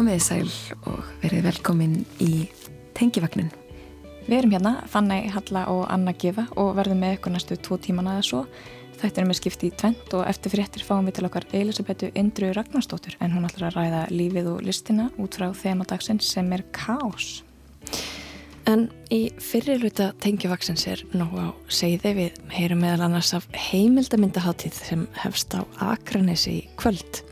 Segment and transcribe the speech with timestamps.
[0.00, 0.46] Komiði sæl
[0.88, 2.46] og verið velkomin í
[2.96, 3.50] Tengivagnin.
[4.24, 8.08] Við erum hérna, Fanny, Halla og Anna Gifa og verðum með ykkur næstu tvo tíman
[8.08, 8.40] aðeins svo.
[9.02, 12.48] Þetta er með skipt í tvent og eftir fréttir fáum við til okkar Elisabethu Indru
[12.56, 17.42] Ragnarstóttur en hún ætlar að ræða lífið og listina út frá þemadagsins sem er kás.
[18.72, 25.08] En í fyrirluta Tengivagnsins er nóg á segði við heyrum meðal annars af heimildamindaháttíð sem
[25.26, 25.60] hefst á
[25.92, 27.26] Akranesi í kvöld.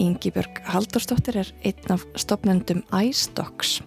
[0.00, 3.80] Íngibjörg Haldurstóttir er einn af stopnendum iStocks.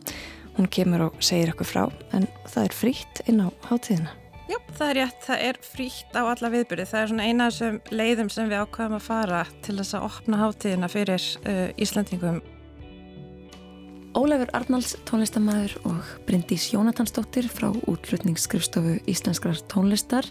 [0.53, 4.11] Hún kemur og segir okkur frá en það er frítt inn á háttíðina.
[4.51, 6.85] Já, það er rétt, það er frítt á alla viðbyrði.
[6.91, 10.07] Það er svona eina af þessum leiðum sem við ákvæðum að fara til þess að
[10.09, 12.41] opna háttíðina fyrir uh, Íslandingum.
[14.13, 20.29] Ólafur Arnalds tónlistamæður og Bryndís Jónatansdóttir frá útlutningsskrifstofu Íslenskrar tónlistar.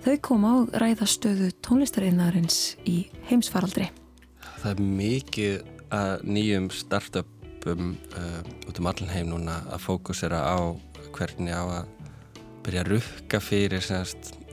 [0.00, 3.90] Þau koma á ræðastöðu tónlistarinnaðarins í heimsfaraldri.
[4.60, 5.54] Það er mikið
[5.96, 10.60] að nýjum startupum uh, út um allan heim núna að fókusera á
[11.16, 11.86] hvernig á að
[12.66, 13.86] byrja að rukka fyrir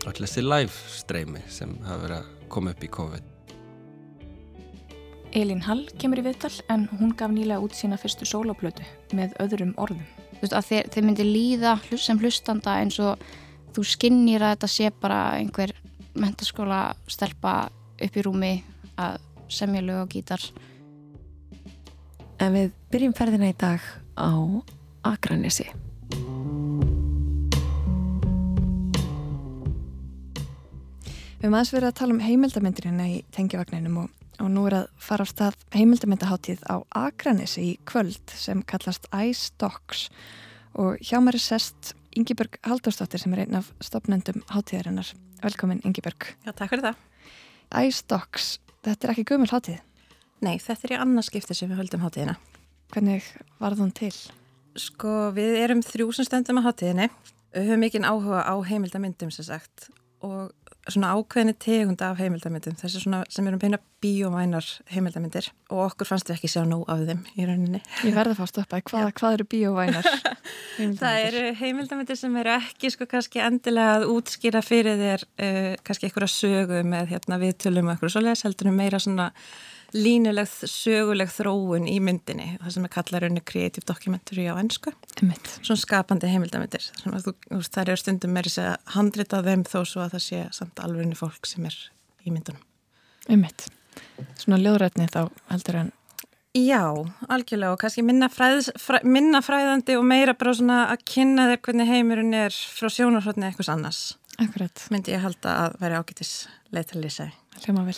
[0.08, 3.34] allir þessi live streymi sem hafa verið að koma upp í COVID.
[5.36, 9.76] Elín Hall kemur í viðtal en hún gaf nýlega út sína fyrstu sólaplötu með öðrum
[9.76, 10.08] orðum.
[10.38, 13.20] Þú veist að þeir, þeir myndi líða sem hlustanda eins og
[13.76, 15.76] þú skinnir að þetta sé bara einhver
[16.18, 17.60] mentaskóla stelpa
[18.00, 18.54] upp í rúmi
[18.96, 19.20] að
[19.50, 20.44] semja lög og gítar.
[22.40, 23.82] En við byrjum ferðina í dag
[24.18, 24.32] á
[25.08, 25.68] Akranesi.
[31.38, 34.88] Við höfum aðeins verið að tala um heimildamindirina í tengjavagninum og, og nú er að
[35.02, 40.08] fara á stað heimildamindaháttíð á Akranesi í kvöld sem kallast iStocks
[40.78, 45.12] og hjá mér er sest Ingiberg Haldurstóttir sem er einn af stopnendum háttíðarinnar.
[45.44, 46.32] Velkomin Ingiberg.
[46.46, 47.04] Já, takk fyrir það.
[47.86, 49.80] iStocks, þetta er ekki gömul háttíð?
[50.46, 52.36] Nei, þetta er í annarskipti sem við höldum háttíðina.
[52.94, 53.26] Hvernig
[53.60, 54.14] var það til?
[54.78, 57.10] Sko, við erum þrjú sem stöndum á háttíðinni.
[57.56, 59.90] Við höfum mikinn áhuga á heimildamindum sem sagt
[60.26, 60.54] og
[60.94, 66.30] svona ákveðni tegund af heimildamindum þessi svona sem eru beina bíómænar heimildamindir og okkur fannst
[66.30, 67.82] við ekki sjá nóg af þeim í rauninni.
[68.06, 70.10] Ég verði að fá stoppa hvað, hvað eru bíómænar?
[71.02, 76.10] það eru heimildamindir sem eru ekki sko kannski endilega að útskýra fyrir þér uh, kannski
[76.10, 79.32] einhverja sögu með hérna viðtölum og eitthvað svoleiðis heldur meira svona
[79.96, 85.80] línuleg söguleg þróun í myndinni það sem er kallar unni creative documentary á ennsku svona
[85.80, 90.42] skapandi heimildamindir það eru stundum meiri segja handrit af þeim þó svo að það sé
[90.60, 91.78] samt alveg unni fólk sem er
[92.28, 92.64] í myndunum.
[93.32, 93.68] Ummitt,
[94.40, 95.96] svona ljóðrætni þá heldur en
[96.58, 96.90] Já,
[97.30, 101.60] algjörlega og kannski minna, fræðs, fræ, minna fræðandi og meira bara svona að kynna þér
[101.68, 104.00] hvernig heimurinn er frá sjónarhóttni eitthvað annars.
[104.42, 104.88] Akkurat.
[104.90, 106.32] Myndi ég halda að vera ágætis
[106.74, 107.28] leið til að lýsa
[107.58, 107.98] Hljóma vel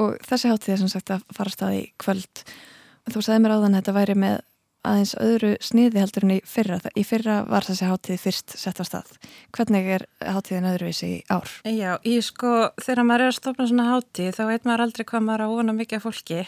[0.00, 2.44] og þessi hátíð er sem sagt að fara stað í kvöld.
[3.10, 4.40] Þú sagði mér áðan að þetta væri með
[4.86, 6.78] aðeins öðru sniði heldur en í fyrra.
[6.98, 9.12] Í fyrra var þessi hátíð fyrst sett á stað.
[9.54, 11.50] Hvernig er hátíðin öðruvísi í ár?
[11.68, 15.26] Já, ég sko þegar maður er að stopna svona hátíð þá veit maður aldrei hvað
[15.28, 16.40] maður á vona mikið af fólki.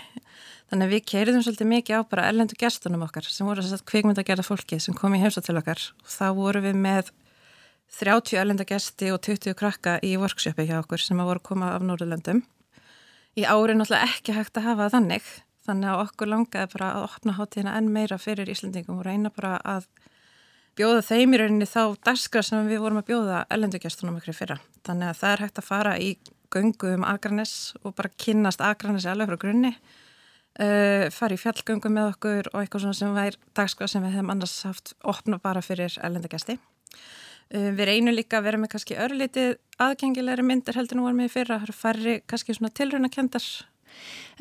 [0.72, 4.26] Þannig að við keiriðum svolítið mikið á bara ellendu gestunum okkar sem voru að kvikmynda
[4.26, 5.82] gerða fólki sem kom í heimsa til okkar.
[6.02, 7.12] Og þá voru við með
[7.94, 11.84] 30 ellenda gesti og 20 krakka í workshopi hjá okkur sem að voru koma af
[11.86, 12.42] Norðurlöndum
[13.38, 15.28] í ári náttúrulega ekki hægt að hafa þannig
[15.64, 19.56] þannig að okkur langaði bara að opna hátíðina enn meira fyrir Íslandingum og reyna bara
[19.64, 19.88] að
[20.78, 24.58] bjóða þeim í rauninni þá darskra sem við vorum að bjóða ellendugjastunum okkur fyrra.
[24.84, 26.08] Þannig að það er hægt að fara í
[26.54, 32.10] göngu um Akranes og bara kynnast Akranes alveg frá grunni uh, fara í fjallgöngu með
[32.12, 35.96] okkur og eitthvað svona sem væri darskra sem við hefum annars haft opna bara fyrir
[36.04, 36.58] ellendugjasti.
[37.52, 41.34] Uh, við reynum líka að vera með kannski örlítið aðgengilegri myndir heldur nú varum við
[41.34, 43.48] fyrra, það eru færri kannski svona tilraunakendar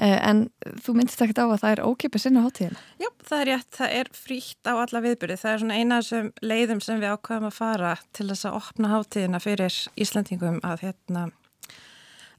[0.02, 0.48] En
[0.82, 2.80] þú myndist ekkert á að það er ókipið sinna hátíðina?
[2.98, 6.08] Já, það er rétt, það er frítt á alla viðbyrði, það er svona eina af
[6.08, 10.86] þessum leiðum sem við ákvæðum að fara til þess að opna hátíðina fyrir Íslandingum að
[10.88, 11.28] hérna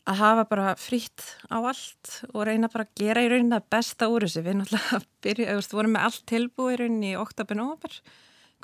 [0.05, 4.11] að hafa bara frítt á allt og reyna bara að gera í rauninni að besta
[4.13, 7.97] úr þessu, við náttúrulega byrju, við vorum með allt tilbúið í rauninni í oktober-nóber,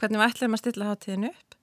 [0.03, 1.60] hvernig við ætlum að stilla hátíðinu upp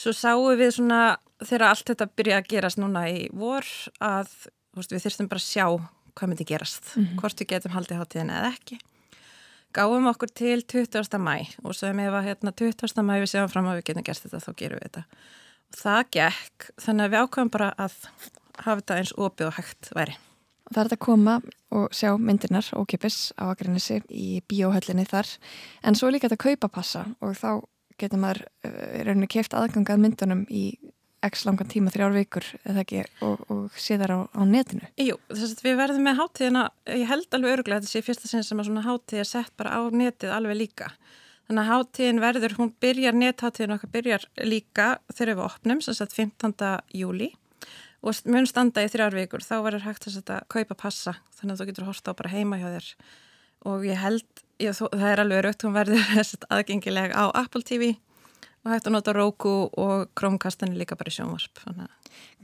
[0.00, 1.02] Svo sáum við svona
[1.42, 3.66] þegar allt þetta byrja að gerast núna í vor
[4.00, 4.30] að
[4.76, 5.66] veist, við þyrstum bara að sjá
[6.12, 7.20] hvað myndi gerast, mm -hmm.
[7.20, 8.78] hvort við getum haldið hátíðin eða ekki.
[9.72, 11.18] Gáum okkur til 20.
[11.18, 13.02] mæ og svo ef að hérna, 20.
[13.02, 15.04] mæ við séum fram að við getum gert þetta þá gerum við þetta.
[15.72, 17.94] Og það gekk þannig að við ákvæmum bara að
[18.58, 20.16] hafa þetta eins opið og hægt væri.
[20.72, 21.40] Það er að koma
[21.70, 25.28] og sjá myndirnar ókipis á Akranesi í bíóhöllinni þar
[25.82, 27.64] en svo líka þetta kaupapassa og þá
[28.00, 28.72] getur maður uh,
[29.06, 30.64] rauninni keft aðgangað myndunum í
[31.22, 34.88] x langan tíma, þrjár vikur ekki, og, og sé þar á, á netinu.
[34.98, 38.30] Jú, þess að við verðum með hátíðina ég held alveg öruglega að þetta sé fyrsta
[38.30, 40.90] sinn sem að svona hátíð er sett bara á netið alveg líka.
[41.46, 46.16] Þannig að hátíðin verður, hún byrjar nethátíðin okkar byrjar líka þegar við opnum, sem sagt
[46.18, 46.54] 15.
[46.96, 47.32] júli
[48.02, 49.44] og mun standa í þrjár vikur.
[49.46, 52.70] Þá verður hægt að kaupa passa þannig að þú getur horta á bara heima hjá
[52.72, 52.88] þér
[53.68, 54.26] og ég held,
[54.62, 56.02] ég, það er alveg raukt hún verður
[56.54, 57.94] aðgengileg á Apple TV
[58.62, 61.64] og hægt að nota Roku og Chromecastin líka bara í sjónvarp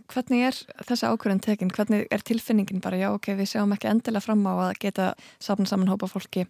[0.09, 0.57] Hvernig er
[0.89, 1.73] þessi ákvörðin tekinn?
[1.75, 5.69] Hvernig er tilfinningin bara, já ok, við sjáum ekki endilega fram á að geta safn
[5.69, 6.47] saman hópa fólki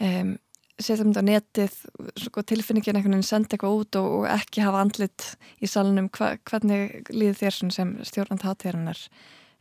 [0.00, 0.38] um,
[0.80, 1.76] setjum þetta á netið
[2.24, 5.26] sko, tilfinningin einhvern veginn senda eitthvað út og, og ekki hafa andlit
[5.60, 9.02] í salunum Hva, hvernig líður þér sem stjórnand hátíðarinnar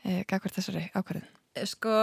[0.06, 1.28] eh, gagverð þessari ákvörðin?
[1.68, 1.96] Sko,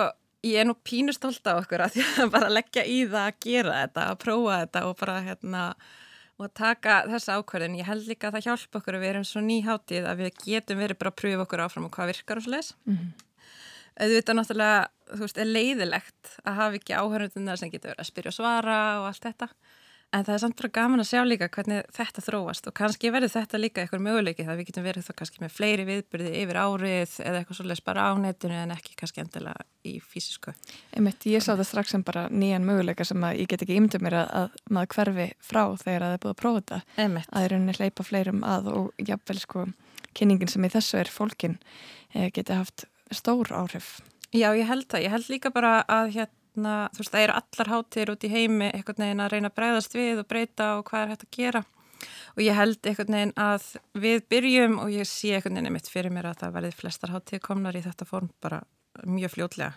[0.47, 3.79] ég er nú pínustólt á okkur að því að bara leggja í það að gera
[3.83, 5.69] þetta, að prófa þetta og bara hérna
[6.37, 7.79] og taka þessa ákvörðin.
[7.81, 10.83] Ég held líka að það hjálpa okkur að við erum svo nýháttið að við getum
[10.83, 12.75] verið bara að pröfa okkur áfram og hvað virkar og leiðis.
[12.85, 13.27] Mm -hmm
[13.97, 14.81] auðvitað náttúrulega,
[15.13, 18.79] þú veist, er leiðilegt að hafa ekki áhörnundina sem getur verið að spyrja og svara
[19.01, 19.49] og allt þetta
[20.15, 23.33] en það er samt bara gaman að sjá líka hvernig þetta þróast og kannski verður
[23.35, 27.17] þetta líka eitthvað möguleiki það við getum verið þá kannski með fleiri viðbyrði yfir árið
[27.25, 30.55] eða eitthvað svolítið bara á netinu en ekki kannski endilega í fysisku
[30.97, 34.07] Einmitt, ég sá það strax sem bara nýjan möguleika sem að ég get ekki ymdum
[34.07, 37.29] mér að, að maður hverfi frá þegar það er búið að prófa þetta Einmitt.
[37.29, 39.67] að það er rauninni hleypa fleirum að og jáfnvel sko
[40.17, 41.59] kynningin sem í þessu er fólkin
[42.15, 43.99] eh, geti haft stór áhrif.
[44.35, 45.05] Já, ég held það.
[45.07, 46.13] Ég held líka bara að
[46.57, 49.57] hérna, þú veist, það eru allar hátir út í heimi eitthvað neginn að reyna að
[49.57, 51.65] breyðast við og breyta og hvað er hægt að gera.
[52.37, 56.13] Og ég held eitthvað neginn að við byrjum og ég sé eitthvað neginn mitt fyrir
[56.13, 58.63] mér að það verði flestar hátir komnar í þetta form bara
[59.05, 59.73] mjög fljótlega.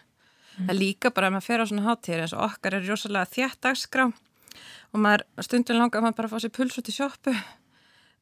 [0.57, 0.67] Mm.
[0.67, 3.61] Það líka bara að maður fer á svona hátir eins og okkar er rosalega þjætt
[3.63, 7.35] dagskrá og maður stundin langar að maður bara fá sér puls út í sjópu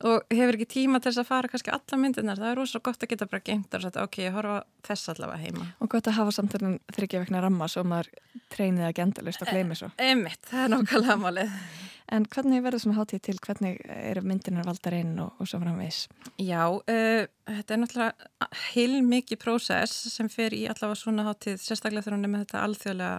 [0.05, 3.03] og hefur ekki tíma til þess að fara kannski alla myndirnar, það er rosalega gott
[3.03, 5.67] að geta bara gengt og sagt ok, ég horfa þess allavega heima.
[5.81, 8.11] Og gott að hafa samtalið þryggja vekna ramma svo maður
[8.53, 9.89] treynið að gendalist og gleymi svo.
[9.97, 11.55] Emitt, það er nákvæmlega málið.
[12.07, 16.05] En hvernig verður svona hátíð til, hvernig eru myndirnar valdar inn og, og svo framvegs?
[16.39, 22.05] Já, uh, þetta er náttúrulega heil mikið prósess sem fer í allavega svona hátíð, sérstaklega
[22.05, 23.17] þegar hún er með þetta alþjóðlega,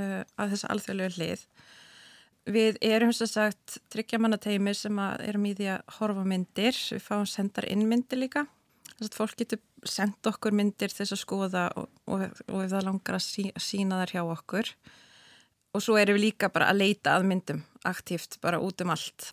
[0.00, 1.44] uh, að þessa alþjóðlega hlið
[2.50, 7.28] Við erum þess að sagt tryggjamannateimi sem erum í því að horfa myndir, við fáum
[7.30, 8.48] sendar inn myndir líka.
[8.96, 12.88] Þess að fólk getur senda okkur myndir þess að skoða og, og, og ef það
[12.88, 14.72] langar að sí, sína þar hjá okkur.
[15.72, 19.30] Og svo erum við líka bara að leita að myndum aktíft bara út um allt.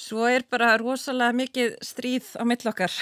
[0.00, 2.92] Svo er bara rosalega mikið stríð á millokkar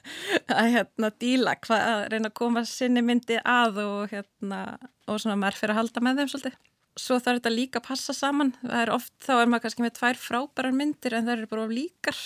[0.60, 4.62] að hérna díla, hvað að reyna að koma sinni myndi að og hérna
[5.08, 6.64] og svona maður fyrir að halda með þeim svolítið
[6.98, 8.52] svo þarf þetta líka að passa saman.
[8.62, 11.66] Það er oft, þá er maður kannski með tvær frábærar myndir en það eru bara
[11.72, 12.22] líkar.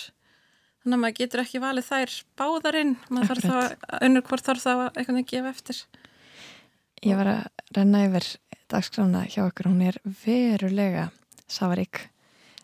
[0.83, 4.71] Þannig að maður getur ekki valið þær báðarinn, maður þarf þá önnur hvort þarf þá
[4.73, 5.83] eitthvað að gefa eftir.
[7.03, 7.43] Ég var að
[7.77, 8.27] renna yfir
[8.71, 11.07] dagskrána hjá okkur, hún er verulega
[11.51, 12.07] safarík.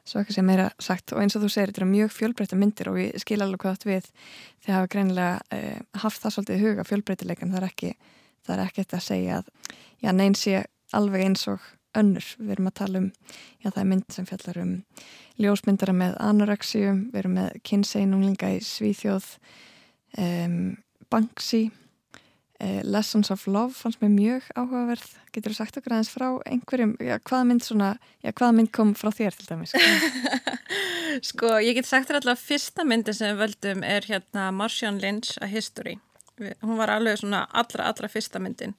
[0.09, 2.89] Svo ekki sem meira sagt og eins og þú segir þetta eru mjög fjölbreytta myndir
[2.89, 4.07] og ég skil alveg hvað þetta við.
[4.65, 7.91] Þið hafa greinilega eh, haft það svolítið í huga fjölbreytileikan, það er ekki
[8.45, 9.51] það er ekki þetta að segja að
[10.01, 10.63] já, neins sé
[10.97, 12.25] alveg eins og önnur.
[12.37, 13.09] Við erum að tala um,
[13.63, 14.71] já það er mynd sem fjallar um
[15.39, 19.29] ljósmyndara með anoreksíu, við erum með kynseinunglinga í Svíþjóð,
[20.21, 20.57] um,
[21.09, 21.63] Banksy,
[22.61, 25.15] uh, Lessons of Love fannst mér mjög áhugaverð.
[25.33, 28.93] Getur þú sagt okkur aðeins frá einhverjum, já hvaða mynd, svona, já, hvaða mynd kom
[28.97, 29.73] frá þér til dæmis?
[31.29, 35.39] sko ég get sagt þér alltaf fyrsta myndi sem við völdum er hérna Marcian Lynch
[35.41, 35.97] A History.
[36.63, 38.77] Hún var alveg svona allra, allra fyrsta myndin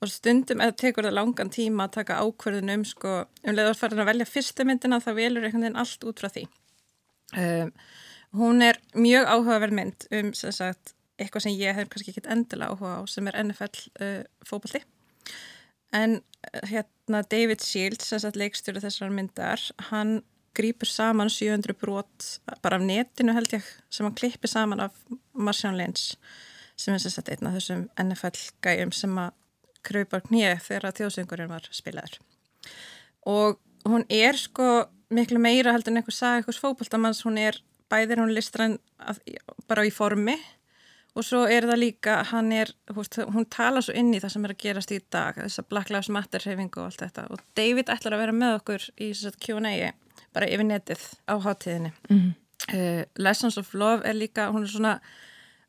[0.00, 4.10] og stundum eða tekur það langan tíma að taka ákverðin um sko, um leiðarfærðin að
[4.12, 6.46] velja fyrstu myndina þá velur einhvern veginn allt út frá því.
[7.36, 7.74] Um,
[8.40, 12.96] hún er mjög áhugaverð mynd um sagt, eitthvað sem ég hef kannski ekki endilega áhuga
[12.98, 14.82] á sem er NFL uh, fókbalti
[15.92, 16.20] en
[16.70, 20.20] hérna David Shields sem sagt leikstjóru þessar myndar hann
[20.56, 22.28] grýpur saman 700 brot
[22.62, 24.96] bara af netinu held ég sem hann klippir saman af
[25.34, 26.14] Marcian Lynch
[26.80, 29.36] sem er sem sagt einn af þessum NFL gæjum sem að
[29.86, 32.20] kröpar knið þegar þjóðsöngurinn var spilaður.
[33.28, 33.58] Og
[33.88, 34.70] hún er sko
[35.10, 37.58] miklu meira heldur en einhver sagði einhvers fókbaltamanns, hún er
[37.90, 38.78] bæðir hún listræn
[39.68, 40.36] bara í formi
[41.18, 44.54] og svo er það líka hann er, hún tala svo inn í það sem er
[44.54, 47.24] að gerast í dag, þess að Black Lives Matter hefingu og allt þetta.
[47.34, 49.10] Og David ætlar að vera með okkur í
[49.42, 49.90] Q&A
[50.30, 51.90] bara yfir netið á hátíðinni.
[52.08, 52.32] Mm -hmm.
[52.76, 55.00] uh, Lessons of Love er líka, hún er svona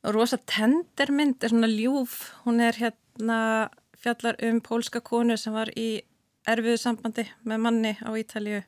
[0.04, 2.34] rosa tendermynd, er svona ljúf.
[2.46, 3.70] Hún er hérna
[4.02, 6.02] fjallar um pólska konu sem var í
[6.50, 8.62] erfiðu sambandi með manni á Ítalju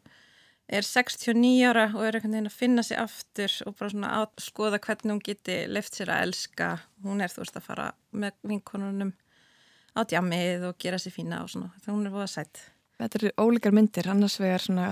[0.74, 4.30] er 69 ára og er einhvern veginn að finna sig aftur og bara svona að
[4.42, 6.70] skoða hvernig hún geti lift sér að elska.
[7.04, 9.12] Hún er þú veist að fara með vinkonunum
[9.94, 11.74] á djamið og gera sér fína og svona.
[11.84, 12.64] Það hún er búið að sætt.
[13.02, 14.88] Þetta eru ólíkar myndir, annars vegar svona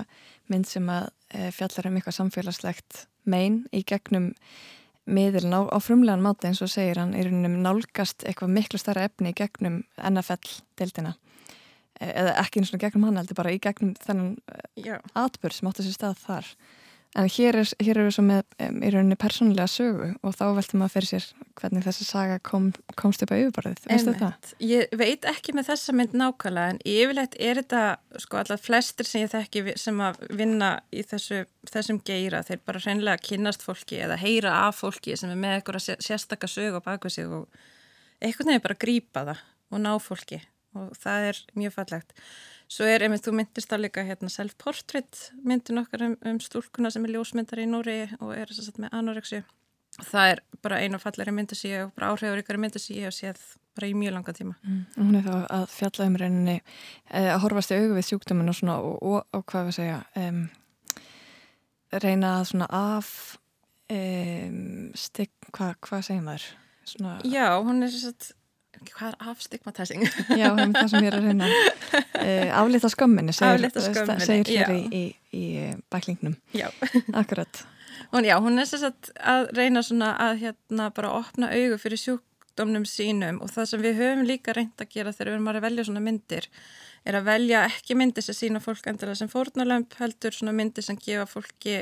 [0.51, 4.31] mynd sem að e, fjallar um eitthvað samfélagslegt megin í gegnum
[5.11, 9.07] miðilin á, á frumlegan máti eins og segir hann í raunum nálgast eitthvað miklu starra
[9.09, 11.15] efni í gegnum NFL-dildina
[11.99, 14.37] e, eða ekki eins og gegnum hann heldur bara í gegnum þennan
[14.77, 16.53] e, atbyrg sem átti sér stað þar
[17.19, 20.43] En hér er, hér er við svo með um, í rauninni persónulega sögu og þá
[20.55, 21.25] veltum maður fyrir sér
[21.59, 24.51] hvernig þessi saga kom, komst upp á yfirbarðið, veistu þetta?
[24.63, 27.81] Ég veit ekki með þessa mynd nákvæmlega en yfirleitt er þetta,
[28.23, 32.83] sko alltaf flestir sem ég þekki sem að vinna í þessu, þessum geira, þeir bara
[32.85, 37.17] hreinlega kynast fólki eða heyra af fólki sem er með eitthvað sérstakka sögu á bakvið
[37.17, 37.61] sig og
[38.23, 40.39] eitthvað nefnir bara grípa það og ná fólki
[40.79, 42.15] og það er mjög fallegt.
[42.71, 47.03] Svo er, einmitt, þú myndist að líka hérna self-portrait myndin okkar um, um stúlkuna sem
[47.03, 49.41] er ljósmyndar í Núri og er þess að með anorexi.
[49.99, 53.17] Það er bara einu falleri myndi sem ég og bara áhrifuríkari myndi sem ég hef
[53.17, 53.41] séð
[53.75, 54.55] bara í mjög langa tíma.
[54.63, 54.79] Mm.
[54.95, 58.57] Hún er þá að fjalla um reyninni eh, að horfast í augu við sjúkdóminn og
[58.61, 60.41] svona og, og, og hvað við segja um,
[61.99, 63.13] reyna að svona af
[63.91, 66.47] um, stygg, hvað hva segir maður?
[66.87, 68.31] Svona, Já, hún er þess að
[68.89, 70.05] hvað er afstigmatizing?
[70.39, 74.81] Já, það sem ég er að reyna uh, aflita skömminni segir, skömminni, segir hér í,
[74.91, 75.03] í,
[75.37, 75.45] í
[75.93, 76.35] bæklingnum.
[76.57, 76.67] Já.
[77.21, 77.63] Akkurat.
[78.11, 82.01] Hún, Já, hún er þess að, að reyna svona að hérna bara opna augu fyrir
[82.01, 85.61] sjúkdómnum sínum og það sem við höfum líka reynd að gera þegar við erum að
[85.67, 86.49] velja svona myndir
[87.07, 90.99] er að velja ekki myndir sem sína fólk endilega sem fórnalömp heldur svona myndir sem
[91.01, 91.79] gefa fólki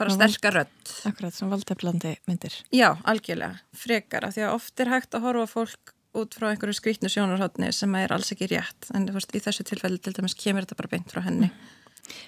[0.00, 0.92] bara sterkar rödd.
[1.08, 2.60] Akkurat, svona valdeflandi myndir.
[2.74, 6.78] Já, algjörlega, frekar, af því að oft er hægt að horfa fólk út frá einhverju
[6.78, 10.66] skrítnu sjónarhóttni sem er alls ekki rétt, en veist, í þessu tilfelli til dæmis kemur
[10.66, 11.50] þetta bara beint frá henni.
[11.50, 11.76] Mm.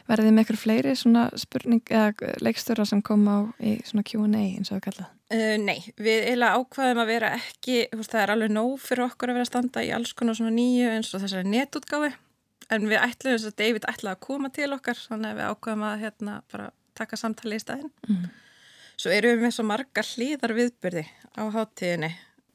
[0.06, 4.70] Verðið með eitthvað fleiri svona spurning eða leikstöra sem kom á í svona Q&A eins
[4.70, 5.08] og það kallað?
[5.32, 9.32] Uh, nei, við eiginlega ákvaðum að vera ekki, veist, það er alveg nóg fyrir okkur
[9.32, 12.12] að vera að standa í alls konar svona nýju eins og þessari netútgáfi
[12.70, 15.84] en við ætlum þess að David ætlaði að koma til okkar þannig að við ákvaðum
[15.88, 18.24] að hérna bara taka samtali í staðin mm.
[19.00, 21.04] svo erum við með svo marga hlýðar viðbyrði
[21.38, 22.12] á háttíðinni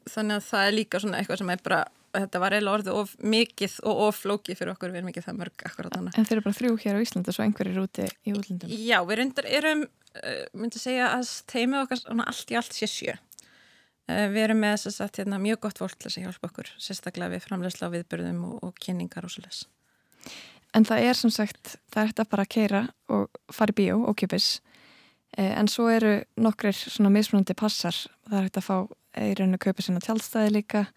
[0.07, 1.83] þannig að það er líka svona eitthvað sem er bara
[2.15, 5.39] þetta var eiginlega orðið of mikið og of flókið fyrir okkur, við erum ekki það
[5.41, 6.17] mörg akkurat þannig.
[6.17, 8.73] En þeir eru bara þrjú hér á Íslanda svo einhverjir úti í útlundum?
[8.87, 9.85] Já, við reyndar erum,
[10.21, 14.77] uh, myndi segja að teimið okkar allt í allt sé sjö uh, við erum með
[14.85, 18.45] þess að hérna, mjög gott fólk til að hjálpa okkur, sérstaklega við framlegsla á viðbyrðum
[18.49, 19.65] og, og kynningar og svolítið
[20.75, 22.81] En það er sem sagt, það er þetta bara að keira
[23.13, 24.59] og fara í bíó og kjöpis
[25.37, 27.95] eh, en svo eru nokkrir svona mismunandi passar,
[28.27, 28.77] það er þetta að fá
[29.17, 30.87] rauninu að kaupa sína tjálstæði líka.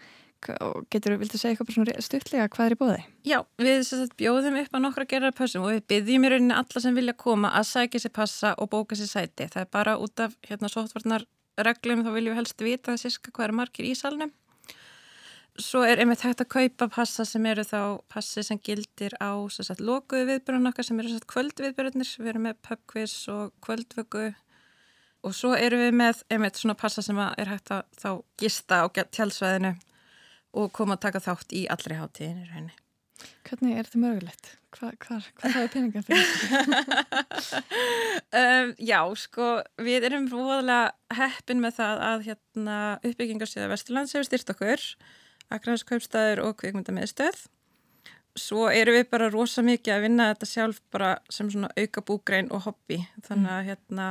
[0.64, 3.00] Og getur viltu segja eitthvað svona stuttlega hvað er í bóði?
[3.28, 6.80] Já, við sagt, bjóðum upp á nokkra gerðar passum og við byggjum í rauninni alla
[6.80, 9.50] sem vilja koma að sækja sér passa og bóka sér sæti.
[9.52, 11.26] Það er bara út af hérna sóttvarnar
[11.60, 14.32] reglum þá viljum við helst vita það sérska hvað er margir í salnum
[15.60, 19.82] Svo er einmitt hægt að kaupa passa sem eru þá passi sem gildir á sagt,
[19.84, 22.12] lokuðu viðbjörnum okkar sem eru kvöldviðbjörnir.
[22.20, 24.30] Við erum með pubquiz og kvöldvöku
[25.20, 28.86] og svo erum við með einmitt svona passa sem er hægt að þá gista á
[28.88, 29.74] tjálsvæðinu
[30.60, 32.76] og koma að taka þátt í allri hátíðinni rauninni.
[33.44, 34.50] Hvernig er þetta mögulegt?
[34.72, 37.60] Hvað hva, hva er peningan fyrir þetta?
[38.40, 39.48] um, já, sko,
[39.82, 44.86] við erum voðalega heppin með það að hérna, uppbyggingarsíða Vesturlands hefur styrt okkur
[45.50, 47.46] Akranskaupstæður og kvikmyndamiðstöð.
[48.38, 52.50] Svo eru við bara rosa mikið að vinna þetta sjálf bara sem svona auka búgrein
[52.54, 53.00] og hobby.
[53.26, 54.08] Þannig að hérna,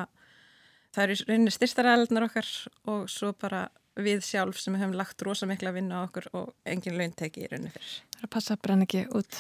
[0.96, 2.50] það eru rauninni styrstaræðlunar okkar
[2.92, 3.70] og svo bara
[4.06, 7.46] við sjálf sem hefum lagt rosa mikla að vinna á okkur og engin laun teki
[7.46, 7.98] í rauninni fyrir.
[8.20, 9.38] Það er að passa að brenna ekki út.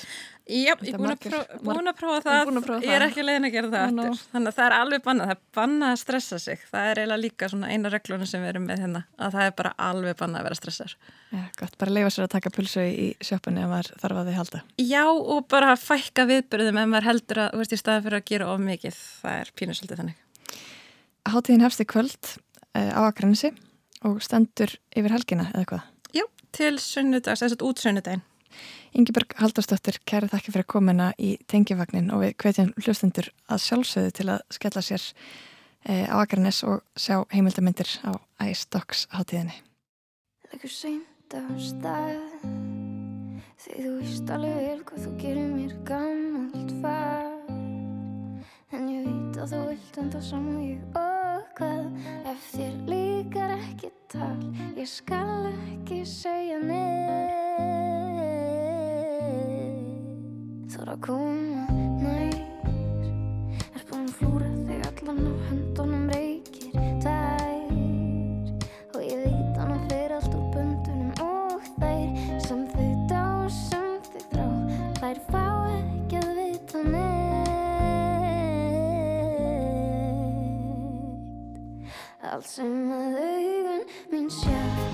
[0.49, 1.11] Já, ég er búin
[1.89, 4.05] að, prófa, það, ég er ekki leiðin að gera það oh, no.
[4.31, 7.23] þannig að það er alveg bannað, það er bannað að stressa sig, það er eiginlega
[7.25, 10.39] líka svona eina reglunum sem við erum með hérna, að það er bara alveg bannað
[10.39, 10.95] að vera stressar.
[11.29, 14.39] Já, gott, bara leifa sér að taka pulsu í sjöpunni ef maður þarf að þið
[14.39, 14.63] halda.
[14.87, 18.51] Já, og bara fækka viðbyrðum ef maður heldur að, veist, í staði fyrir að gera
[18.55, 20.27] of mikið, það er pínusöldið þannig.
[21.29, 22.37] Háttíðin hefst í kvöld
[22.73, 23.53] uh, á Akranesi
[24.07, 25.85] og stendur yfir helgina eða hvað?
[26.15, 26.25] Já,
[26.55, 28.25] til sunnudags, þess að út sunnudagin.
[28.97, 34.27] Ingeborg Haldarsdóttir, kæri þakki fyrir komina í tengivagnin og við hvetjum hlustendur að sjálfsögðu til
[34.33, 35.05] að skella sér
[35.85, 38.17] e, á Akarnes og sjá heimildamindir á
[38.49, 39.59] iStocks hátíðinni.
[40.49, 42.17] Leggur seint á stað
[43.59, 47.51] Því þú víst alveg vel hvað þú gerir mér gammalt fag
[48.73, 51.85] En ég veit og þú vilt enda sem ég og hvað
[52.27, 54.39] ef þér líkar ekki tal
[54.75, 57.37] ég skal ekki segja neitt.
[60.73, 61.63] Þóra koma
[62.03, 62.35] nær
[63.71, 65.98] er búinn flúrið þig allan á hendunum
[82.29, 84.88] allt sem að augun mín sjá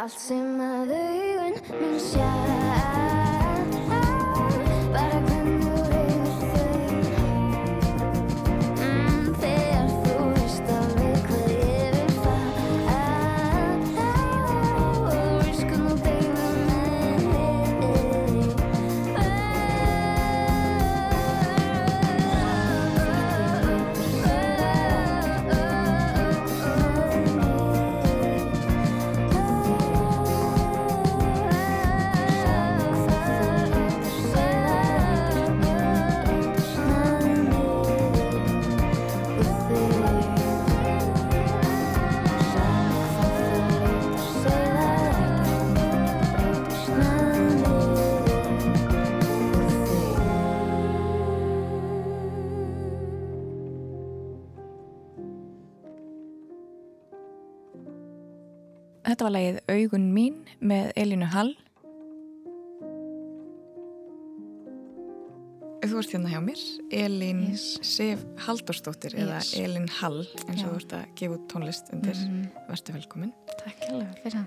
[0.00, 2.59] Allt sem að augun mín sjá
[59.20, 61.50] Þetta var lagið Augun mín með Elínu Hall.
[65.82, 66.62] Þú ert hérna hjá mér,
[67.02, 67.66] Elín Yes.
[67.84, 69.50] Sif Halldórsdóttir eða Yes.
[69.60, 70.70] Elín Hall eins og Já.
[70.70, 72.14] þú ert að gefa út tónlist undir.
[72.16, 72.46] Mhm.
[72.70, 73.32] Vertu velkomin.
[73.58, 74.46] Takk hérlega fyrir það.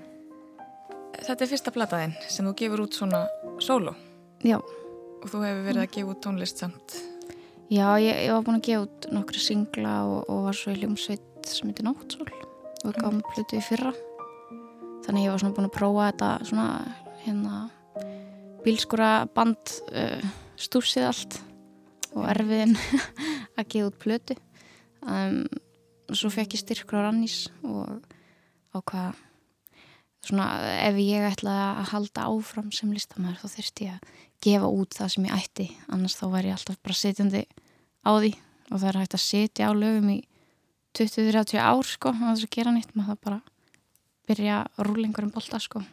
[1.21, 3.27] Þetta er fyrsta plataðinn sem þú gefur út svona
[3.59, 3.93] sóló
[4.43, 6.97] Já, og þú hefur verið að gefa út tónlist samt.
[7.69, 10.81] já ég, ég var búin að gefa út nokkru singla og, og var svo í
[10.81, 12.25] hljómsveit sem heitir Nóttsól
[12.85, 13.93] og gáum plötu í fyrra.
[15.03, 16.67] Þannig ég var svona búin að prófa þetta svona
[17.23, 17.57] hérna
[18.63, 20.23] bílskura band uh,
[20.59, 21.39] stúsið allt
[22.13, 22.77] og erfiðin
[23.57, 24.39] að gefa út plötu.
[25.03, 25.43] Um,
[26.07, 28.03] og svo fekk ég styrkur á Rannís og
[28.73, 29.19] ákvað
[30.23, 30.47] svona
[30.85, 35.13] ef ég ætlaði að halda áfram sem listamæður þá þurfti ég að gefa út það
[35.13, 37.43] sem ég ætti annars þá væri ég alltaf bara sitjandi
[38.03, 38.31] á því
[38.69, 40.19] og það er hægt að sitja á lögum í
[40.95, 43.39] 20-30 ár sko að þess að gera nýtt maður það bara
[44.29, 45.83] byrja að rúla einhverjum bolta sko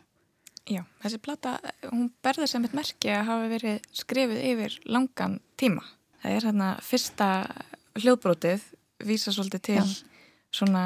[0.70, 1.56] Já, þessi plata,
[1.90, 5.82] hún berður sem eitt merki að hafa verið skrifið yfir langan tíma.
[6.22, 7.28] Það er hérna fyrsta
[7.98, 8.62] hljóðbrótið
[9.08, 9.86] vísa svolítið til Já.
[10.54, 10.82] svona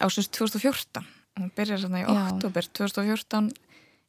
[0.00, 1.04] ásins 2014.
[1.36, 2.22] Hún byrjar svona í Já.
[2.30, 3.50] oktober 2014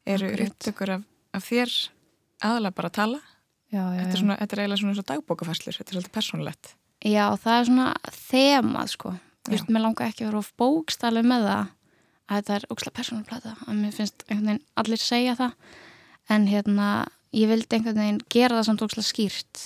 [0.08, 1.02] eru upptökur af,
[1.36, 1.74] af þér
[2.48, 3.20] aðalega bara að tala.
[3.68, 6.14] já, já, Þetta er, svona, þetta er eiginlega svona eins og dagbókafæslur, þetta er svolítið
[6.16, 6.70] persónulegt.
[7.04, 7.88] já, það er svona
[8.30, 9.64] þemað sko Já.
[9.72, 11.68] Mér langar ekki að vera of bókstælu með það
[12.28, 15.54] að þetta er ókslega persónuplata að mér finnst einhvern veginn allir segja það.
[16.28, 16.88] En hérna,
[17.32, 19.62] ég vildi einhvern veginn gera það samt ókslega skýrt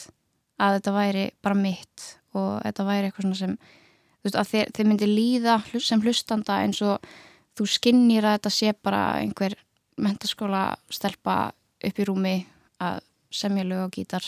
[0.62, 3.56] að þetta væri bara mitt og þetta væri eitthvað svona sem
[4.22, 7.12] þú veist, að þið, þið myndi líða sem hlustanda eins og
[7.58, 9.56] þú skinnir að þetta sé bara einhver
[10.02, 12.36] mentaskóla stelpa upp í rúmi
[12.82, 14.24] að semja lög og gítar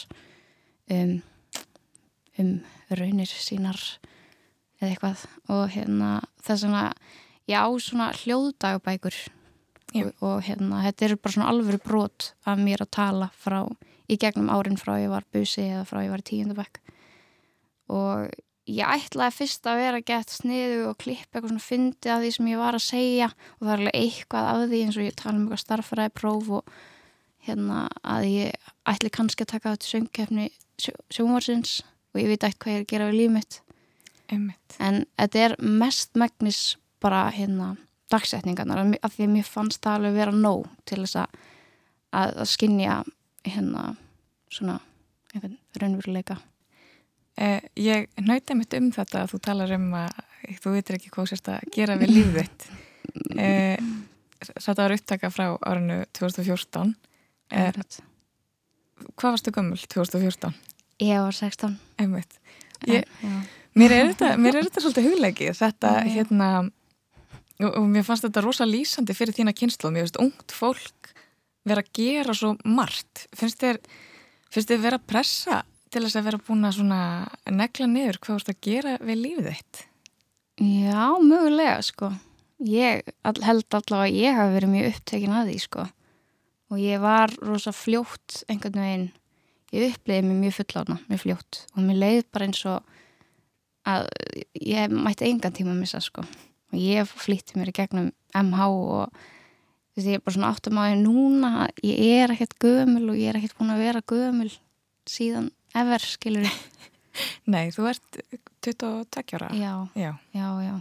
[0.91, 1.21] um,
[2.41, 2.51] um
[2.91, 3.79] raunir sínar
[4.81, 5.25] eða eitthvað.
[5.55, 6.85] Og hérna þess vegna
[7.51, 9.19] ég á svona hljóðdagabækur
[9.95, 13.61] og, og hérna, þetta eru bara svona alvöru brot af mér að tala frá,
[14.09, 16.81] í gegnum árin frá ég var busi eða frá ég var í tíundabæk
[17.95, 18.33] og
[18.71, 22.51] ég ætlaði fyrst að vera gett sniðu og klippa eitthvað svona fyndi af því sem
[22.51, 25.37] ég var að segja og það er alveg eitthvað af því eins og ég tala
[25.37, 26.79] um eitthvað starfræði próf og
[27.45, 30.47] hérna að ég ætli kannski að taka þetta söngkefni
[31.13, 31.83] sjónvarsins
[32.15, 33.61] og ég veit ekkert hvað ég er að gera við líf mitt.
[34.33, 34.77] Einmitt.
[34.81, 36.61] en þetta er mest megnis
[37.05, 37.75] bara hérna
[38.13, 41.39] dagsetningarnar af því að mér fannst það alveg vera nóg til þess að,
[42.21, 42.99] að, skinja
[43.45, 43.87] hérna
[44.53, 44.81] svona
[45.35, 46.41] einhvern raunveruleika
[47.35, 50.19] Eh, ég nöytið mitt um þetta að þú talar um að
[50.63, 52.67] þú veitir ekki hvað sérst að gera við lífið þitt.
[53.39, 53.79] Eh,
[54.41, 56.95] þetta var upptaka frá árinu 2014.
[57.55, 57.77] Eh,
[59.15, 60.55] hvað varstu gömul 2014?
[61.05, 62.39] Ég var 16 Einmitt.
[62.91, 63.07] Ég,
[63.77, 65.53] mér, er þetta, mér er þetta svolítið hugleikið.
[65.61, 66.49] Þetta hérna,
[67.63, 69.93] og, og mér fannst þetta rosa lýsandi fyrir þína kynslu.
[69.93, 71.15] Mér finnst ungt fólk
[71.65, 73.27] vera að gera svo margt.
[73.37, 73.81] Finnst þér,
[74.53, 75.63] finnst þér vera að pressa
[75.95, 76.79] til þess að vera búin að
[77.55, 79.83] negla niður hvað þú ert að gera við lífið þitt?
[80.63, 82.13] Já, mögulega sko
[82.63, 85.85] ég held allavega að ég hafi verið mjög upptekin að því sko
[86.73, 89.07] og ég var rosa fljótt einhvern veginn
[89.75, 92.93] ég uppliði mig mjög fullána, mjög fljótt og mér leið bara eins og
[93.91, 94.09] að
[94.63, 96.25] ég mætti engan tíma að missa sko
[96.73, 100.81] og ég flýtti mér í gegnum MH og þú veist, ég er bara svona áttum
[100.81, 104.03] á því núna að ég er ekkert gömul og ég er ekkert búin að vera
[104.11, 104.51] gömul
[105.07, 106.49] síðan ever, skilur
[107.53, 108.17] Nei, þú ert
[108.67, 109.49] 22 ára.
[109.55, 110.13] Já, Já.
[110.35, 110.75] já, já.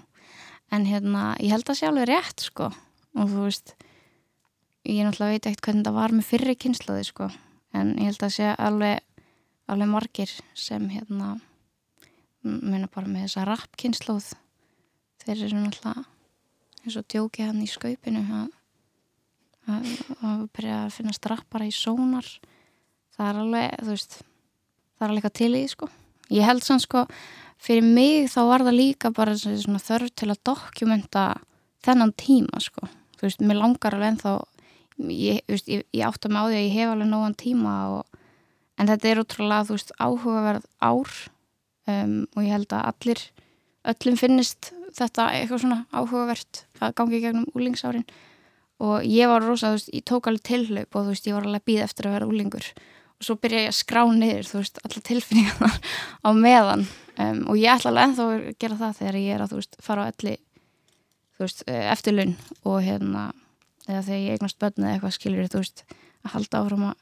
[0.74, 2.72] En hérna, ég held að sé alveg rétt sko.
[3.13, 3.76] Og þú veist
[4.89, 7.28] ég náttúrulega veit ekkert hvernig það var með fyrri kynslaði sko.
[7.78, 9.04] En ég held að sé alveg
[9.69, 11.36] alveg margir sem hérna
[12.43, 14.32] meina bara með þessa rap kynsluð
[15.23, 16.05] þeir eru náttúrulega
[16.83, 18.23] eins og djóki hann í skaupinu
[19.71, 22.27] að byrja að finna strappara í sónar.
[23.15, 25.89] Það er alveg, þú veist það er alveg eitthvað til í sko.
[26.33, 27.05] Ég held sann sko
[27.63, 31.27] fyrir mig þá var það líka bara svona þörf til að dokumenta
[31.86, 32.89] þennan tíma sko.
[33.19, 34.33] Þú veist, mér langar alveg ennþá
[35.13, 38.19] ég, veist, ég, ég átta mig á því að ég hef alveg nógan tíma og,
[38.79, 41.13] en þetta er útrúlega, þú veist, áhugaverð ár
[41.88, 43.23] um, og ég held að allir
[43.91, 48.06] öllum finnist þetta eitthvað svona áhugavert að gangi gegnum úlingsárin
[48.84, 51.48] og ég var rosa, þú veist, ég tók alveg tilhlaup og þú veist, ég var
[51.48, 54.62] alveg að býða eftir að vera úlingur og svo byrja ég að skrá niður, þú
[54.62, 55.78] veist, alla tilfinningarnar
[56.28, 56.88] á meðan.
[57.13, 59.78] Um, og ég ætla alveg ennþá að gera það þegar ég er að, þú veist,
[59.86, 60.34] fara á elli
[61.34, 63.24] þú veist, eh, eftirlaun og hérna,
[63.88, 65.84] eða þegar ég eignast börn eða eitthvað skilur, þú veist,
[66.24, 66.98] að halda áfram að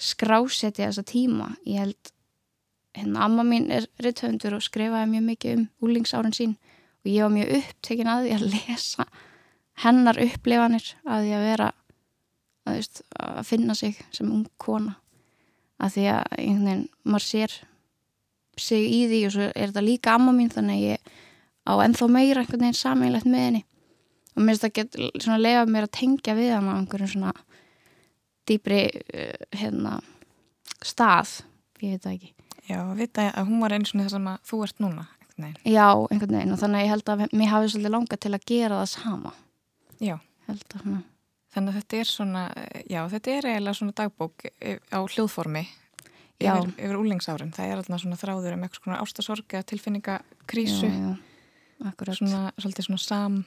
[0.00, 1.50] skrásetja þessa tíma.
[1.66, 2.12] Ég held,
[2.96, 6.56] hérna, amma mín er rithöfundur og skrifaði mjög mikið um úlingsárin sín.
[7.04, 9.06] Og ég var mjög upptekin að því að lesa
[9.80, 14.98] hennar upplifanir að því að vera að, veist, að finna sig sem ung kona.
[15.80, 17.56] Að því að einhvern veginn maður sér
[18.60, 21.12] sig í því og svo er þetta líka amma mín þannig að ég
[21.64, 23.62] á ennþá meira einhvern veginn sameinlegt með henni.
[24.36, 27.32] Og mér finnst það gett svona lefa mér að tengja við hann á einhverjum svona
[28.50, 29.96] dýbri uh, hérna
[30.84, 31.40] stað,
[31.80, 32.39] ég veit það ekki
[32.70, 35.06] Já, að vita að hún var eins og það sem að þú ert núna.
[35.40, 38.34] einhvern já, einhvern veginn og þannig að ég held að mér hafi svolítið langað til
[38.36, 39.32] að gera það sama
[40.00, 41.00] Já, svona
[41.54, 42.42] þannig að þetta er svona,
[42.86, 45.64] já, þetta er eiginlega svona dagbók eh, á hljóðformi
[46.40, 46.54] Já.
[46.56, 47.50] yfir, yfir úlingsárin.
[47.52, 50.92] Það er alltaf svona þráður um eitthvað svona ástasorg eða tilfinningakrísu,
[52.16, 53.40] svona, svolítið svona sam,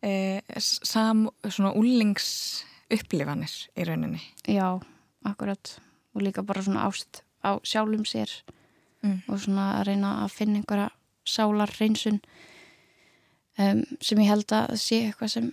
[0.00, 0.14] e,
[0.62, 2.30] sam, svona úlings
[2.92, 4.22] upplifanir í rauninni.
[4.48, 4.80] Já,
[5.28, 5.76] akkurat
[6.12, 8.30] og líka bara svona ást á sjálfum sér
[9.02, 9.18] Mm.
[9.26, 10.90] og svona að reyna að finna einhverja
[11.26, 12.20] sálar reynsun
[13.58, 15.48] um, sem ég held að sé eitthvað sem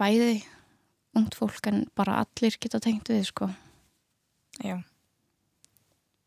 [0.00, 0.38] bæði
[1.16, 3.50] ungt fólk en bara allir geta tengt við sko.
[4.64, 4.80] Já.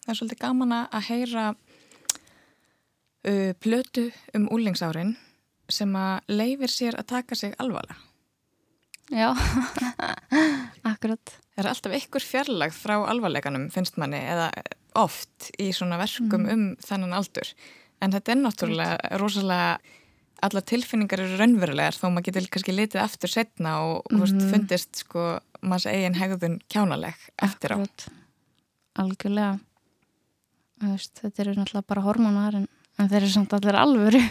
[0.03, 1.47] Það er svolítið gaman að heyra
[3.25, 4.05] uh, plötu
[4.37, 5.15] um úlingsárin
[5.69, 7.97] sem að leifir sér að taka sig alvarlega.
[9.09, 9.33] Já,
[10.91, 14.49] akkurat er alltaf ykkur fjarlag frá alvarleikanum, finnst manni, eða
[14.97, 17.49] oft í svona verkum um þennan aldur.
[18.03, 19.79] En þetta er náttúrulega rosalega,
[20.45, 24.51] allar tilfinningar eru raunverulegar þó maður getur kannski litið aftur setna og mm -hmm.
[24.53, 27.75] fundist sko maður eigin hegðun kjánaleg eftir á.
[27.75, 28.07] akkurat.
[28.95, 29.59] Algjörlega
[30.79, 32.67] veist, Þetta eru náttúrulega bara hormónar en,
[32.97, 34.21] en þeir eru samt allir alvöru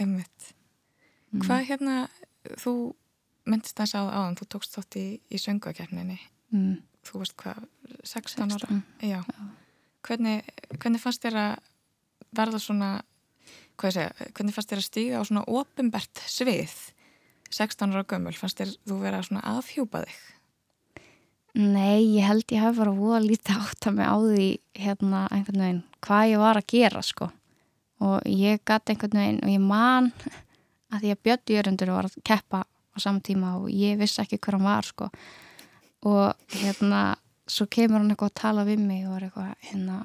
[0.00, 0.54] Einmitt.
[1.34, 2.08] Hvað hérna,
[2.58, 2.94] þú
[3.50, 6.18] myndist þess að áðan, þú tókst þátt í, í söngvakefninni,
[6.54, 6.74] mm.
[7.04, 7.64] þú veist hvað,
[8.02, 8.68] 16 ára?
[8.68, 8.82] 16.
[9.10, 9.20] Já.
[10.04, 11.54] Hvernig, hvernig fannst þér að
[12.34, 12.90] verða svona,
[13.80, 16.76] segja, hvernig fannst þér að stíga á svona ofinbært svið
[17.54, 20.22] 16 ára gömul, fannst þér þú vera svona aðhjúpa þig?
[21.54, 25.62] Nei, ég held ég hef bara voða lítið átt að mig á því hérna einhvern
[25.62, 27.28] veginn hvað ég var að gera sko
[28.02, 30.10] og ég gæti einhvern veginn og ég man
[30.90, 34.38] að því að Björn Jörgundur var að keppa á saman tíma og ég vissi ekki
[34.38, 35.10] hver hann var sko.
[36.06, 37.02] Og hérna
[37.50, 40.00] svo kemur hann eitthvað að tala við mig og er eitthvað hérna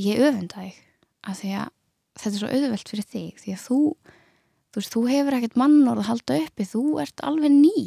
[0.00, 0.80] ég öfunda þig
[1.28, 1.70] að því að
[2.18, 3.80] þetta er svo auðvelt fyrir þig því að þú,
[4.72, 7.84] þú veist, þú hefur ekkert mannorð að halda uppi, þú ert alveg ný.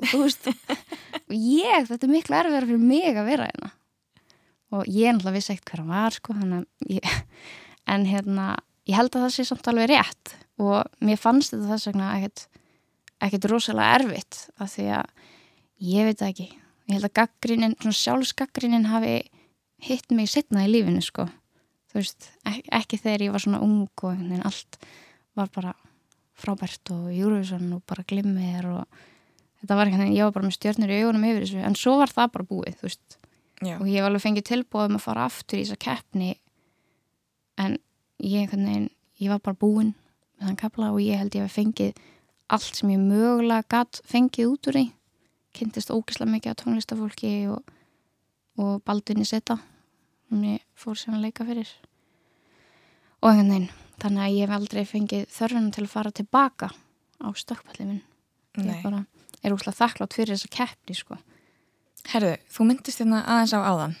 [0.00, 0.50] Og þú veist
[1.62, 3.72] ég, þetta er miklu erfiðar fyrir mig að vera hérna.
[4.72, 6.36] Og ég náttúrulega vissi ekkert hver hann var sko
[6.88, 7.16] ég,
[7.92, 8.46] en hérna
[8.88, 10.36] ég held að það sé samt alveg rétt.
[10.62, 12.46] Og mér fannst þetta þess vegna ekkert
[13.22, 15.28] ekkert rosalega erfitt af því að
[15.92, 16.48] ég veit ekki.
[16.88, 19.14] Ég held að gaggrinin, svona sjálfsgaggrinin hafi
[19.82, 21.28] hitt mig setna í lífinu sko.
[21.92, 24.78] Þú veist, ekki, ekki þegar ég var svona ung og allt
[25.38, 25.74] var bara
[26.42, 29.02] frábært og Júruvísson og bara glimmir og
[29.60, 31.96] þetta var einhvern veginn, ég var bara með stjórnir í augunum yfir þessu, en svo
[32.00, 33.18] var það bara búið þú veist,
[33.62, 33.76] Já.
[33.76, 36.30] og ég var alveg fengið tilbúið um að fara aftur í þessa keppni
[37.62, 37.76] en
[38.18, 38.88] ég veginn
[39.22, 39.92] ég var bara búinn
[40.38, 42.02] með þann kapla og ég held ég að fengið
[42.48, 44.84] allt sem ég mögulega gatt fengið út úr því.
[45.52, 47.60] Kynntist ógislega mikið á tónlistafólki og,
[48.58, 49.58] og baldunni setta
[50.28, 51.68] sem ég fór sem að leika fyrir.
[53.22, 53.68] Og einhvern veginn
[54.02, 56.70] þannig að ég hef aldrei fengið þörfunum til að fara tilbaka
[57.22, 58.02] á stökkpallin minn.
[58.58, 59.04] Ég bara
[59.42, 61.18] er úrslega þakklátt fyrir þessa keppni sko.
[62.12, 63.94] Herðu, þú myndist hérna aðeins á áðan.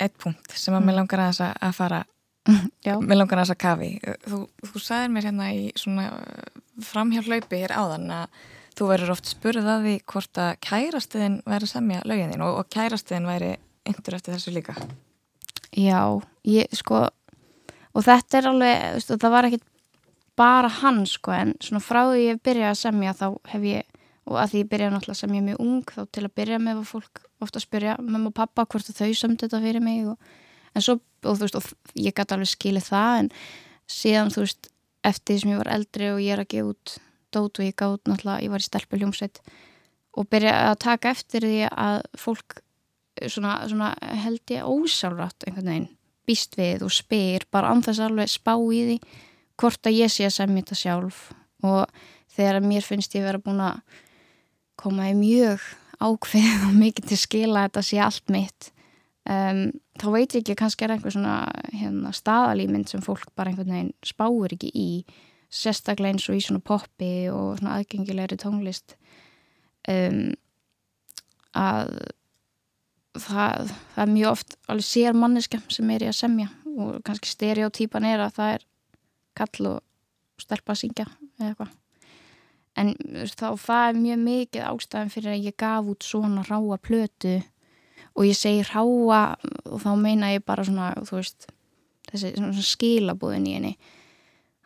[0.00, 0.86] Eitt punkt sem að mm.
[0.88, 2.04] mér langar aðeins að fara
[2.48, 3.90] mér langar að kafi.
[4.24, 6.08] Þú, þú sagðir mér hérna í svona
[6.90, 8.40] framhjálplaupi hér áðan að
[8.78, 12.60] þú verður oft spurð að því hvort að kærastiðin væri að semja lögin þín og,
[12.62, 13.54] og kærastiðin væri
[13.90, 14.76] yndur eftir þessu líka.
[15.76, 17.04] Já, ég sko
[17.90, 19.60] og þetta er alveg, veist, það var ekki
[20.38, 23.96] bara hann sko en svona frá því ég byrjaði að semja þá hef ég
[24.30, 26.60] og að því ég byrjaði náttúrulega sem ég er mjög ung þá til að byrja
[26.62, 30.30] með fólk ofta að spyrja mamma og pappa hvort þau sömdi þetta fyrir mig og,
[30.74, 33.30] en svo, og þú veist, og ég gæti alveg skilið það en
[33.90, 34.70] síðan þú veist,
[35.06, 36.96] eftir því sem ég var eldri og ég er að gefa út
[37.30, 39.40] dót og ég gátt náttúrulega, ég var í stelpu hljómsveit
[40.18, 42.60] og byrjaði að taka eftir því að fólk
[43.28, 43.90] svona, svona
[44.24, 45.90] held ég ósálrætt einhvern veginn,
[46.28, 48.98] býst við og spyr bara anþess alveg spá í því
[49.60, 51.20] hvort að ég sé að semja þetta sjálf.
[51.66, 51.84] Og
[52.32, 53.80] þegar mér finnst ég vera búin að
[54.80, 55.64] koma í mjög
[56.00, 58.70] ákveð og mikið til skila þetta sé allt mitt
[59.30, 59.64] um,
[60.00, 61.40] þá veit ég ekki kannski er einhver svona
[61.72, 64.88] hérna, staðalýmynd sem fólk bara einhvern veginn spáur ekki í
[65.50, 68.96] sérstaklega eins og í svona poppi og svona aðgengilegri tónlist.
[69.88, 70.32] Um,
[71.56, 71.90] að
[73.18, 77.32] það, það er mjög oft alveg sér manneska sem er í að semja og kannski
[77.32, 78.66] stereotýpan er að það er
[79.40, 81.06] kall og stelpa að syngja
[81.40, 81.76] eða eitthvað.
[82.78, 82.92] En
[83.34, 87.40] þá það er mjög mikið ástæðan fyrir að ég gaf út svona ráa plötu
[88.20, 89.22] og ég segi ráa
[89.64, 91.48] og þá meina ég bara svona þú veist
[92.10, 93.72] þessi svona skilabúðin í henni.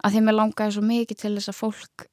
[0.05, 2.07] Að því að mér langaði svo mikið til þess að fólk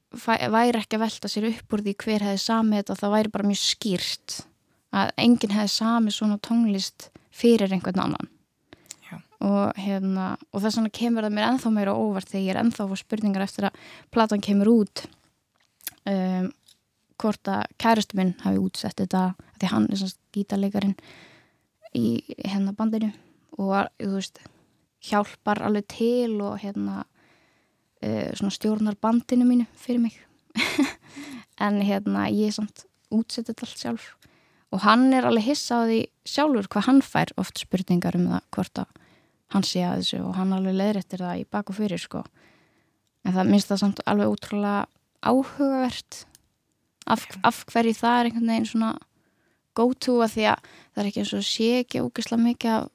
[0.51, 3.49] væri ekki að velta sér upp úr því hver hefði samið þetta það væri bara
[3.49, 4.37] mjög skýrt
[5.01, 8.31] að enginn hefði samið svona tónlist fyrir einhvern annan.
[9.41, 12.87] Og hérna og þess vegna kemur það mér enþá meira óvart þegar ég er enþá
[12.91, 13.79] fór spurningar eftir að
[14.13, 15.05] platan kemur út
[16.05, 16.51] um,
[17.21, 20.95] hvort að kærastu minn hafi útsett þetta því hann er svona gítarleikarin
[21.97, 23.11] í hérna bandinu
[23.59, 24.41] og þú veist
[25.01, 30.17] hjálpar alveg til og hérna uh, svona stjórnar bandinu mínu fyrir mig.
[31.61, 34.05] En hérna ég er samt útsett þetta allt sjálf.
[34.73, 38.47] Og hann er alveg hissa á því sjálfur hvað hann fær oft spurningar um það
[38.55, 38.95] hvort að
[39.51, 42.23] hann sé að þessu og hann alveg leðrættir það í bak og fyrir sko.
[43.27, 44.87] En það minnst það samt alveg útrúlega
[45.21, 46.23] áhugavert
[47.05, 48.91] af, af hverju það er einhvern veginn svona
[49.77, 52.89] go to að því að það er ekki eins og sé ekki ógislega mikið af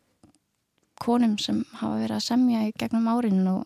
[1.03, 3.65] konum sem hafa verið að semja í gegnum árin og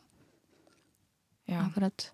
[1.61, 2.11] akkurat.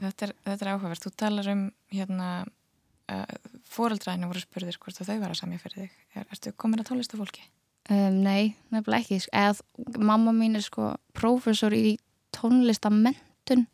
[0.00, 3.36] Þetta er, þetta er áhugavert, þú talar um hérna uh,
[3.72, 5.94] fóreldræðinu voru spurðir hvort þau var að semja fyrir þig.
[6.12, 7.46] Er, Erstu komin að tólista fólki?
[7.88, 9.20] Um, nei, nefnilega ekki.
[9.32, 11.96] Eða mamma mín er sko prófessor í
[12.36, 13.64] tónlistamenntun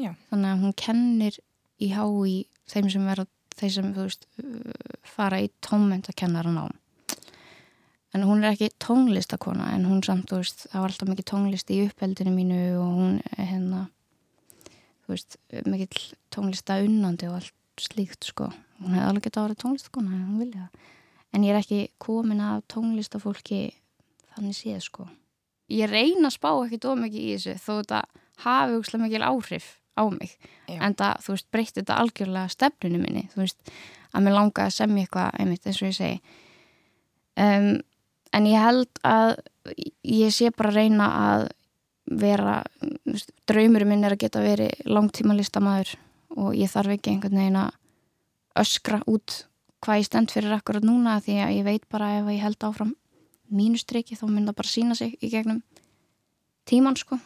[0.00, 0.14] Já.
[0.30, 1.38] þannig að hún kennir
[1.82, 3.26] í hái þeim sem vera
[3.58, 4.26] þeir sem veist,
[5.06, 6.66] fara í tómment að kenna hann á.
[8.14, 11.72] En hún er ekki tónlistakona en hún samt, þú veist, það var alltaf mikið tónlist
[11.74, 13.80] í uppeldinu mínu og hún er hérna
[15.04, 16.02] þú veist, mikið
[16.34, 18.52] tónlista unnandi og allt slíkt sko.
[18.78, 20.68] Hún hefði alveg gett að vera tónlistakona hún vilja.
[20.68, 20.92] Það
[21.34, 23.74] en ég er ekki komin af tónlistafólki
[24.34, 25.06] þannig séð sko.
[25.72, 28.00] Ég reyna að spá ekkit ómikið í þessu þó þetta
[28.44, 30.36] hafi úrslega mikil áhrif á mig
[30.68, 30.78] Já.
[30.80, 33.74] en það, þú veist, breytti þetta algjörlega stefninu minni, þú veist,
[34.14, 36.20] að mér langa að semja eitthvað, einmitt, eins og ég segi
[37.40, 37.68] um,
[38.34, 39.36] en ég held að
[40.02, 41.46] ég sé bara að reyna að
[42.04, 42.58] vera
[43.06, 45.94] veist, draumurinn minn er að geta verið langtíma listamæður
[46.34, 47.78] og ég þarf ekki einhvern veginn að
[48.60, 49.44] öskra út
[49.84, 52.92] hvað ég stend fyrir akkurat núna því að ég veit bara ef ég held áfram
[53.54, 55.62] mínustriki þá mun það bara sína sig í gegnum
[56.68, 57.18] tíman sko.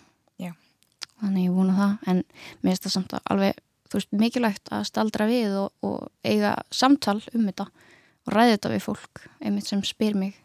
[1.22, 1.94] Þannig ég vona það.
[2.10, 2.22] En
[2.62, 6.56] mér finnst það samt að alveg þú veist mikilvægt að staldra við og, og eiga
[6.74, 10.36] samtal um þetta og ræði þetta við fólk einmitt sem spyr mig.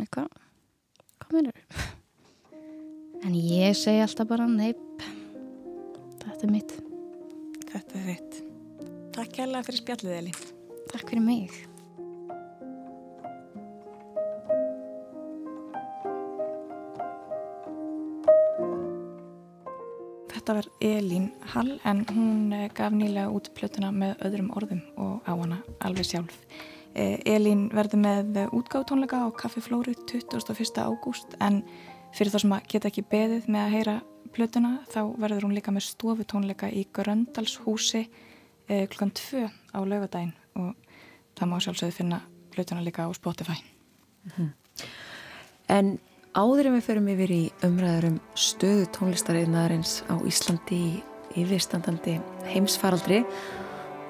[0.00, 0.28] Hvað,
[1.20, 1.88] hvað minnur
[3.26, 5.04] en ég segi alltaf bara neip
[6.24, 6.76] þetta er mitt.
[7.70, 8.38] Þetta er þitt.
[9.14, 10.38] Takk kærlega fyrir spjallið, Eli.
[10.90, 11.69] takk fyrir mig
[20.50, 25.20] Þetta var Elín Hall en hún eh, gaf nýlega út plötuna með öðrum orðum og
[25.22, 26.40] á hana alveg sjálf.
[26.98, 30.82] Eh, Elín verður með útgáðtónleika á Kaffi Flóru 21.
[30.82, 31.60] ágúst en
[32.10, 33.96] fyrir þá sem að geta ekki beðið með að heyra
[34.34, 40.74] plötuna þá verður hún líka með stofutónleika í Gröndalshúsi eh, klukkan 2 á laugadaginn og
[41.38, 43.60] það má sjálfsögðu finna plötuna líka á Spotify.
[45.70, 46.00] En
[46.36, 52.18] áður en við förum yfir í umræður um stöðu tónlistariðnaðarins á Íslandi í yfirstandandi
[52.50, 53.22] heimsfaraldri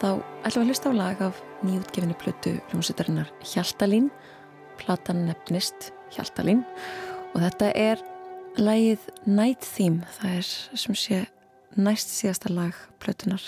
[0.01, 4.09] þá ætlum við að hlusta á lag af nýjútgefinni plötu hljómsveitarinnar Hjaltalín.
[4.81, 6.65] Platan nefnist Hjaltalín
[7.35, 8.05] og þetta er
[8.61, 10.09] lagið Night Theme.
[10.21, 10.51] Það er
[10.85, 11.23] sem sé
[11.77, 13.45] næst síðasta lag plötunar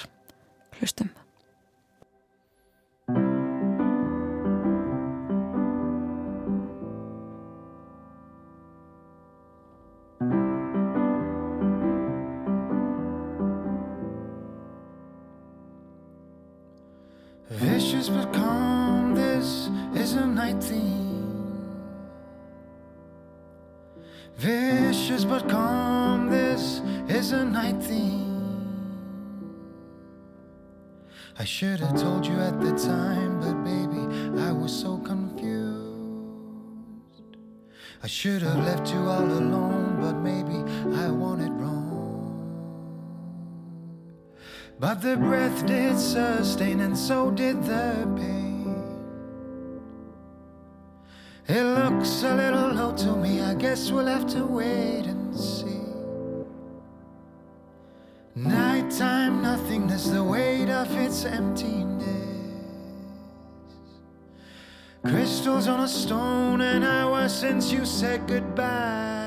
[0.79, 1.13] hlustum
[45.67, 48.43] did sustain, and so did the pain.
[51.49, 55.81] It looks a little low to me, I guess we'll have to wait and see.
[58.35, 62.03] Nighttime nothingness, the weight of its emptiness.
[65.05, 69.22] Crystals on a stone, an hour since you said goodbye.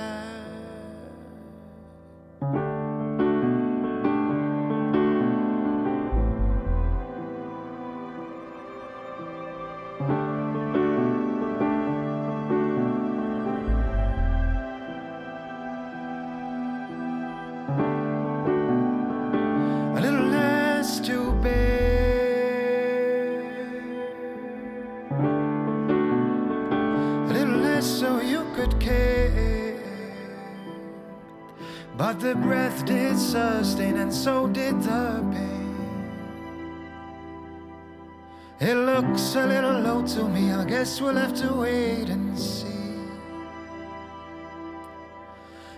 [40.15, 42.67] To me, I guess we'll have to wait and see.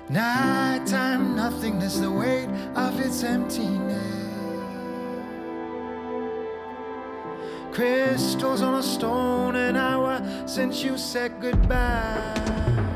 [0.09, 3.97] Nighttime nothingness, the weight of its emptiness.
[7.71, 12.86] Crystals on a stone, an hour since you said goodbye.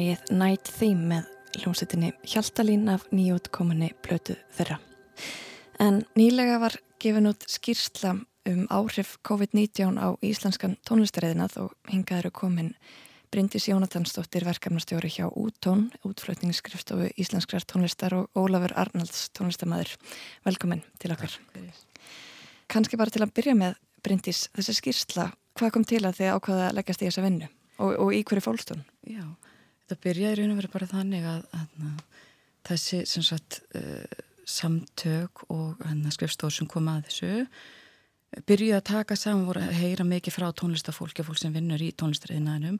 [0.00, 4.78] Lægið Night Theme með hljómsettinni Hjaltalín af nýjótkominni plötu þeirra.
[5.80, 8.14] En nýlega var gefin út skýrsla
[8.48, 12.70] um áhrif COVID-19 á íslenskan tónlistareðinað og hingað eru komin
[13.30, 19.92] Bryndis Jónatansdóttir verkefnastjóri hjá Útón, útflutningsskrifstofu Íslenskrar tónlistar og Ólafur Arnalds tónlistamæður.
[20.48, 21.36] Velkomin til okkar.
[22.66, 26.66] Kanski bara til að byrja með Bryndis, þessi skýrsla, hvað kom til að þið ákvaða
[26.70, 28.84] að leggjast í þessa vinnu og, og í hverju fólkstun?
[29.06, 29.28] Já,
[29.90, 32.02] þetta byrjaði raun og verið bara þannig að, að
[32.70, 35.82] þessi sagt, uh, samtök og
[36.14, 37.32] skrifstof sem kom að þessu
[38.46, 42.78] byrjuði að taka saman voru að heyra mikið frá tónlistafólki fólk sem vinnur í tónlistariðnaðinum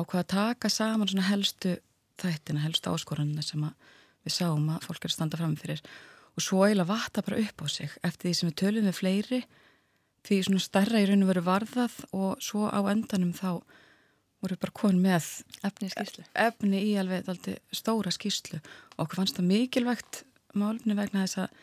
[0.00, 1.74] og hvað að taka saman svona helstu
[2.18, 3.66] þættina, helstu áskoranina sem
[4.24, 5.82] við sáum að fólk er að standa fram fyrir.
[6.38, 9.42] Og svo eiginlega vata bara upp á sig eftir því sem við tölum við fleiri
[10.24, 13.60] því svona starra í raun og veru varðað og svo á endanum þá
[14.42, 15.30] voru bara konið með
[15.66, 17.28] efni skýrslu efni í alveg
[17.74, 20.22] stóra skýrslu og okkur fannst það mikilvægt
[20.54, 21.58] málumni vegna þess að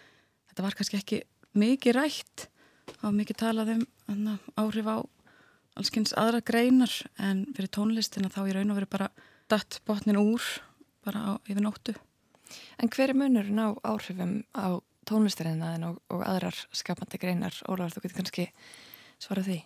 [0.50, 1.22] þetta var kannski ekki
[1.56, 2.48] mikið rætt
[3.02, 4.28] og mikið talað um
[4.60, 4.98] áhrif á
[5.76, 9.10] allskyns aðra greinar en fyrir tónlistina þá ég raun og verið bara
[9.52, 10.44] datt botnin úr
[11.06, 11.96] bara á yfir nóttu.
[12.82, 17.56] En hver er munurinn á áhrifum á tónlistarinnaðin og, og aðrar skapandi greinar?
[17.70, 18.48] Ólar, þú getur kannski
[19.22, 19.60] svarað því.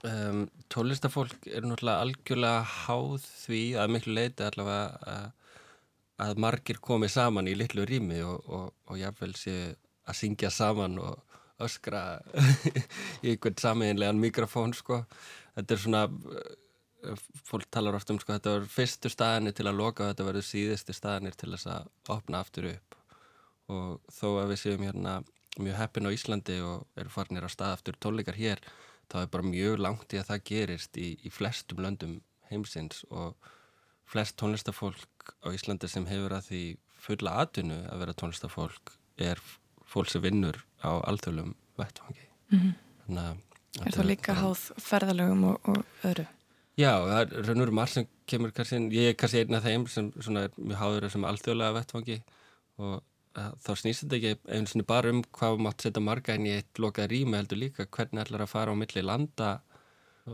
[0.00, 5.26] Um, tónlistafólk er náttúrulega algjörlega háð því að miklu leiti allavega að,
[6.24, 9.56] að margir komi saman í litlu rými og, og, og jáfnvel sé
[10.08, 12.02] að syngja saman og öskra
[13.24, 15.02] í einhvern samiðinlegan mikrofón sko.
[15.58, 17.22] Þetta er svona eh,
[17.52, 20.48] fólk talar ofta um sko þetta var fyrstu staðinni til að loka og þetta verður
[20.48, 23.02] síðustu staðinni til þess að opna aftur upp.
[23.68, 25.20] Og þó að við séum hérna
[25.60, 28.64] mjög heppin á Íslandi og eru farinir að staða aftur tónleikar hér
[29.10, 33.50] þá er bara mjög langt í að það gerist í, í flestum löndum heimsins og
[34.10, 36.62] flest tónlistafólk á Íslandi sem hefur að því
[37.00, 39.40] fulla atvinnu að vera tónlistafólk er
[39.90, 43.38] fólk sem vinnur á alþjóðlum vettfangi mm -hmm.
[43.86, 46.26] Er það líka háð ferðalögum og, og öðru?
[46.78, 49.62] Já, það er raun og veru marg sem kemur kannski, ég er kannski einn af
[49.62, 52.22] þeim sem er mjög háður þessum alþjóðlega vettfangi
[52.78, 53.02] og
[53.34, 56.80] þá snýst þetta ekki eins og bara um hvað maður setja marga inn í eitt
[56.82, 59.50] lokað rými heldur líka hvernig ætlar að fara á milli landa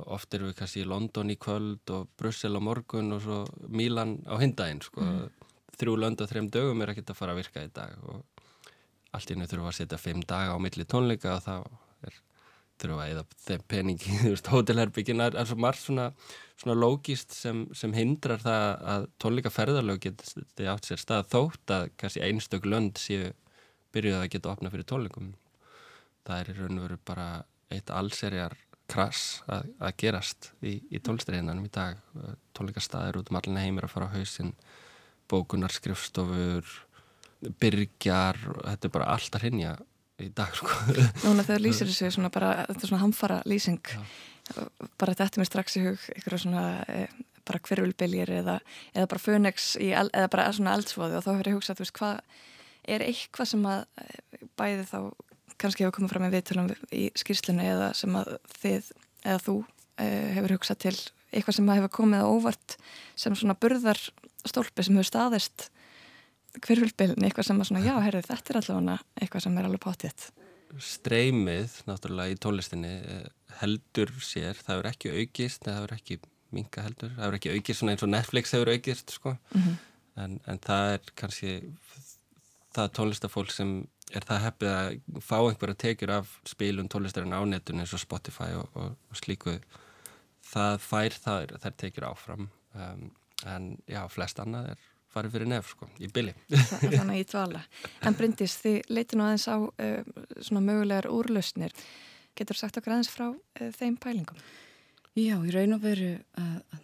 [0.05, 4.19] oft eru við kannski í London í kvöld og Brussel á morgun og svo Mílan
[4.27, 5.01] á hindaginn sko.
[5.01, 5.47] mm.
[5.77, 8.25] þrjú lönd og þrejum dögum er ekkert að fara að virka í dag og
[9.17, 11.55] allt í nöðu þurfum að setja fimm daga á milli tónleika og þá
[12.09, 12.19] er
[12.81, 16.11] þurfa að eða peningi, þú veist, hótelherbyggina er svo margt svona,
[16.57, 21.89] svona lógist sem, sem hindrar það að tónleika ferðarlög geti átt sér stað þótt að
[22.01, 23.33] kannski einstök lönd séu
[23.97, 25.35] byrjuð að geta opna fyrir tónleikum
[26.27, 27.27] það er í raun og veru bara
[27.73, 32.01] eitt allserjar krass að, að gerast í, í tónlistreininanum í dag
[32.57, 34.55] tónleikastæðir út um allir heimir að fara á hausin
[35.27, 36.69] bókunar, skrifstofur
[37.61, 39.75] byrgjar, þetta er bara allt að hrinja
[40.23, 40.71] í dag sko.
[41.27, 44.01] Núna þegar lýsir þessu svona bara, þetta er svona hamfara lýsing Já.
[45.01, 47.07] Bara þetta mér strax í hug eitthvað svona e,
[47.47, 48.59] bara hverjulbiljir eða,
[48.95, 52.21] eða bara fönex eða bara svona eldsvoði og þá hefur ég hugsað veist hvað
[52.97, 54.07] er eitthvað sem að e,
[54.59, 54.99] bæði þá
[55.57, 58.91] kannski hefur komið fram með viðtölum í skýrslinu eða sem að þið
[59.27, 59.57] eða þú
[59.99, 60.97] e, hefur hugsað til
[61.33, 62.77] eitthvað sem hefur komið á óvart
[63.19, 64.01] sem svona burðar
[64.47, 65.71] stólpi sem hefur staðist
[66.65, 70.29] hverfylgbilin, eitthvað sem er svona, já, herru, þetta er allavega eitthvað sem er alveg pottitt.
[70.83, 73.27] Streymið, náttúrulega, í tónlistinni eh,
[73.61, 76.19] heldur sér, það er ekki aukist, það er ekki
[76.55, 79.77] minga heldur, það er ekki aukist svona eins og Netflix hefur aukist, sko, mm -hmm.
[80.25, 81.53] en, en það er kannski
[82.77, 83.77] það tónlistafólk sem
[84.15, 88.53] er það heppið að fá einhverja tekjur af spilum tónlistarinn á netun eins og Spotify
[88.55, 89.59] og, og, og slíku,
[90.47, 93.09] það fær það, er tekjur áfram, um,
[93.47, 94.85] en já, flest annað er
[95.17, 96.35] farið fyrir nefn sko, í byli.
[96.99, 97.63] Þannig í tvala.
[98.05, 101.73] En Bryndis, þið leytinu aðeins á uh, svona mögulegar úrlausnir.
[102.37, 104.41] Getur sagt okkar aðeins frá uh, þeim pælingum?
[105.17, 106.83] Já, í raun og veru að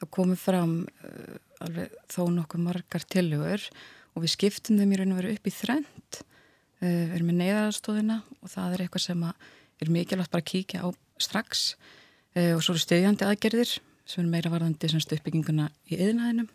[0.00, 1.36] það komið fram uh,
[1.66, 3.66] alveg þó nokkuð margar tilhugur
[4.12, 6.22] og við skiptum þeim í raun og veru upp í þrend.
[6.82, 10.88] Við erum með neyðarstóðina og það er eitthvað sem er mikilvægt bara að kíkja á
[11.22, 11.60] strax
[12.34, 16.50] og svo eru stöðjandi aðgerðir sem er meira varðandi uppbygginguna í yðinæðinum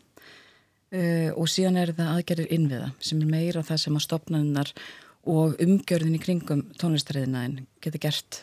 [0.88, 4.70] Uh, og síðan er það aðgerðir innviða sem er meira það sem að stopnaðunar
[5.26, 8.42] og umgjörðin í kringum tónlistariðinaðin getur gert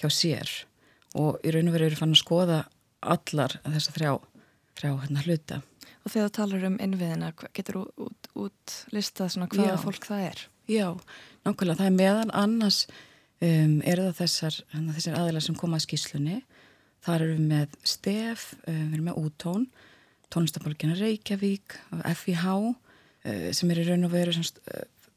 [0.00, 0.50] hjá sér
[1.18, 2.60] og í raun og veru eru fann að skoða
[3.00, 4.12] allar þessar þrjá,
[4.78, 5.60] þrjá hérna, hluta.
[6.00, 9.82] Og þegar þú talar um innviðina, getur þú út, út listað svona hvaða Já.
[9.82, 10.42] fólk það er?
[10.70, 10.86] Já,
[11.46, 12.80] nákvæmlega, það er meðan annars
[13.42, 16.40] um, eru það þessar, hérna, þessar aðeila sem koma að skýslunni,
[17.04, 19.66] þar eru við með stef, um, við erum með úttón
[20.30, 21.74] tónlistabólkina Reykjavík
[22.20, 22.74] FIH uh,
[23.56, 24.60] sem er í raun og veru semst,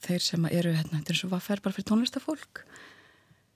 [0.04, 2.64] þeir sem eru hérna, þetta er eins og hvað fer bara fyrir tónlistafólk.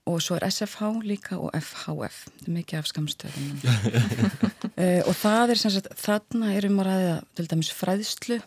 [0.08, 5.52] Og svo er SFH líka og FHF þetta er mikið af skamstöðum uh, og það
[5.52, 8.38] er sem sagt þarna erum að ræða til dæmis fræðslu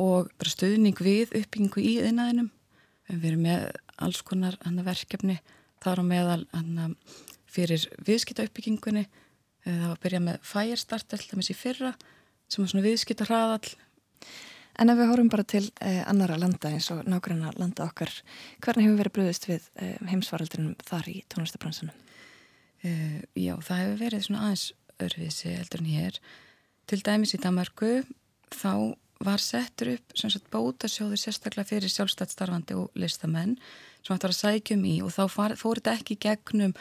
[0.00, 2.50] og bara stuðning við uppbyggingu í þinnaðinum
[3.10, 3.66] við erum með
[4.02, 4.56] alls konar
[4.86, 5.38] verkefni
[5.82, 6.88] þar á meðal hana,
[7.46, 9.04] fyrir viðskipta uppbyggingunni
[9.64, 11.92] það var að byrja með Firestart alltaf með sér fyrra
[12.48, 13.74] sem var svona viðskipta hraðall
[14.80, 18.10] En ef við horfum bara til eh, annara landa eins og nákvæmna landa okkar,
[18.64, 22.00] hvernig hefur verið bröðist við eh, heimsvaraldrinum þar í tónlistabransunum?
[22.84, 24.64] Uh, já, það hefur verið svona aðeins
[25.00, 26.18] örfiðsi heldur en hér.
[26.90, 27.92] Til dæmis í Danmarku
[28.52, 28.74] þá
[29.24, 33.54] var settur upp sagt, bótasjóður sérstaklega fyrir sjálfstættstarfandi og listamenn
[34.04, 35.22] sem ætti að sækjum í og þá
[35.56, 36.74] fór þetta ekki gegnum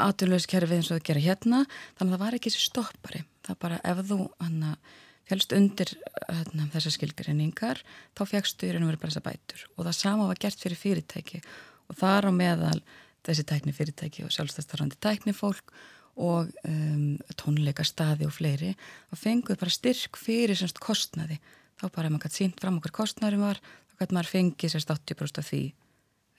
[0.00, 1.60] aturlauskerfið eins og það gera hérna
[1.98, 3.22] þannig að það var ekki þessi stoppari.
[3.44, 4.96] Það bara ef þú hann að
[5.28, 5.92] félst undir
[6.28, 7.82] hérna, þessar skilgreiningar
[8.16, 9.66] þá fegstu í raun og verið bara þessa bætur.
[9.76, 11.42] Og það sama var gert fyrir fyrirtæki.
[11.88, 12.80] Og þar á meðal
[13.26, 15.72] þessi tækni fyrirtæki og sjálfstæðstarfandi tæknifólk
[16.18, 18.72] og um, tónleika staði og fleiri
[19.12, 21.38] og fenguð bara styrk fyrir semst kostnaði.
[21.78, 24.94] Þá bara ef maður gæti sínt fram okkar kostnaðurum var þá gæti maður fengið semst
[24.94, 25.62] 80% af því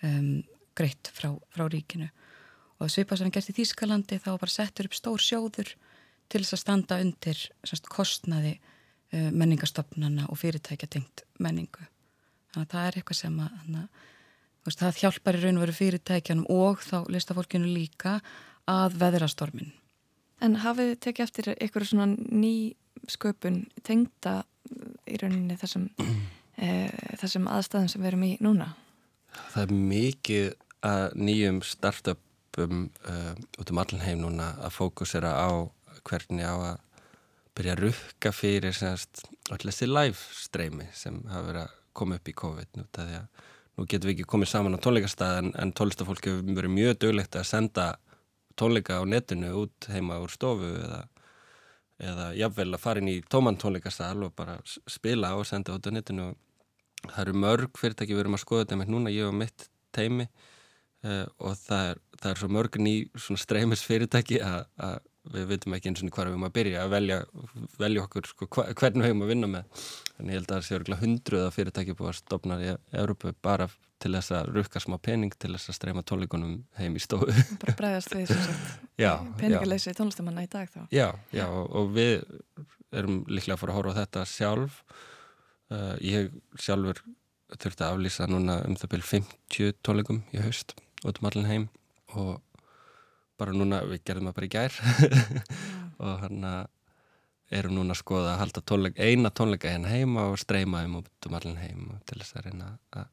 [0.10, 0.34] um,
[0.76, 2.10] greitt frá, frá ríkinu.
[2.80, 5.72] Og svipað sem við gert í Þýskalandi þá bara settur upp stór sjóður
[6.30, 8.58] til þess að standa undir semst kostnaði
[9.12, 11.86] menningastofnana og fyrirtækja tengt menningu.
[12.54, 13.84] Þannig að það er eitthvað sem að, hana,
[14.66, 18.20] veist, það hjálpar í raun og veru fyrirtækjanum og þá listafólkinu líka
[18.70, 19.74] að veðrastormin.
[20.46, 22.54] En hafið þið tekið eftir eitthvað svona ný
[23.10, 24.44] sköpun tengta
[25.10, 25.90] í rauninni þessum,
[26.58, 26.70] e,
[27.22, 28.72] þessum aðstæðum sem við erum í núna?
[29.54, 30.50] Það er mikið
[30.86, 35.50] að nýjum startupum uh, út um allan heim núna að fókusera á
[36.08, 36.78] hvernig á að
[37.60, 42.36] byrja að rukka fyrir allir þessi live streymi sem hafa verið að koma upp í
[42.40, 42.80] COVID.
[42.80, 42.86] Nú,
[43.76, 47.36] nú getum við ekki komið saman á tónleikastað en, en tólistafólk hefur verið mjög döglegt
[47.36, 47.88] að senda
[48.60, 51.02] tónleika á netinu út heima úr stofu eða,
[52.00, 55.92] eða jafnvel að fara inn í tóman tónleikastað og bara spila og senda út á
[55.92, 56.32] netinu.
[57.04, 60.26] Það eru mörg fyrirtæki við erum að skoða þetta með núna ég og mitt teimi
[60.28, 62.96] uh, og það er, það er svo mörg ný
[63.40, 65.00] streymis fyrirtæki að
[65.34, 67.20] við veitum ekki eins og hvað við höfum að byrja að velja,
[67.80, 69.84] velja okkur sko, hva, hvernig við höfum að vinna með.
[70.18, 72.74] En ég held að það séu hundruða fyrirtæki búið að stopna í
[73.04, 73.70] Európu bara
[74.00, 77.34] til þess að rukka smá pening til þess að streyma tónleikunum heim í stofu.
[77.62, 78.34] Bara bregðast við
[79.42, 80.82] peningaleysi tónlistamanna í dag þá.
[80.96, 82.24] Já, já og, og við
[82.96, 84.84] erum líklega að fara að horfa á þetta sjálf.
[85.70, 87.04] Uh, ég sjálfur
[87.58, 90.74] þurfti að aflýsa núna um það byrjum 50 tónleikum í haust
[91.06, 91.68] út um allan heim
[92.18, 92.40] og
[93.40, 94.78] bara núna, við gerðum það bara í gær
[96.06, 96.44] og hann
[97.50, 101.30] erum núna að skoða að halda tónleika, eina tónleika hérna heima og streyma um út
[101.30, 103.08] um allan heim til þess að reyna að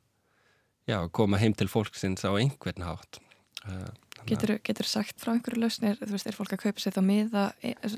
[0.90, 3.20] já, koma heim til fólksins á einhvern hátt
[3.68, 3.88] uh,
[4.26, 7.42] Getur þú sagt frá einhverju lausnir, þú veist, er fólk að kaupa sér þá miða,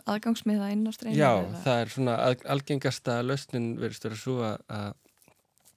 [0.04, 1.16] aðgangsmiða inn á streymi?
[1.16, 1.60] Já, eða?
[1.64, 4.96] það er svona að, algengasta lausnin verist vera svo að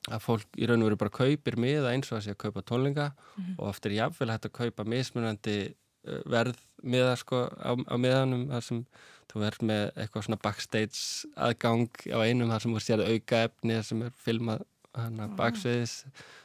[0.09, 2.63] að fólk í raun og veru bara kaupir miða eins og að sé að kaupa
[2.65, 3.57] tónleika mm -hmm.
[3.59, 8.67] og oftir jáfnvel hægt að kaupa mismunandi Eh, verð miða sko á, á miðanum þar
[8.67, 8.83] sem
[9.31, 11.01] þú verð með eitthvað svona backstage
[11.35, 14.65] aðgang á einum þar sem þú sér auka efni sem er filmað
[14.97, 15.35] hana ah.
[15.39, 16.01] baksviðis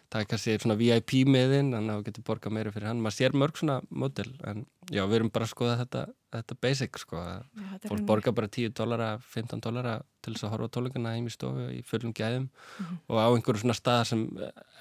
[0.06, 3.16] það er kannski svona VIP miðin þannig að þú getur borgað meira fyrir hann maður
[3.16, 6.02] sér mörg svona mótil en já við erum bara að skoða þetta,
[6.36, 7.40] þetta basic sko já,
[7.88, 11.66] fólk borgar bara 10 dólara 15 dólara til þess að horfa tóluguna heim í stofu
[11.74, 13.00] í fullum gæðum mm -hmm.
[13.10, 14.22] og á einhverju svona staðar sem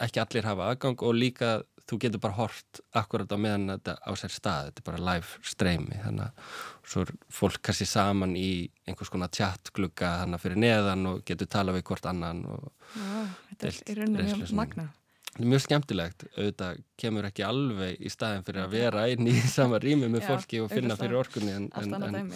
[0.06, 1.56] ekki allir hafa aðgang og líka
[1.86, 5.46] þú getur bara hort akkurat á meðan þetta á sér stað, þetta er bara live
[5.46, 6.52] streymi þannig að
[6.92, 8.50] svo er fólk kannski saman í
[8.90, 13.26] einhvers konar tjattglugga þannig að fyrir neðan og getur tala við hvort annan og Já,
[13.52, 14.88] Þetta er í rauninu mjög magna
[15.36, 19.82] er mjög skemmtilegt, auðvitað kemur ekki alveg í staðin fyrir að vera einn í sama
[19.84, 22.32] rými með fólki og finna fyrir orkunni en, en, en,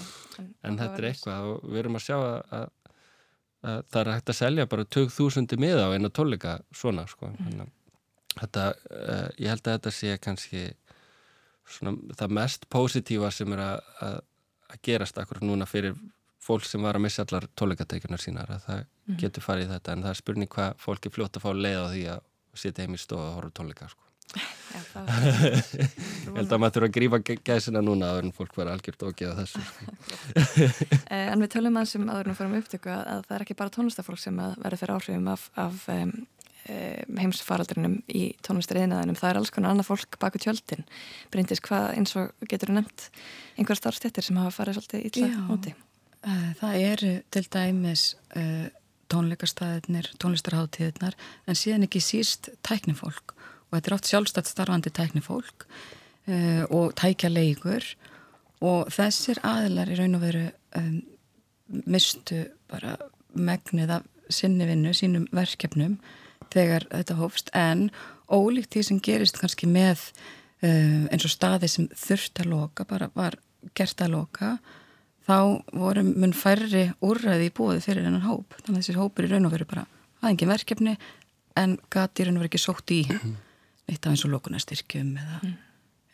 [0.68, 2.94] en þetta er eitthvað og við erum að sjá að, að,
[3.72, 7.76] að það er hægt að selja bara 2000 miða á eina tólika svona sko, mm
[8.40, 10.64] þetta, uh, ég held að þetta sé kannski
[11.70, 14.18] svona, það mest pósitífa sem er að, að,
[14.70, 15.98] að gerast akkur núna fyrir
[16.44, 19.18] fólk sem var að missa allar tónleikateikunar sínar að það mm.
[19.22, 21.88] getur farið þetta en það er spurning hvað fólk er fljótt að fá leið á
[21.88, 22.22] því að
[22.60, 24.06] sitja heim í stofu og horfa tónleika sko.
[24.80, 27.20] Ég held að maður þurfa að grífa
[27.50, 29.96] gæsina núna að fólk vera algjört og geða þessu sko.
[31.14, 33.74] eh, En við tölum að sem aðurinn fyrir um upptöku að það er ekki bara
[33.76, 36.14] tónlistafólk sem verður fyrir áhrifum af, af um,
[37.20, 39.18] heimsfaraldrinum í tónlistariðnaðinum.
[39.20, 40.86] Það er alls konar annað fólk baku tjöldin.
[41.34, 43.10] Bryndis, hvað eins og getur nefnt
[43.58, 45.76] einhver starfstættir sem hafa farið svolítið illa úti?
[46.20, 48.06] Uh, það eru til dæmis
[48.36, 48.68] uh,
[49.10, 51.18] tónleikastæðinir, tónlistarháttíðinar
[51.48, 53.34] en síðan ekki síst tæknifólk.
[53.70, 55.68] Og þetta er oft sjálfstætt starfandi tæknifólk
[56.70, 57.86] og tækja leikur
[58.66, 60.44] og þessir aðilar í raun og veru
[60.78, 61.00] um,
[61.90, 62.96] mistu bara
[63.34, 65.98] megnið af sinni vinnu, sínum verkefnum
[66.54, 67.90] þegar þetta hófst en
[68.30, 70.10] ólíkt því sem gerist kannski með
[70.64, 73.38] uh, eins og staði sem þurft að loka, bara var
[73.78, 74.56] gert að loka
[75.30, 79.32] þá voru mun færri úrræði í búið fyrir hennan hóp þannig að þessir hópur í
[79.34, 79.86] raun og veru bara
[80.24, 80.96] aðengin verkefni
[81.60, 85.40] en gati í raun og veru ekki sótt í neitt af eins og lókunastyrkjum eða,
[85.44, 85.56] mm.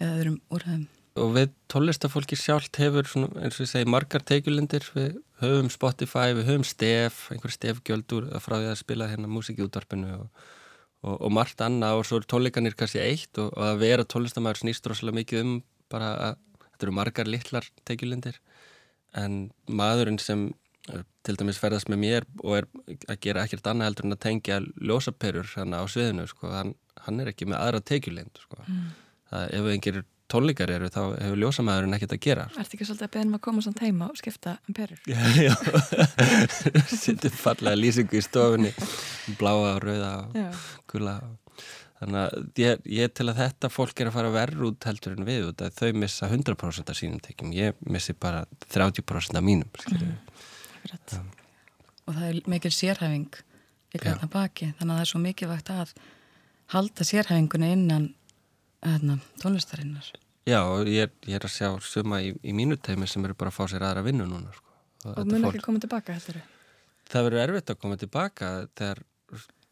[0.01, 0.85] eða öðrum úrræðum
[1.15, 6.33] Og við tólistafólki sjálft hefur svona, eins og ég segi margar teikulindir við höfum Spotify,
[6.35, 10.43] við höfum stef einhver stefgjöldur frá því að spila hérna músiki útvarpinu og,
[11.05, 14.61] og, og margt annað og svo er tónleikanir kannski eitt og, og að vera tólistamæður
[14.63, 15.55] snýst rosalega mikið um
[15.91, 16.37] bara að
[16.75, 18.39] þetta eru margar litlar teikulindir
[19.15, 19.37] en
[19.71, 20.49] maðurinn sem
[20.91, 22.67] eh, til dæmis ferðast með mér og er
[23.07, 27.23] að gera ekkert annað heldur en að tengja ljósaperur hérna á sviðinu sko, hann, hann
[27.23, 28.59] er ekki með aðra teikjulind sko.
[28.65, 28.83] mm.
[29.31, 30.05] það, ef einhverjir
[30.35, 32.45] tónleikar eru þá hefur ljósamæðurinn ekkert að gera.
[32.51, 34.99] Er þetta ekki svolítið að beða um að koma svona teima og skipta um perur?
[35.07, 35.55] Já, já.
[37.05, 38.73] Sittir fallega lýsingu í stofunni
[39.39, 40.61] bláa og rauða og
[40.91, 41.15] gula.
[41.95, 45.27] Þannig að ég, ég til að þetta fólk er að fara verður út heldur en
[45.27, 47.53] við út að þau missa 100% af sínum tekjum.
[47.55, 51.31] Ég missi bara 30% af mínum mm.
[52.05, 53.39] og það er mikil sérhæfing
[53.95, 55.95] þarna baki þannig að það er svo mikilvægt að
[56.73, 58.09] halda sérhæfinguna innan
[58.83, 60.11] hérna, tónlistarinnar
[60.45, 63.57] Já, ég, ég er að sjá suma í, í mínu teimi sem eru bara að
[63.57, 64.75] fá sér aðra vinnu núna sko.
[65.05, 66.51] Og, mun ekki koma tilbaka, heldur þau?
[67.05, 69.01] Það verður erfitt að koma tilbaka þegar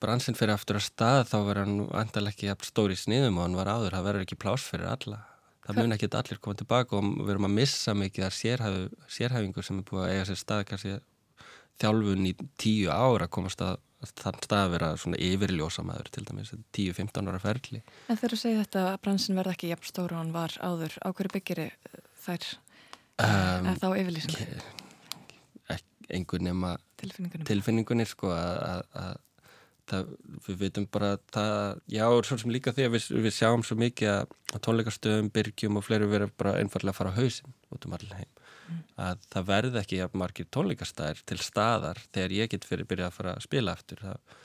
[0.04, 3.72] bransinn fyrir aftur að stað þá verður hann andalega ekki stóri sniðum og hann var
[3.72, 5.22] áður, það verður ekki plás fyrir alla
[5.64, 8.84] það mun ekki allir koma tilbaka og við erum að missa mikið að sérhæfu,
[9.16, 10.96] sérhæfingu sem er búið að eiga sér stað kannski
[11.82, 13.80] þjálfun í tíu ára komast að
[14.10, 17.82] þann stað að vera svona yfirljósamæður til dæmis 10-15 ára ferli.
[18.08, 20.96] En þegar þú segir þetta að bransin verða ekki jafn stóru og hann var áður,
[21.00, 21.64] á hverju byggir
[22.26, 22.48] þær
[23.24, 24.40] um, þá yfirlýsing?
[26.14, 29.16] Engur nema tilfinningunni, tilfinningunni sko, að
[29.90, 30.12] það,
[30.48, 34.12] við veitum bara það, já, svo sem líka því að við, við sjáum svo mikið
[34.14, 38.16] að tónleikastöðum, byrgjum og fleiri verður bara einfallega að fara á hausin út um allir
[38.20, 38.43] heim
[39.00, 43.18] að það verði ekki að margir tónleikastæðir til staðar þegar ég get fyrir byrja að
[43.18, 44.04] fara að spila aftur.
[44.04, 44.40] Það,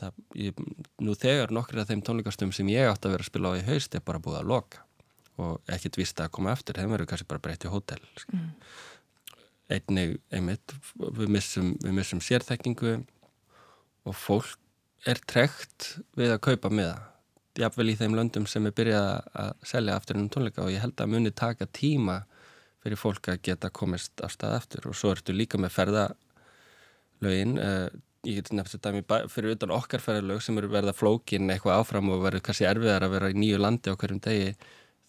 [0.00, 0.64] það, ég,
[1.04, 3.66] nú þegar nokkur af þeim tónleikastöðum sem ég átt að vera að spila á í
[3.68, 4.84] haust er bara búið að loka
[5.42, 7.98] og ekkert vist að koma eftir þeim verður kannski bara breytt í hótel
[8.30, 8.44] mm.
[9.74, 13.00] einnig einmitt við missum, við missum sérþekkingu
[14.04, 14.60] og fólk
[15.10, 17.10] er trekt við að kaupa með það
[17.64, 20.98] jafnvel í þeim löndum sem er byrjað að selja aftur ennum tónleika og ég held
[21.00, 22.22] að muni taka tíma
[22.84, 27.88] fyrir fólk að geta komist af stað eftir og svo ertu líka með ferðalögin uh,
[28.24, 32.24] ég get nefnt þetta fyrir utan okkar ferðalög sem eru verða flókin eitthvað áfram og
[32.24, 34.52] verður kannski erfiðar að vera í nýju landi á hverjum degi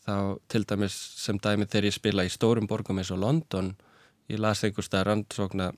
[0.06, 0.16] þá
[0.52, 3.74] til dæmis sem dæmi þegar ég spila í stórum borgum eins og London
[4.32, 5.72] ég las einhver stað rannsókna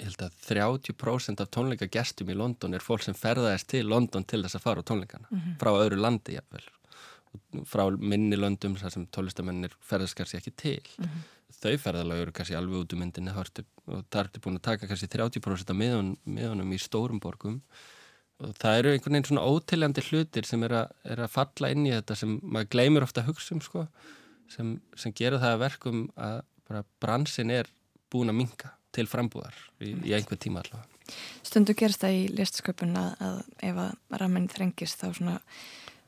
[0.00, 4.42] ég held að 30% af tónleikagestum í London er fólk sem ferðaðist til London til
[4.42, 5.58] þess að fara á tónleikana mm -hmm.
[5.60, 6.66] frá öðru landi jafnvel
[7.68, 10.84] frá minni löndum þar sem tólistamennir ferðast kannski ekki til.
[10.98, 11.24] Mm -hmm.
[11.62, 15.08] þau ferðalega eru kannski alveg út um myndinni og það ertu búin að taka kannski
[15.08, 17.62] 30% af miðun, miðunum í stórum borgum.
[18.42, 21.86] Og það eru einhvern veginn svona ótiljandi hlutir sem er, a, er að falla inn
[21.86, 23.86] í þetta sem maður gleymir ofta að hugsa um sko,
[24.48, 26.42] sem, sem gera það að verkum að
[27.00, 27.70] bransin er
[28.10, 30.90] búin að minga til frambúðar í, í einhver tíma allavega.
[31.44, 35.34] Stundu gerst það í listsköpun að, að ef að ramin þrengist þá svona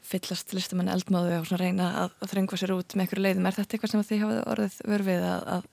[0.06, 3.48] fyllast listamenn eldmáðu og reyna að, að þrengva sér út með einhverju leiðum.
[3.48, 5.66] Er þetta eitthvað sem þið hafið orðið vörfið að, að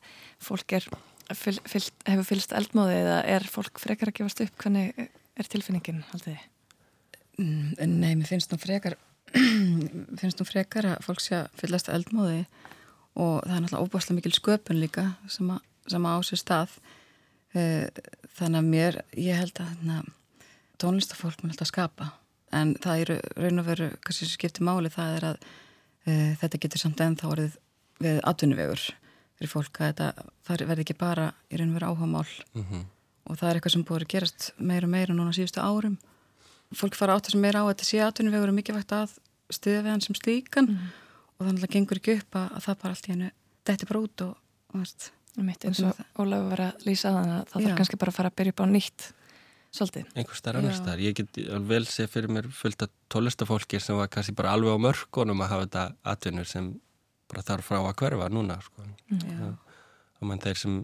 [0.48, 0.88] fólk er,
[1.38, 4.56] fyll, fyll, hefur fyllst eldmáðu eða er fólk frekar að gefast upp?
[4.64, 6.50] Hvernig er tilfinningin, haldið þið?
[7.42, 8.98] Mm, nei, mér finnst nú frekar
[10.20, 12.44] finnst nú frekar að fólk sé að fyllast eldmáði
[13.18, 16.76] og það er náttúrulega óbúslega mikil sköpun líka sem að, sem á sér stað
[17.58, 17.88] eh,
[18.38, 20.12] þannig að mér, ég held að
[20.82, 22.12] tónlistafólk mér held að skapa
[22.54, 25.38] en það er raun og veru, kannski sem skiptir máli það er að
[26.06, 27.60] e, þetta getur samt ennþá orðið
[28.04, 28.84] við atvinnuvegur
[29.38, 32.84] fyrir fólk að þetta það verði ekki bara í raun og veru áhagamál mm -hmm.
[33.30, 35.98] og það er eitthvað sem búið að gerast meira og meira núna síðustu árum.
[36.74, 39.10] Fólk fara átt að sem meira á að þetta sé atvinnuvegur er mikið vægt að
[39.50, 40.66] stuða við hann sem slíkan.
[40.66, 40.90] Mm -hmm.
[41.38, 43.30] og þannig að það gengur ekki upp að, að það bara allt í hennu
[43.64, 44.38] detti bara út og,
[44.74, 44.76] og
[45.38, 48.36] eins og Ólaf var að lýsa að það það þarf kannski bara að fara að
[48.38, 49.06] byrja upp á nýtt
[49.74, 50.10] Svolítið.
[50.14, 51.02] Einhver starf annar starf.
[51.02, 54.86] Ég get vel sé fyrir mér fullt af tólistafólki sem var kannski bara alveg á
[54.86, 56.68] mörkunum að hafa þetta atvinnur sem
[57.32, 58.86] bara þarf frá að hverfa núna sko.
[59.10, 60.76] Þannig að þeir sem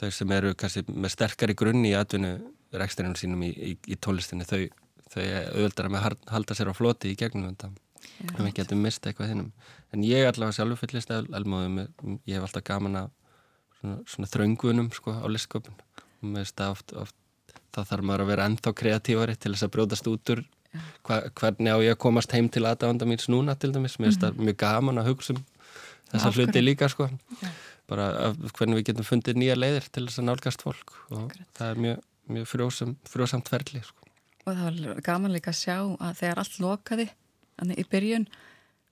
[0.00, 2.32] þau sem eru kannski með sterkari grunni í atvinnu
[2.74, 4.62] reksturinnum sínum í, í, í tónlistinni þau,
[5.12, 7.70] þau auðvöldar að með halda sér á floti í gegnum þetta.
[8.24, 9.52] Ef við getum mista eitthvað hinnum
[9.94, 11.84] en ég allavega sjálfur fyllist elmóðum
[12.26, 13.12] ég hef alltaf gaman að
[13.78, 17.16] svona, svona þröngunum sko á listkopun og mér finnst það oft, oft
[17.74, 20.44] þá þarf maður að vera ennþá kreatívari til þess að bróðast út úr
[21.06, 24.22] hva, hvernig á ég að komast heim til aðdavanda míns núna til dæmis, mér finnst
[24.22, 24.44] það mm -hmm.
[24.48, 25.44] mjög gaman að hugsa um
[26.10, 26.50] þessa Afhverjum.
[26.50, 27.08] hluti líka sko
[27.42, 27.48] Já.
[27.88, 31.48] bara hvernig við getum fundið nýja leiðir til þess að nálgast fólk og Akkurat.
[31.54, 31.98] það er mjög,
[32.28, 34.00] mjög frjósam, frjósamt ferli sko.
[34.46, 37.08] og það var gaman líka að sjá að þegar allt lokaði
[37.58, 38.26] Þannig í byrjun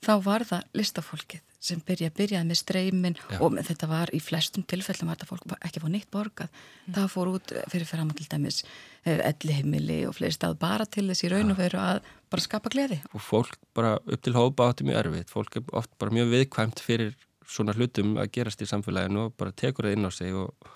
[0.02, 3.38] þá var það listafólkið sem byrja, byrjaði með streymin Já.
[3.44, 6.94] og þetta var í flestum tilfellum þetta fólk ekki fór nýtt borgað mm.
[6.96, 8.62] það fór út fyrir að til dæmis
[9.06, 12.00] eh, ellihimili og fleiri stað bara til þess í raun og veru að
[12.32, 15.92] bara skapa gleði og fólk bara upp til hópa átti mjög erfitt fólk er oft
[16.02, 17.14] bara mjög viðkvæmt fyrir
[17.46, 20.70] svona hlutum að gerast í samfélaginu og bara tekur það inn á sig og,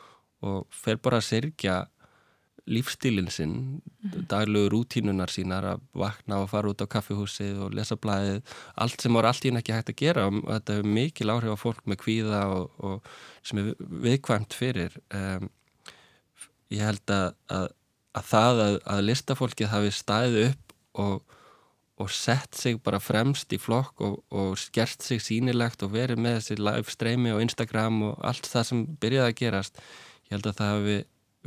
[0.46, 1.80] og fer bara að sirkja
[2.66, 3.54] lífstílinn sinn,
[4.02, 4.26] mm.
[4.30, 8.42] daglugur rútínunar sínar að vakna og fara út á kaffihúsið og lesa blæðið,
[8.82, 11.58] allt sem voru allt ín ekki hægt að gera og þetta hefur mikil áhrif á
[11.62, 13.08] fólk með kvíða og, og
[13.46, 13.72] sem er
[14.06, 14.98] viðkvæmt fyrir.
[15.14, 15.48] Um,
[16.74, 17.70] ég held að, að,
[18.18, 21.34] að það að, að listafólkið hafi stæðið upp og,
[22.02, 26.40] og sett sig bara fremst í flokk og, og gert sig sínilegt og verið með
[26.40, 29.84] þessi live streymi og Instagram og allt það sem byrjaði að gerast,
[30.26, 31.04] ég held að það hafi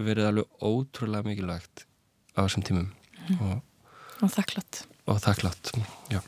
[0.07, 1.85] verið alveg ótrúlega mikilvægt
[2.37, 2.89] á þessum tímum.
[3.27, 3.39] Mm.
[3.45, 3.93] og,
[4.23, 5.73] og þakklátt og þakklátt,
[6.13, 6.21] já.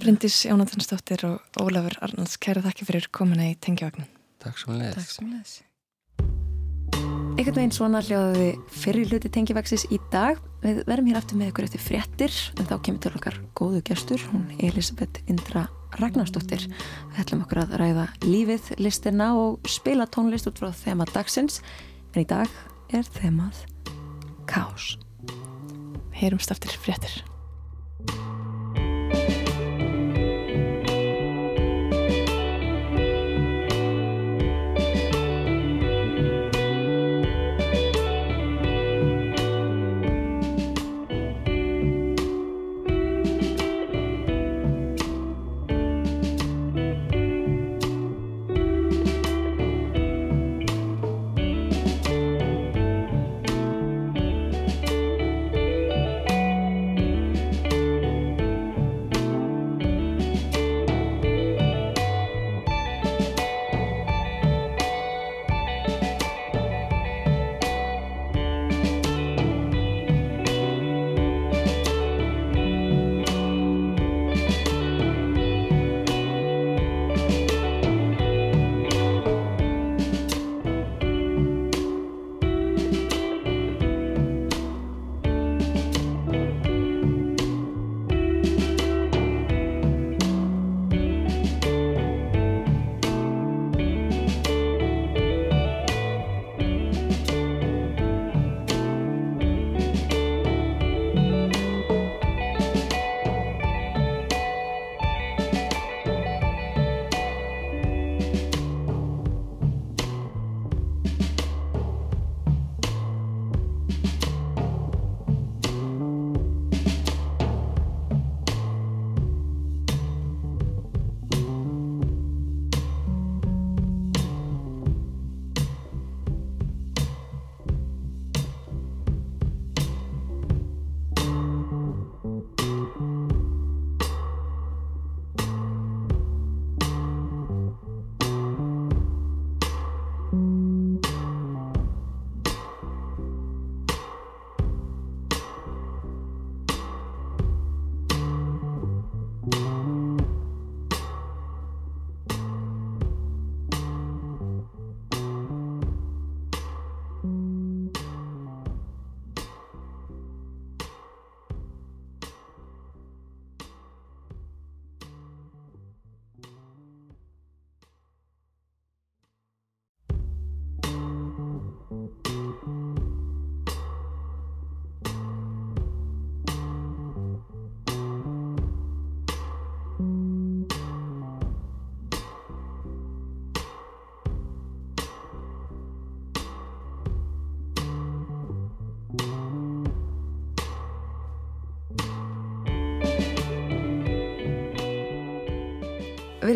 [0.00, 4.08] Bryndis Jónatansdóttir og Ólafur Arnalds, kæra þakki fyrir komuna í Tengjavagnin
[4.42, 4.98] Takk svo með
[7.38, 10.40] Ekkert veginn svona hljóðaði fyrir hluti Tengjavagsis í dag.
[10.64, 14.24] Við verðum hér aftur með ykkur eftir fréttir en þá kemur til okkar góðu gestur
[14.32, 15.68] hún Elisabeth Indra
[16.00, 16.64] Ragnarsdóttir.
[17.12, 21.60] Við ætlum okkur að ræða lífið, listina og spila tónlist út frá þema dagsins
[22.18, 22.50] en í dag
[22.90, 23.60] er þemað
[24.50, 24.96] Kás.
[26.18, 27.20] Heyrumst aftur fréttir.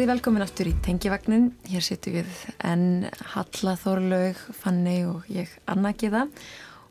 [0.03, 1.45] Verið velkomin aftur í Tengivagnin.
[1.71, 2.31] Hér sittum við
[2.67, 3.05] enn
[3.37, 6.25] Halla Þorlaug, Fanni og ég Anna Gíða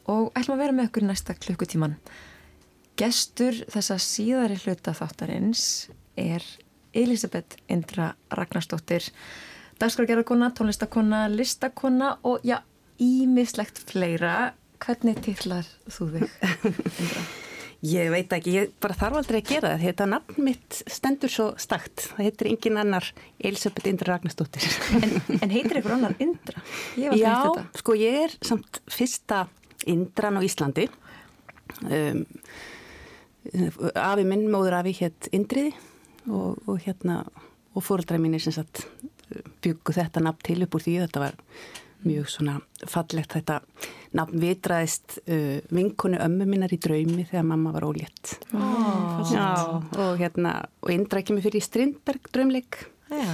[0.07, 1.97] og ætlum að vera með okkur næsta klukkutíman.
[2.95, 5.65] Gestur þessa síðari hluta þáttarins
[6.15, 6.47] er
[6.95, 9.11] Elisabeth Indra Ragnarstóttir,
[9.83, 12.61] dagskrargerðarkona, tónlistakona, listakona og já,
[12.95, 14.53] ímislegt fleira.
[14.79, 17.31] Hvernig tillar þú þig, Indra?
[17.81, 19.83] Ég veit ekki, ég bara þarf aldrei að gera það.
[19.87, 22.03] Þetta nafn mitt stendur svo stakt.
[22.11, 23.07] Það heitir engin annar
[23.41, 24.67] Elisabeth Indra Ragnarstóttir.
[24.99, 26.61] En, en heitir ykkur annar Indra?
[26.93, 27.39] Já,
[27.81, 29.47] sko ég er samt fyrsta
[29.89, 30.85] Indran á Íslandi.
[31.87, 32.21] Um,
[33.97, 35.73] afi minn, móður afi, hétt Indriði
[36.29, 37.23] og, og hérna,
[37.73, 38.85] og fóröldræði mín er sem sagt
[39.63, 41.37] byggu þetta nafn til upp úr því þetta var
[42.05, 42.57] mjög svona
[42.89, 43.59] fallegt þetta
[44.17, 44.39] nafn.
[44.41, 48.35] Vitraðist uh, vinkonu ömmu minnar í draumi þegar mamma var ólétt.
[48.55, 49.47] Oh, Já,
[49.77, 52.85] og hérna og Indra ekki mig fyrir í Strindberg draumleik.
[53.11, 53.31] Já.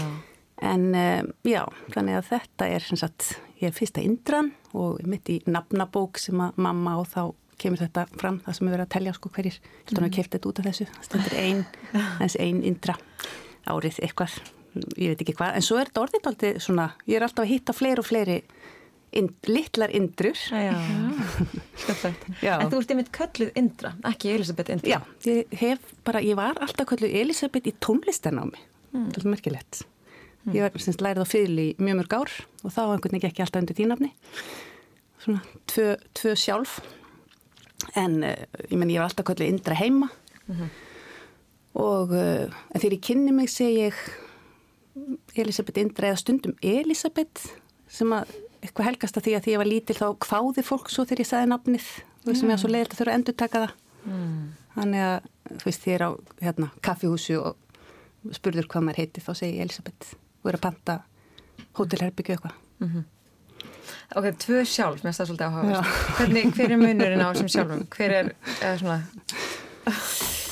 [0.65, 1.61] en uh, já,
[1.93, 6.39] þannig að þetta er sem sagt, ég er fyrsta Indran og mitt í nafnabók sem
[6.41, 7.21] að mamma og þá
[7.61, 9.57] kemur þetta fram það sem er verið að telja sko hverjir.
[9.61, 10.03] Mm.
[10.03, 11.63] að kemta þetta út af þessu, það stendur ein
[12.21, 12.97] þessi ein Indra
[13.67, 14.37] árið eitthvað.
[14.97, 17.53] Ég veit ekki hvað, en svo er þetta orðið aldrei svona, ég er alltaf að
[17.53, 18.35] hitta fleiri og fleiri
[19.19, 20.37] ind, litlar indrur.
[20.51, 20.73] Já,
[22.45, 22.53] Já.
[22.59, 24.97] En þú ert einmitt kölluð Indra, ekki Elisabeth Indra.
[24.97, 28.59] Já, ég hef bara, ég var alltaf kölluð Elisabeth í tónlistanámi.
[28.93, 29.09] Mm.
[29.11, 29.83] þetta er merkilegt.
[30.45, 30.53] Mm.
[30.55, 33.61] ég var semst lærið á í mjög mörg ár og þá einhvern veginn ekki alltaf
[33.61, 34.13] undir tínafni
[35.27, 36.79] svona tvö, tvö sjálf.
[37.95, 38.33] En uh,
[38.69, 40.09] ég menn ég var alltaf kölluð Indra heima.
[40.47, 40.69] Mm -hmm.
[41.73, 43.95] og uh, þegar ég kynni mig segi ég
[45.35, 47.51] Elisabeth Indra eða stundum Elisabeth
[47.87, 48.31] sem að
[48.67, 51.29] eitthvað helgast að því að því ég var lítil þá kváði fólk svo þegar ég
[51.31, 51.89] sagði nafnið
[52.23, 53.73] þú veist sem ég á svo leiðilegt að þurfa að endur taka það
[54.11, 54.39] mm.
[54.77, 56.09] þannig að þú veist ég er á
[56.43, 60.97] hérna, kaffihúsu og spurður hvað maður heiti þá segi ég Elisabeth og er að panta
[61.79, 63.05] hótelherbyggju eitthvað mm -hmm.
[64.15, 65.81] Ok, tvö sjálf, mér það svolítið áhuga
[66.17, 67.87] Hvernig, hver er munurinn á þessum sjálfum?
[67.91, 69.01] Hver er, eða svona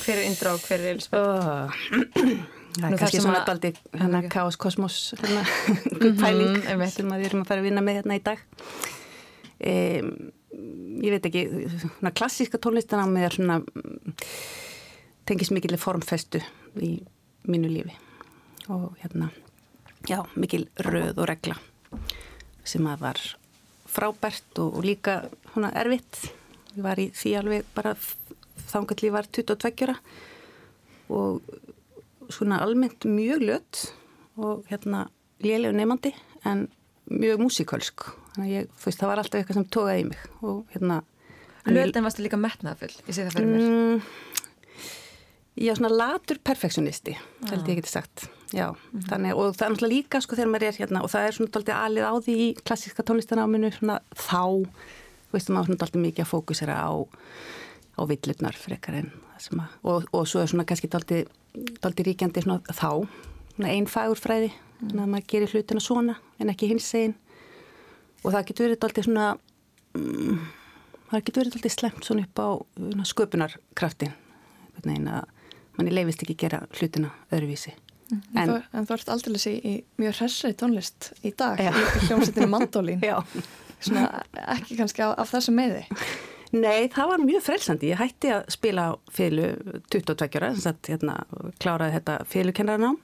[0.05, 2.54] hver er Indra og hver er Elisabeth?
[2.75, 5.43] Það er kannski svona daldi hérna Kaos Kosmos hérna,
[6.21, 8.39] pæling mm -hmm, sem við erum að fara að vinna með hérna í dag.
[9.65, 10.31] Um,
[11.03, 11.43] ég veit ekki
[11.79, 13.61] svona klassíska tónlistan á mig er svona
[15.25, 16.41] tengis mikil formfestu
[16.81, 16.99] í
[17.47, 17.95] mínu lífi.
[18.67, 19.29] Og hérna
[20.09, 21.55] já, mikil röð og regla
[22.63, 23.19] sem að var
[23.85, 26.31] frábært og, og líka svona erfitt.
[26.75, 27.95] Ég var í því alveg bara
[28.67, 29.95] þángalli var 22
[31.09, 31.41] og
[32.33, 33.81] svona almennt mjög lött
[34.37, 35.07] og hérna
[35.43, 36.13] lélega nefandi
[36.45, 36.67] en
[37.11, 40.23] mjög músikalsk þannig að ég, þú veist, það var alltaf eitthvað sem tókaði í mig
[40.41, 41.03] og hérna
[41.65, 44.01] Lött en varstu líka metnaðfull, ég sé það fyrir mér mm,
[45.55, 47.53] Já, svona latur perfektionisti, ah.
[47.53, 49.07] held ég geti sagt Já, mm -hmm.
[49.09, 51.49] þannig, og það er náttúrulega líka sko þegar maður er hérna, og það er svona
[51.55, 54.69] alltaf alið á því í klassíska tónlistanáminu svona þá,
[55.31, 56.93] veist, maður svona alltaf mikið að fókusera á
[57.97, 61.25] á villirnar frekar en það sem að og, og svo er svona kannski alltaf
[61.83, 62.89] daldi ríkjandi svona þá
[63.65, 64.89] einn fagurfræði mm.
[64.89, 67.15] þannig að maður gerir hlutina svona en ekki hins einn
[68.23, 69.29] og það getur verið daldi svona
[69.95, 70.43] um,
[71.11, 74.13] það getur verið daldi slemt svona upp á svona, sköpunarkraftin
[74.85, 75.31] en að
[75.77, 77.73] manni leifist ekki gera hlutina öðruvísi.
[78.11, 78.21] Mm.
[78.37, 81.71] En, en, en þú ert aldrei í, í mjög hressari tónlist í dag í
[82.05, 83.01] hljómsveitinu Mandolín.
[83.85, 84.23] Svona
[84.55, 85.83] ekki kannski af, af þessu meði
[86.55, 87.89] Nei, það var mjög frelsandi.
[87.91, 91.17] Ég hætti að spila fylgu 22 ára, þess að hérna,
[91.59, 93.01] kláraði þetta fylgukennarnám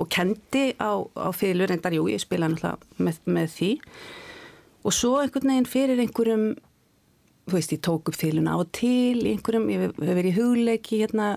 [0.00, 3.70] og kendi á, á fylgur, reyndar jú, ég spilaði náttúrulega með, með því
[4.82, 6.46] og svo einhvern veginn fyrir einhverjum,
[7.46, 11.02] þú veist, ég tók upp fylguna á til, einhverjum, ég hef verið í hugleik í
[11.04, 11.28] hérna,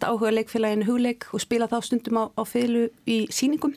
[0.00, 3.76] áhuga leikfélaginu hugleik og spila þá stundum á, á fylgu í síningum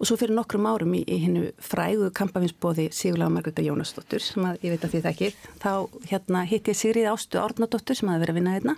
[0.00, 4.62] Og svo fyrir nokkrum árum í, í hennu frægu kampafinsbóði Sigurlega Margreta Jónasdóttur sem að,
[4.64, 5.28] ég veit að því það ekki,
[5.60, 5.72] þá
[6.08, 8.76] hérna hitt ég Sigrið Ástu Árnadóttur sem að vera að vinna hérna.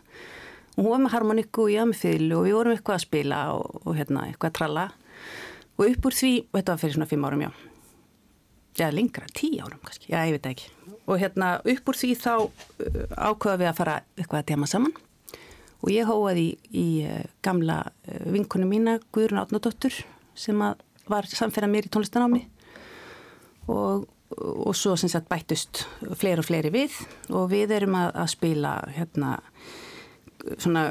[0.74, 3.96] Og hún var með var með fylg og við vorum eitthvað að spila og, og
[4.00, 4.88] hérna eitthvað að tralla.
[5.78, 7.50] Og upp úr því, þetta var fyrir svona fimm árum já,
[8.82, 10.70] já lengra, tí árum kannski, já ég veit ekki.
[11.06, 14.96] Og hérna upp úr því þá uh, ákvaða við að fara eitthvað að djama saman.
[15.82, 20.02] Og ég hóaði í, í uh, gamla uh, vinkunum mína Guðrun Átnadóttur
[20.34, 20.82] sem að
[21.12, 22.42] var samferðað mér í tónlistanámi
[23.72, 24.08] og,
[24.40, 25.84] og svo sem sagt bættust
[26.18, 26.98] fleiri og fleiri við
[27.30, 29.36] og við erum að, að spila hérna
[30.58, 30.88] svona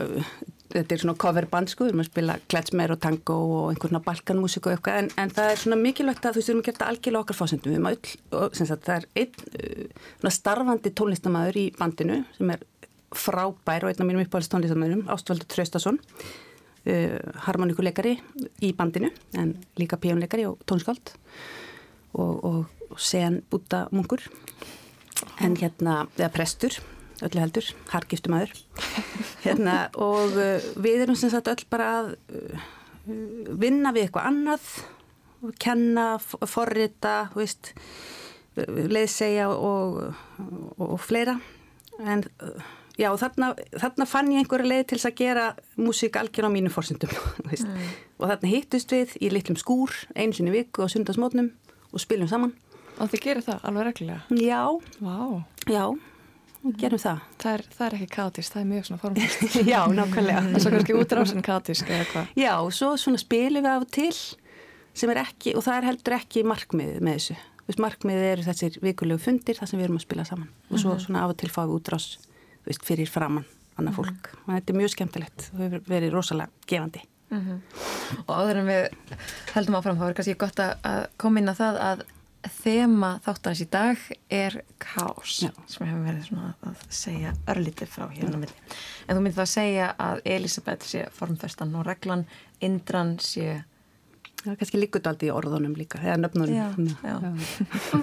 [0.72, 4.06] þetta er svona coverband sko, við erum að spila kletsmer og tango og einhvern veginn
[4.06, 6.68] balkanmusik og eitthvað en, en það er svona mikilvægt að þú veist við erum að
[6.68, 9.34] gera þetta algjörlega okkar fásendum, við erum öll og sem sagt það er einn
[10.24, 12.64] uh, starfandi tónlistamæður í bandinu sem er
[13.12, 16.00] frábær og einn af mínum uppáhalds tónlistamæðurum, Ástvaldur Traustason.
[16.00, 16.51] uh,
[17.46, 18.16] harmoníkuleikari
[18.66, 21.12] í bandinu en líka píjónleikari og tónskáld
[22.18, 24.24] og, og, og sen búta munkur
[25.42, 26.80] en hérna, eða prestur
[27.22, 28.56] öllu heldur, hargiftumæður
[29.46, 32.66] hérna og uh, við erum sem sagt öll bara að uh,
[33.62, 34.74] vinna við eitthvað annað
[35.62, 37.72] kenna, forrita veist,
[38.56, 40.02] leiðsegja og,
[40.78, 41.38] og, fleira.
[42.02, 42.24] En
[43.02, 45.46] já þarna, þarna fann ég einhverja leið til að gera
[45.82, 47.10] músík algjör á mínu fórsendum
[47.50, 47.88] mm.
[48.22, 51.50] og þarna hittust við í litlum skúr einu sinni viku á sundagsmótnum
[51.92, 52.54] og spilum saman
[53.02, 54.22] Og þið gerir það alveg reglulega?
[54.38, 54.62] Já,
[55.02, 55.16] Vá.
[55.72, 55.86] já
[56.62, 57.22] við gerum það.
[57.42, 59.46] Það er, það er ekki kaotist, það er mjög svona formast.
[59.72, 60.42] Já, nákvæmlega.
[60.46, 62.34] Það er svo kannski útrásin kaotisk eða hvað.
[62.38, 64.12] Já, og svo svona spilum við af og til
[65.02, 67.38] sem er ekki, og það er heldur ekki markmið með þessu.
[67.66, 70.94] Veist, markmið eru þessir vikulegu fundir þar sem við erum að spila saman og svo
[70.94, 71.04] Mhm.
[71.08, 72.08] svona af og til fáum við útrás
[72.68, 73.48] veist, fyrir framann
[73.80, 74.32] annað fólk.
[74.46, 77.04] Og þetta er mjög skemmtilegt og hefur verið rosalega gefandi.
[78.28, 79.14] Og áður en við
[79.56, 82.02] heldum áfram þá er kannski gott að koma inn á það að
[82.42, 85.52] þema þáttarins í dag er kaos Já.
[85.70, 88.56] sem hefur verið svona að segja örlítið frá hérna milli.
[89.06, 92.26] En þú myndi það að segja að Elisabeth sé formfestan og reglan,
[92.66, 93.62] Indran sé
[94.42, 96.56] Það er kannski líkut aldrei í orðunum líka, eða nöfnunum.
[96.58, 96.70] Já,
[97.06, 97.32] já.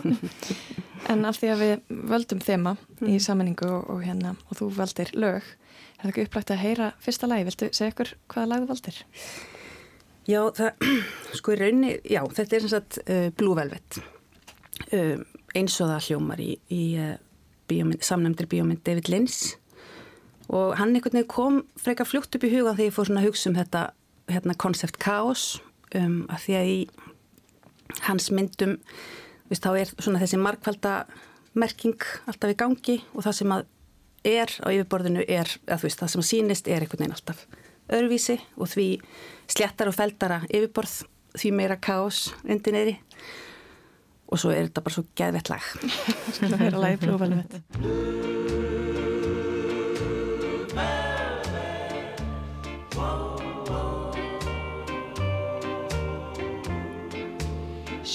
[1.12, 2.74] En af því að við völdum þema
[3.06, 6.88] í sammenningu og, og hérna og þú valdir lög, er það ekki upplægt að heyra
[7.02, 8.98] fyrsta lagi, viltu segja ykkur hvaða lag þú valdir?
[10.28, 10.88] Já, það,
[11.38, 14.00] sko í raunni, já, þetta er sem sagt uh, Blue Velvet.
[14.90, 15.22] Uh,
[15.56, 17.14] eins og það hljómar í, í uh,
[17.70, 19.56] bíómynd, samnæmdir bíómynd David Lynch
[20.48, 23.28] og hann einhvern veginn kom frekar fljótt upp í hugan þegar ég fór svona að
[23.28, 23.82] hugsa um þetta
[24.32, 25.58] hérna konsept kaos
[25.96, 26.78] um, að því að í
[28.04, 28.76] hans myndum
[29.48, 30.94] viðst, þá er svona þessi markvalda
[31.58, 33.66] merking alltaf í gangi og það sem að
[34.28, 37.44] er á yfirborðinu er, að þú veist, það sem sýnist er einhvern veginn alltaf
[37.88, 38.88] öðruvísi og því
[39.48, 41.00] sléttar og feldara yfirborð
[41.38, 42.96] því meira kaos undir neyri
[44.28, 45.72] og svo er þetta bara svo geðvett lag
[46.36, 48.57] Skulum heyra lagi Blue Velvet.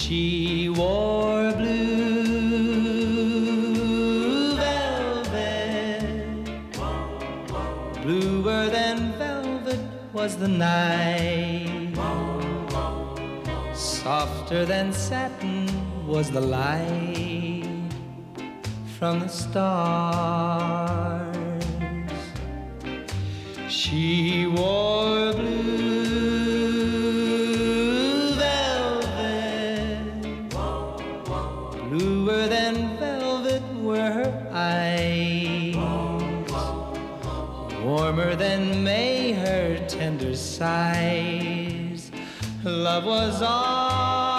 [0.03, 1.77] She wore blue
[4.57, 6.03] velvet,
[8.01, 9.79] bluer than velvet
[10.11, 11.95] was the night,
[13.73, 15.69] softer than satin
[16.05, 17.63] was the light
[18.99, 20.03] from the stars.
[23.69, 25.82] She wore blue
[38.15, 42.11] warmer than May her tender sighs.
[42.63, 44.32] Love was ours,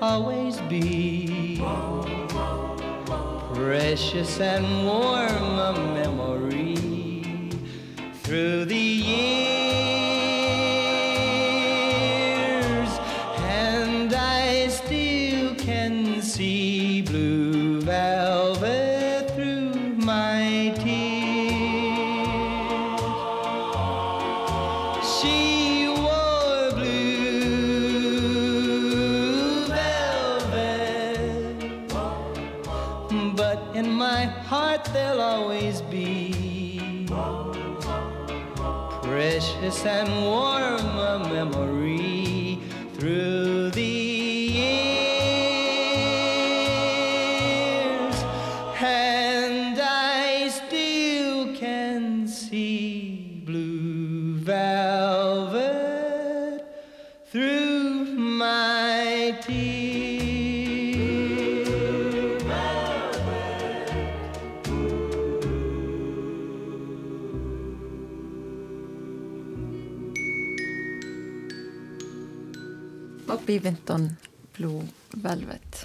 [0.00, 1.58] always be.
[3.54, 6.76] Precious and warm a memory
[8.22, 9.59] through the years,
[73.64, 74.08] Vinton
[74.56, 74.82] Blue
[75.22, 75.84] Velvet.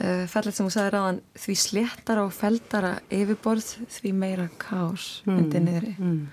[0.00, 5.38] Uh, fallið sem þú sagði ráðan því sléttara og feldara yfirborð því meira kás Mm.
[5.38, 5.94] undir niðri.
[5.98, 6.28] Mm.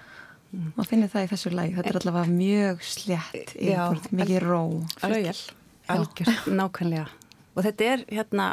[0.78, 4.62] maður finnir það í þessu læg þetta er allavega mjög slétt yfirborð, Já, mikið ró.
[5.02, 5.42] Flauel,
[5.90, 7.08] algjört, nákvæmlega.
[7.58, 8.46] Og þetta er hérna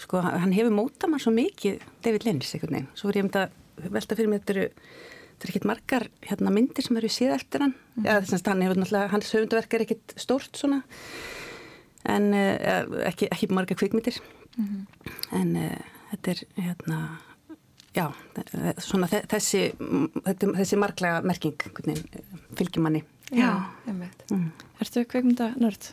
[0.00, 2.88] sko, hann hefur mótað mann svo mikið David Lynch einhvern veginn.
[2.96, 4.68] Svo er ég um þetta velta fyrir mig þetta eru
[5.42, 8.04] þetta er ekkit margar hérna, myndir sem eru síða eftir hann mm.
[8.06, 10.82] ja, þess að hann hefur náttúrulega hans höfundaverk er ekkit stórt svona
[12.12, 14.20] en uh, ekki, ekki margar kvikmyndir
[14.52, 14.80] Mhm.
[15.32, 16.96] en uh, þetta er hérna
[17.96, 18.02] já,
[18.84, 19.62] svona þe- þessi
[20.58, 21.56] þessi marglega merking
[21.88, 22.02] eh,
[22.58, 23.00] fylgir manni
[23.32, 23.48] Já,
[23.88, 24.26] einmitt.
[24.28, 24.50] Mm.
[24.84, 25.86] Ertu kveikmynda nörd?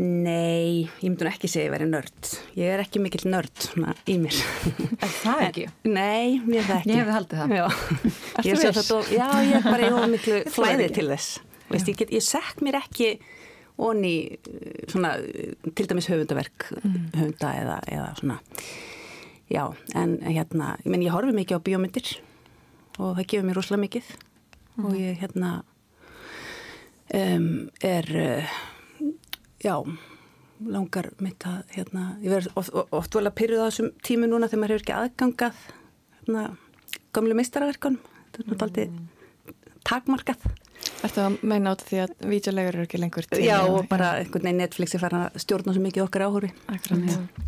[0.00, 2.28] Nei, ég myndi ekki segja að ég veri nörd.
[2.56, 4.38] Ég er ekki mikill nörd svona, í mér.
[4.96, 5.64] Er það ekki?
[5.92, 6.92] Nei, mér er það ekki.
[6.94, 7.52] Ég hefði haldið það.
[7.58, 7.66] Já,
[8.46, 11.34] ég er of- já, ég er bara í of miklu flæði til þess.
[11.70, 13.10] Veist, ég, get, ég sekk mér ekki
[13.80, 14.14] onni
[14.88, 15.12] svona,
[15.76, 18.38] til dæmis höfundaverk höfunda eða, eða svona.
[19.52, 19.66] Já,
[19.98, 22.10] en hérna, ég ég horfi mikið á bíómyndir
[23.00, 24.10] og það gefur mér rosalega mikið
[24.80, 25.52] og ég hérna
[27.12, 27.46] um,
[27.84, 28.10] er
[29.64, 29.74] já,
[30.60, 34.48] langar mitt að hérna, ég verð oft, oft vel að pyrja það þessum tímu núna
[34.50, 35.62] þegar maður hefur ekki aðgangað
[36.20, 36.42] hérna,
[37.16, 38.02] gamlu meistaraverkunum.
[38.30, 39.08] Þetta er náttúrulega
[39.88, 40.42] takmarkað.
[41.04, 43.40] Ertu að meina át því að vídeolegur eru ekki lengur til?
[43.44, 47.44] Já, og bara einhvern veginn Netflix er farin að stjórna svo mikið okkar áhóri Akkurat,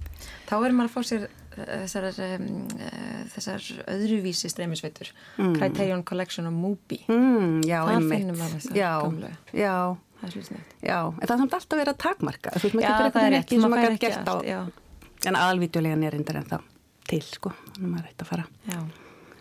[0.49, 2.07] Þá er maður að fá sér uh, þessar,
[2.37, 2.49] um,
[3.33, 5.13] þessar öðruvísi streymisveitur.
[5.41, 5.55] Mm.
[5.57, 7.01] Criterion Collection og Mubi.
[7.09, 9.33] Mm, Já, Það finnum maður þessar já, gömlu.
[9.57, 9.75] já,
[10.23, 12.53] Það er slutnið já, en það er samt alltaf verið að takmarka.
[12.55, 14.35] Þú veist, maður getur rétt, ekki sem maður ekki gert á.
[15.27, 16.59] En aðalvídeolegan er reyndar en þá
[17.11, 17.51] til, sko.
[17.73, 18.79] Þannig að maður er eitt að fara Já.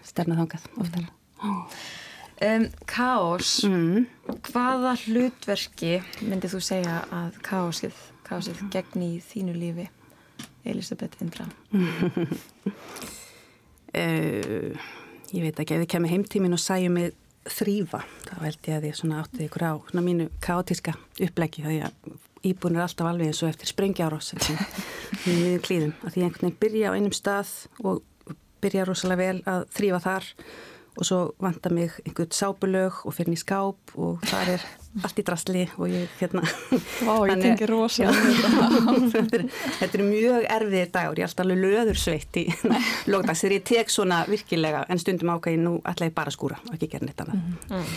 [0.10, 1.06] stefna þangað oftar
[2.42, 3.54] um, Kaos.
[3.68, 4.08] Mm.
[4.50, 5.94] Hvaða hlutverki
[6.26, 9.88] myndið þú segja að kaosið, kaosið gegni í þínu lífi
[10.66, 11.48] Elisabeth Indra?
[13.94, 14.74] Uh,
[15.36, 17.14] ég veit ekki, ef þið kemur heimtímin og sæju mig
[17.50, 20.94] þrýfa, þá held ég að ég svona átti ykkur á svona mínu kaotíska
[21.26, 22.12] uppleggi því að
[22.52, 24.34] íbúin er alltaf alveg eins og eftir sprengjáros
[25.26, 28.04] við klíðum, að því einhvern veginn byrja á einum stað og
[28.62, 30.30] byrja rosalega vel að þrýfa þar
[30.98, 34.66] og svo vantar mig einhvern sápulög og fyrir í skáp og þar er
[35.06, 37.70] allt í drasli og ég hérna Vá, ég tengi
[38.02, 38.10] Já,
[39.14, 39.46] þetta, er,
[39.80, 42.46] þetta er mjög erfiðir dagur, ég er alltaf alveg löður sveitt í
[43.12, 46.76] lókdags þegar ég tek svona virkilega en stundum ákvæði nú ætla ég bara skúra og
[46.76, 47.48] ekki gera neitt annað.
[47.72, 47.96] Mm.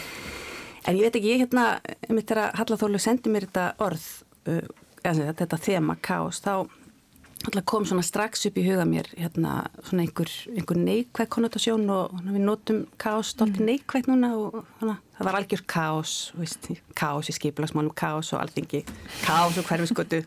[0.85, 1.67] En ég veit ekki, ég hérna,
[2.13, 4.03] mitt er að Halla Þólu sendi mér þetta orð,
[4.53, 4.65] uh,
[5.01, 6.67] eða, þetta þema, kaos, þá
[7.45, 12.15] alltaf kom svona strax upp í huga mér hérna svona einhver, einhver neikvæð konnotasjón og
[12.25, 13.69] við notum kaos stolti mm.
[13.69, 18.85] neikvæð núna og hana, það var algjör kaos, veist, kaos í skipilagsmálum, kaos og alþingi,
[19.25, 20.23] kaos og hverfiskötu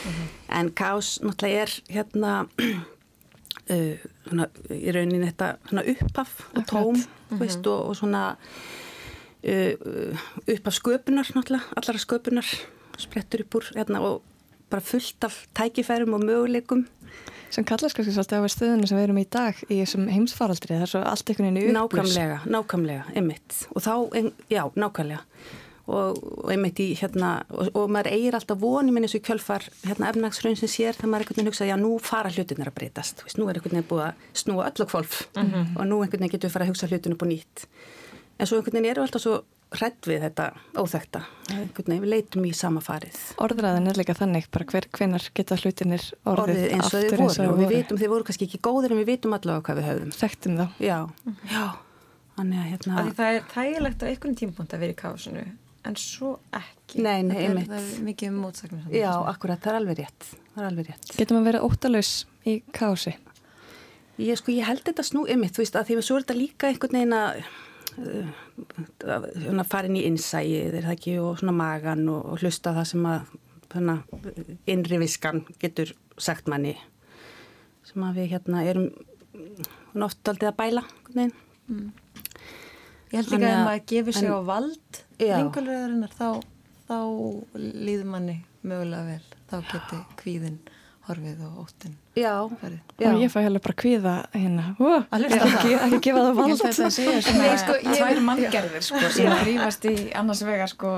[0.60, 7.00] en kaos náttúrulega er hérna uh, svona, í rauninni þetta svona upphaf og tóm
[7.40, 8.26] veist, og, og svona
[9.42, 12.58] uh, upphaf sköpunar náttúrulega, allara sköpunar
[13.00, 14.20] sprettur upp úr hérna, og
[14.70, 16.86] bara fullt af tækifærum og möguleikum.
[17.50, 20.84] Sem kallast kannski svolítið á stöðunum sem við erum í dag í þessum heimsfaraldri, það
[20.86, 22.12] er svo allt einhvern veginn í uppblús.
[22.14, 23.56] Nákvæmlega, nákvæmlega, einmitt.
[23.74, 25.24] Og þá, ein, já, nákvæmlega.
[25.90, 29.26] Og, og einmitt í hérna og, og maður eigir alltaf voni minn eins og í
[29.26, 32.76] kjölfar hérna efnagsraun sem sér þegar maður einhvern veginn hugsa já, nú fara hlutinnar að
[32.78, 33.24] breytast.
[33.26, 35.72] Veist, nú er einhvern veginn búið að snúa öll og kvolf Mhm.
[35.74, 37.66] og nú einhvern veginn getur við fara að hugsa hlutin upp og nýtt.
[38.38, 39.40] En svo einhvern veginn eru alltaf svo
[39.76, 40.46] hrætt við þetta
[40.78, 41.22] óþekta
[41.86, 43.18] við leitum í sama farið.
[43.42, 47.46] Orðræðin er líka þannig, bara hver, hvenar geta hlutinir orðið, orðið eins og þeir voru.
[47.46, 50.12] og við vitum, þeir voru kannski ekki góðir en við vitum allavega hvað við höfum.
[50.18, 50.66] Þekktum þá.
[50.82, 50.98] Já,
[51.52, 51.64] já,
[52.38, 55.46] þannig að hérna Af því það er þægilegt á einhvern tímpunkt að vera í kaosinu
[55.86, 57.00] en svo ekki.
[57.00, 57.70] Nei, nei, einmitt.
[57.70, 60.28] Það er mikið um mótsagnir Já, akkurat, það er alveg rétt.
[60.58, 61.12] Er alveg rétt.
[61.16, 62.12] Getum að vera óttalaus
[62.44, 63.14] í kási?
[64.20, 66.36] Ég, sko, ég held þetta snú ymmið, þú veist, að því að svo er þetta
[66.36, 67.40] líka einhvern veginn að
[69.88, 73.32] inn í innsæið er það ekki og svona magan og, og hlusta það sem að
[73.70, 73.96] svona,
[74.66, 76.76] innri viskan getur sagt manni
[77.86, 78.90] sem að við hérna erum
[79.98, 80.82] nátt aldrei að bæla
[81.14, 81.32] veginn.
[83.10, 85.36] Ég held líka að að- maður gefur sig en- á vald Já.
[85.38, 86.28] ringulröðarinnar þá,
[86.88, 86.96] þá
[87.56, 90.58] líður manni mögulega vel þá geti kvíðin
[91.08, 92.34] horfið og óttin Já,
[93.00, 93.10] já.
[93.16, 94.64] ég fæ hefði bara kviða hérna.
[94.76, 96.54] Uh, ekki, ekki gefa það vald.
[96.54, 100.94] að þetta séu svona sko, tvær manngerðir sko, sem þrýfast í annars vegar sko,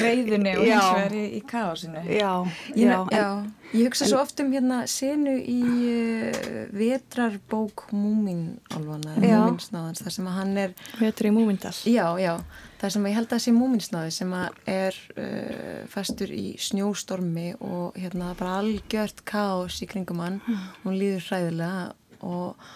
[0.00, 2.32] reyðinni og hins vegar í, í kaosinu Já,
[2.72, 3.28] ég, já, já.
[3.74, 5.58] Ég hugsa en, svo oft um hérna senu í
[5.90, 11.74] uh, vetrarbók Múminálvana Múminsnáðans, þar sem að hann er Vetri í Múmindal.
[11.90, 12.36] Já, já.
[12.76, 14.32] Það sem ég held að sé múminsnáði sem
[14.68, 20.36] er uh, fastur í snjóstormi og hérna bara algjört káos í kringum hann.
[20.46, 20.66] Mm.
[20.84, 21.94] Hún líður hræðilega
[22.26, 22.66] og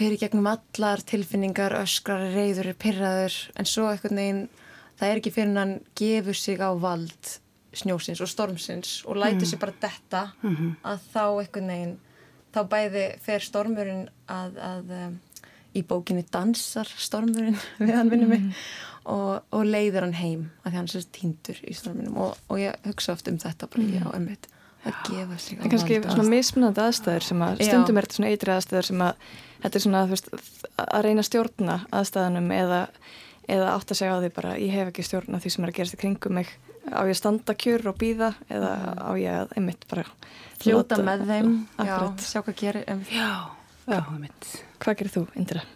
[0.00, 4.44] í gegnum allar tilfinningar, öskrar, reyður, pyrraður en svo eitthvað neginn,
[4.96, 7.34] það er ekki fyrir hann gefur sig á vald
[7.76, 9.50] snjósins og stormsins og lætur mm.
[9.50, 10.70] sig bara detta mm -hmm.
[10.82, 11.98] að þá eitthvað neginn,
[12.54, 15.18] þá bæði fer stormurinn að, að um,
[15.74, 18.54] í bókinni dansar stormurinn við hann vinnum mig
[19.04, 22.74] og, og leiður hann heim að því hann er týndur í storminum og, og ég
[22.86, 23.94] hugsa oft um þetta bara mm.
[23.94, 24.48] já, einmitt,
[24.88, 28.54] að gefa sig er kannski svona mismunandi aðstæður sem að stundum er þetta svona eitri
[28.54, 29.24] aðstæður sem að
[29.60, 30.30] þetta er svona veist,
[30.80, 32.80] að reyna að stjórna aðstæðanum eða,
[33.56, 35.80] eða átt að segja á því bara ég hef ekki stjórna því sem er að
[35.80, 36.54] gerast í kringum mig
[36.88, 39.02] á ég að standa kjur og býða eða mm.
[39.04, 40.06] á ég að einmitt bara
[40.60, 43.04] fljóta með þeim, já, sjá hvað gerir um.
[43.12, 43.30] Já,
[43.84, 44.50] já, einmitt
[44.80, 45.66] Hvað gerir þú, Indra?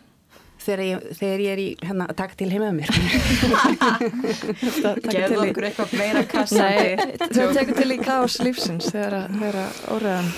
[0.65, 2.91] Þegar ég, þegar ég er í hérna, að taka til heima mér.
[5.15, 7.07] Geðu okkur eitthvað meira kassandi.
[7.28, 10.35] Þú tekur til í káss lífsins þegar að óreðan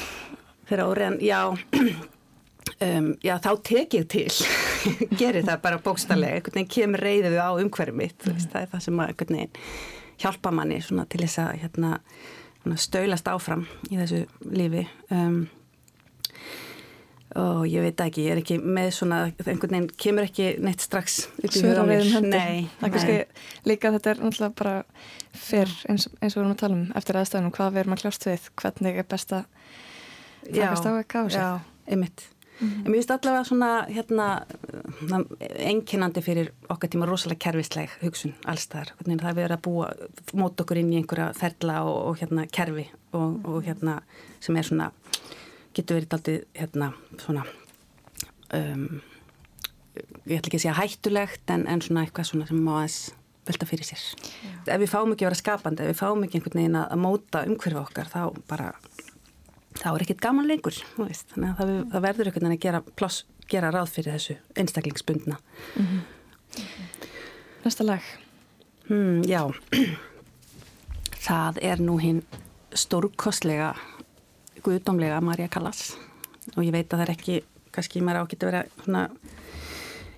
[0.66, 1.40] þegar óreðan, já.
[2.82, 4.31] Um, já, þá tek ég til.
[5.20, 8.48] Gerir það bara bókstallega einhvern veginn kemur reyðið á umhverfið mitt mm.
[8.53, 9.61] það er það sem að einhvern veginn
[10.16, 11.93] hjálpa manni til þess að hérna,
[12.81, 14.86] stöylast áfram í þessu lífi.
[15.15, 15.47] Um
[17.37, 21.27] og ég veit ekki, ég er ekki með svona einhvern veginn, kemur ekki neitt strax
[21.37, 23.17] upp í huga mér, nei það er kannski
[23.69, 24.77] líka þetta er náttúrulega bara
[25.37, 28.01] fyrr eins, eins og við erum að tala um eftir aðstæðunum, hvað við erum að
[28.05, 29.45] kljást við hvernig er best að
[30.47, 31.51] takast á eitthvað á sig Já,
[31.93, 32.27] einmitt.
[32.57, 32.87] Mm -hmm.
[32.87, 34.47] en mér finnst allavega svona hérna,
[35.59, 39.93] enginandi fyrir okkar tíma rosalega kervisleg hugsun allstaðar, það er verið að búa
[40.33, 44.01] mót okkur inn í einhverja ferla og, og hérna kervi og, og hérna
[44.41, 44.93] sem er svona
[45.77, 46.90] getur verið aldrei hérna
[47.23, 47.44] svona
[48.57, 48.89] um,
[50.27, 53.01] ég ætla ekki að segja hættulegt en, en svona eitthvað svona sem má aðeins
[53.47, 54.03] velta fyrir sér.
[54.43, 54.74] Já.
[54.74, 57.44] Ef við fáum ekki að vera skapandi, ef við fáum ekki einhvern veginn að móta
[57.47, 58.73] umhverfu okkar þá bara
[59.77, 63.24] þá er ekkit gaman lengur þannig að það, það verður einhvern veginn að gera, ploss,
[63.51, 66.01] gera ráð fyrir þessu einstaklingsbundna mm -hmm.
[67.65, 68.03] Næsta lag
[68.89, 69.43] hmm, Já
[71.27, 72.23] Það er nú hinn
[72.73, 73.74] stórkostlega
[74.66, 75.94] guðdómlega Marja Callas.
[76.56, 77.36] Og ég veit að það er ekki,
[77.74, 79.05] kannski maður ágætt að vera svona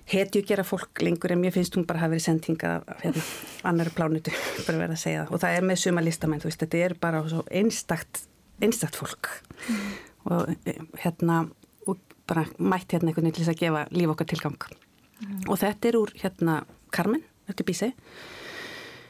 [0.09, 3.25] hetju gera fólk lengur en mér finnst hún bara að hafa verið sendinga af hérna,
[3.69, 4.33] annar plánutu
[4.65, 5.33] bara verið að segja það.
[5.33, 8.23] Og það er með suma listamenn þú veist, þetta er bara svo einstakt
[8.59, 9.31] einstakt fólk.
[9.69, 9.89] Mm.
[10.29, 11.43] og eh, hérna
[11.87, 14.57] og bara mætt hérna einhvern veginn til þess að gefa líf okkar tilgang.
[15.19, 15.45] Mm.
[15.47, 16.59] og þetta er úr hérna
[16.95, 17.91] Carmen, þetta er Bísei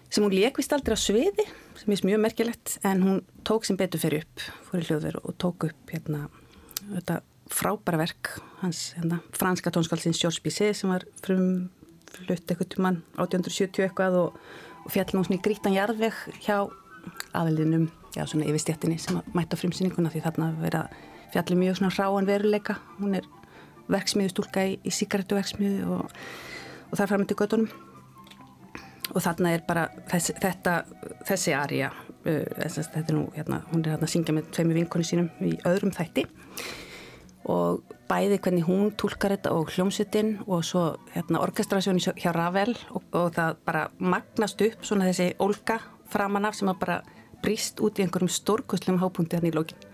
[0.09, 1.45] sem hún lékvist aldrei á sviði
[1.79, 5.37] sem er mjög merkilegt en hún tók sem betur fyrir upp fór í hljóðveru og
[5.41, 6.27] tók upp hérna
[6.79, 11.69] þetta frábæra verk hans hérna, franska tónskálsins Georges Bizet sem var frum
[12.13, 14.37] flutt eitthvað til mann 1870 eitthvað og,
[14.85, 16.67] og fjall nú svona í grítan jarðveg hjá
[17.37, 20.95] aðlinum, já svona yfir stjættinni sem mætti á frumsýninguna því þarna verið að
[21.33, 22.79] fjalli mjög svona ráan veruleika.
[22.97, 23.27] Hún er
[23.89, 26.17] verksmiðu stúlka í, í sigarettuverksmiðu og,
[26.89, 27.69] og það er framöndi gödunum
[29.13, 30.75] og þarna er bara þess, þetta,
[31.27, 35.07] þessi arja uh, þetta er nú, hérna, hún er hérna að syngja með tveimu vinkonu
[35.07, 36.25] sínum í öðrum þætti.
[37.49, 40.83] Og bæði hvernig hún tólkar þetta og hljómsuttin og svo
[41.13, 45.79] hérna, orkestrasjóni hjá Ravel og, og það bara magnast upp svona þessi ólka
[46.09, 46.97] framan af sem að bara
[47.43, 49.87] brist út í einhverjum stórkustlum hápunkti hann í lókin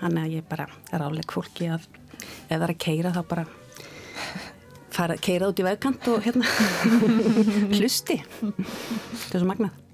[0.00, 3.46] þannig að ég bara er áleg fólki að ef það er að keira þá bara
[4.96, 6.46] fara að keira út í vegkant og hérna.
[7.76, 8.20] Hlusti.
[8.40, 9.85] Þetta er svo magnað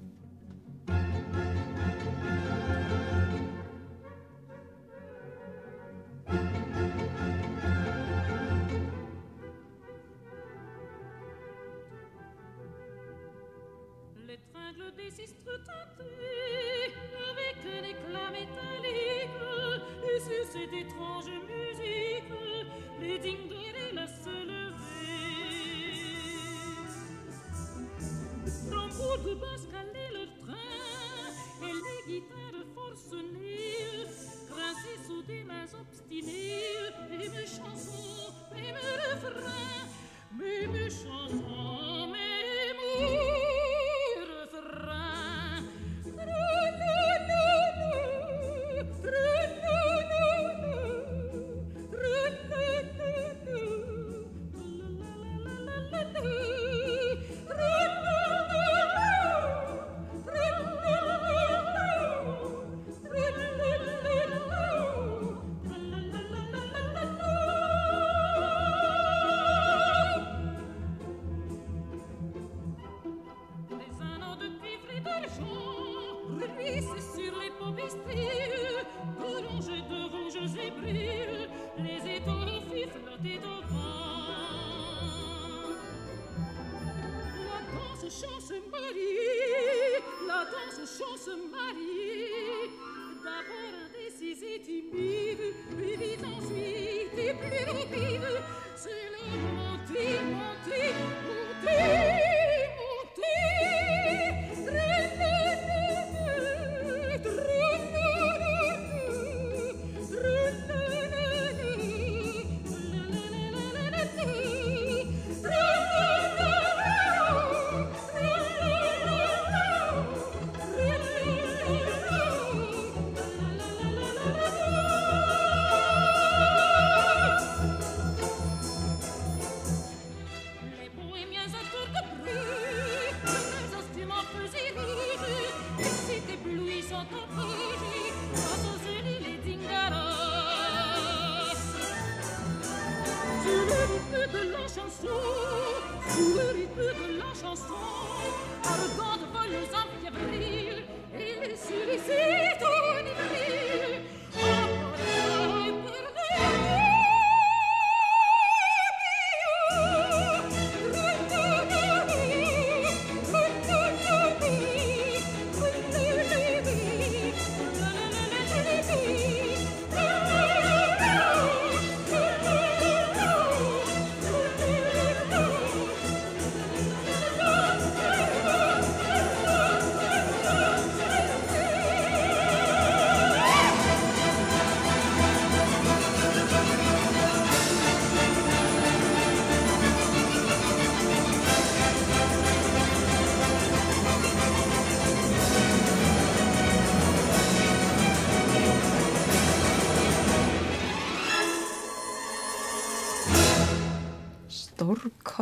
[40.63, 41.22] Himmel scheint.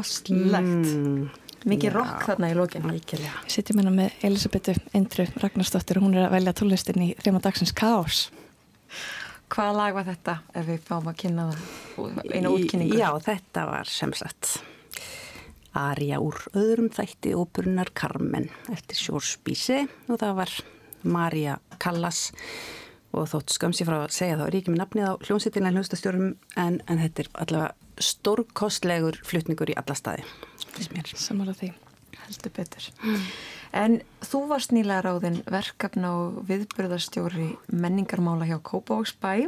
[0.02, 0.92] Stórkostlegt.
[0.92, 1.30] Mm,
[1.66, 1.94] Mikið já.
[1.94, 2.56] rock þarna í.
[2.58, 7.42] Við sitjum hérna með Elisabethu Indru Ragnarsdóttir og hún er að velja tónlistin í þema
[7.44, 8.32] dagsins Kaos.
[9.52, 12.98] Hvaða lag var þetta ef við fáum að kynna það eina útkynningu?
[12.98, 14.62] Já, þetta var sem sagt
[15.78, 20.56] Arja úr öðrum þætti óperunar Carmen eftir Sjórs Bíse og það var
[21.04, 22.32] Marja Callas
[23.12, 26.80] og þótt skamsi frá að segja þá er ekki með nafnið á hljómsveitina hljómsstastjórum en,
[26.88, 30.26] en þetta er allavega stórkostlegur flutningur í alla staði.
[31.16, 31.72] Samála því.
[32.22, 32.90] Heldur betur.
[33.76, 39.48] En þú varst nýlega ráðin verkefna og viðbyrðarstjóri menningarmála hjá Kópavóksbæ.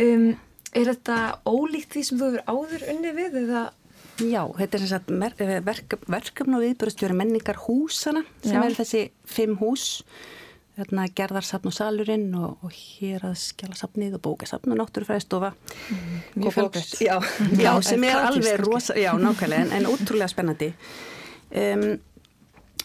[0.00, 0.32] Um,
[0.72, 3.64] er þetta ólíkt því sem þú hefur áður unni við eða?
[4.22, 8.64] Já, þetta er eh, verk, verkefn og viðbörðstjóri menningar húsana sem Já.
[8.64, 10.02] er þessi fimm hús
[10.82, 15.54] hérna, gerðarsafn og salurinn og, og hér að skjálasafnið og bókasafn og náttúrufræðistofa.
[16.36, 16.94] Mjög fjölbreytt.
[17.00, 17.16] já,
[17.62, 20.72] Já, já, sem er alveg rosa, já, nákvæmlega en, en útrúlega spennandi.
[21.52, 21.92] Um,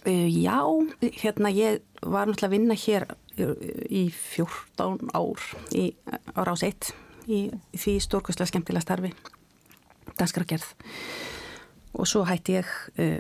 [0.07, 0.63] Já,
[1.01, 3.55] hérna ég var náttúrulega að vinna hér uh,
[3.91, 5.89] í 14 ár í,
[6.31, 6.93] á rás 1
[7.27, 7.39] í
[7.75, 9.11] því stórkostlega skemmtilega starfi
[10.15, 10.69] dagskragerð
[11.97, 12.71] og svo hætti ég
[13.01, 13.19] uh,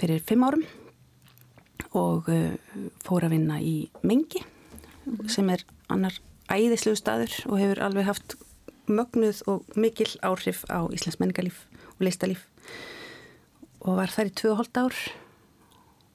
[0.00, 0.66] fyrir 5 árum
[1.94, 2.52] og uh,
[3.06, 4.42] fór að vinna í Mengi
[5.30, 6.16] sem er annar
[6.52, 8.36] æðislegu staður og hefur alveg haft
[8.88, 11.64] mögnuð og mikil áhrif á Íslands menningarlíf
[11.96, 12.44] og listalíf.
[13.84, 14.98] Og var þar í 2,5 ár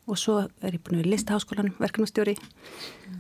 [0.10, 0.36] og svo
[0.66, 2.36] er ég búin við listaháskólanum, verkefnastjóri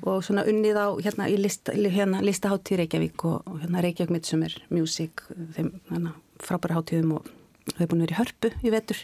[0.01, 4.55] og svona unnið á hérna í lista, hérna, listaháttíð Reykjavík og, og hérna Reykjavík Midsummer
[4.73, 5.21] Music
[5.57, 7.29] þeim hérna, frábæra háttíðum og
[7.75, 9.03] þau er búin að vera í hörpu í vetur.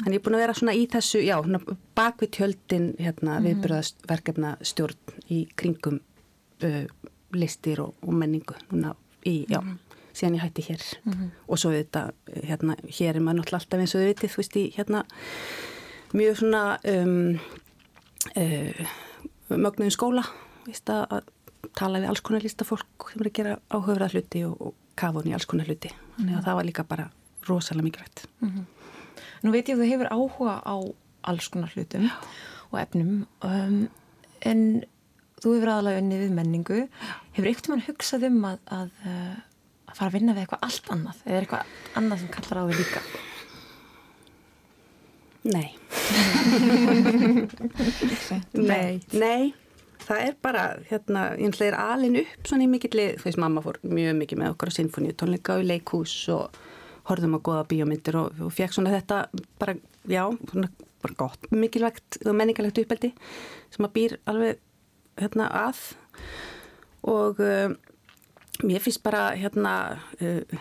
[0.00, 3.38] Þannig ég er búin að vera svona í þessu já, svona bak við tjöldin hérna,
[3.40, 4.06] mm -hmm.
[4.08, 6.00] verkefna stjórn í kringum
[6.64, 6.86] uh,
[7.32, 9.60] listir og, og menningu núna í, já,
[10.12, 10.82] síðan ég hætti hér.
[11.48, 12.12] Og svo þetta,
[12.44, 15.04] hérna, hér er maður náttúrulega alltaf eins og þau vitið, þú veist, í hérna
[16.12, 17.38] mjög svona um,
[18.36, 18.86] uh,
[19.48, 20.24] mögnuðum skóla
[20.66, 21.22] veist, að
[21.78, 25.34] tala við alls konar listafólk sem er að gera áhugaverða hluti og, og kafun í
[25.36, 25.92] alls konar hluti.
[26.18, 27.08] Þannig að það var líka bara
[27.48, 28.24] rosalega mikilvægt.
[29.42, 30.76] Nú veit ég að þú hefur áhuga á
[31.30, 32.08] alls konar hlutum
[32.72, 33.78] og efnum um,
[34.46, 34.60] en
[35.42, 36.80] þú hefur aðalega unnið við menningu.
[37.34, 39.36] Hefur eitthvað mann hugsað um að, að, uh,
[39.90, 41.22] að fara að vinna við eitthvað allt annað?
[41.26, 43.04] Eða eitthvað annað sem kallar á þig líka?
[45.42, 45.74] Nei.
[48.54, 49.54] Nei, nei.
[50.02, 53.62] Það er bara, hérna, ég ætla er alin upp svona í mikilli, þú veist, mamma
[53.64, 56.58] fór mjög mikið með okkur á sinfoníu tónleika og í leikhús og
[57.08, 59.24] horfðum á goða bíómyndir og, og fekk svona þetta
[59.60, 59.76] bara,
[60.08, 60.70] já, svona
[61.02, 63.12] bara gott, mikilvægt og menningalegt uppeldi
[63.72, 64.60] sem að býr alveg
[65.20, 65.80] hérna að.
[67.10, 67.74] Og uh,
[68.62, 69.74] mér finnst bara hérna
[70.22, 70.60] uh,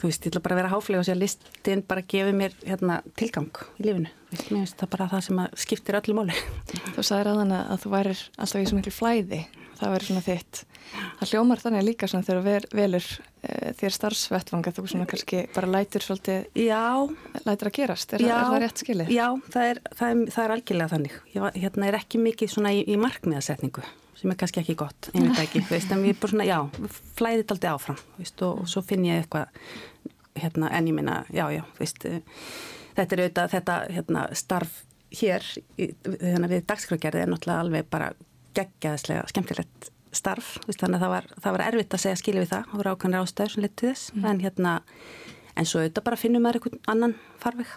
[0.00, 2.56] þú veist, ég ætla bara að vera háflega og sé að listin bara gefið mér
[2.64, 4.12] hérna, tilgang í lífinu.
[4.30, 6.36] Veist, mér finnst það bara það sem skiptir öllu máli.
[6.96, 9.40] Þú sagði ræðan að þú værir alltaf í svo miklu flæði,
[9.80, 10.62] það væri svona þitt.
[11.20, 13.08] Það hljómar þannig líka svona þegar ver, velur
[13.44, 16.82] e, þér starfsvettvanga, þú svona kannski bara lætur svolítið, já,
[17.46, 19.12] lætur að gerast, er, já, er það rétt skilið?
[19.14, 21.18] Já, það er, það er, það er algjörlega þannig.
[21.36, 23.86] Ég hérna er ekki mikið svona í, í markmiðasetningu
[24.20, 26.58] sem er kannski ekki gott, ég veit ekki, veist, en ég er bara svona, já,
[27.18, 29.62] flæðið aldrei áfram, veist, og, og svo finn ég eitthvað,
[30.36, 32.04] hérna, en ég minna, já, já, veist,
[32.98, 34.82] þetta er auðvitað, þetta, hérna, starf
[35.20, 35.46] hér,
[35.78, 38.12] þannig að við dagskrafgerði er náttúrulega alveg bara
[38.58, 42.68] geggjaðslega skemmtilegt starf, þannig að það var, það var erfitt að segja skilja við það,
[42.70, 44.28] það voru ákvæmlega ástöður sem letið þess, mm.
[44.30, 44.74] en hérna,
[45.54, 47.74] en svo auðvitað bara finnum maður einhvern annan farveg.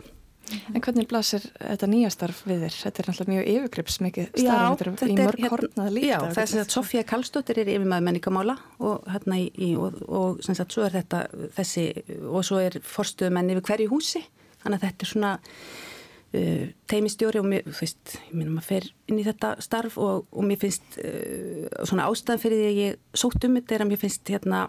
[0.51, 2.75] En hvernig blasir þetta nýja starf við þér?
[2.81, 6.09] Þetta er náttúrulega mjög yfirgrips mikið starf, þetta er í mörg horfnaða líta.
[6.09, 10.57] Já, þess að Sofía Kallstóttir er yfirmaður menningamála og hérna í, í og, og sem
[10.59, 11.23] sagt svo er þetta
[11.55, 11.87] þessi
[12.27, 14.23] og svo er forstuðumenn yfir hverju húsi,
[14.63, 18.89] þannig að þetta er svona uh, teimistjóri og mér, þú veist, ég minna maður fer
[19.07, 23.21] inn í þetta starf og, og mér finnst uh, svona ástæðan fyrir því að ég
[23.23, 24.67] sótt um þetta er að mér finnst hérna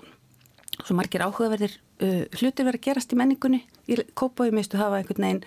[0.80, 3.62] svo margir áhugaverðir uh, hlutir verið að gerast í menningunni.
[3.90, 5.42] Í Kópaví mistu hafa einhvern veginn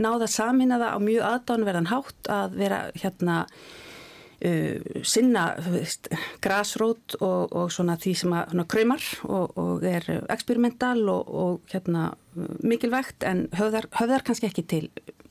[0.00, 6.08] náða samina það á mjög aðdánverðan hátt að vera hérna uh, sinna veist,
[6.44, 11.74] grasrót og, og svona því sem að svona, kröymar og, og er eksperimental og, og
[11.74, 12.12] hérna
[12.64, 14.84] mikilvægt en höfðar, höfðar kannski ekki til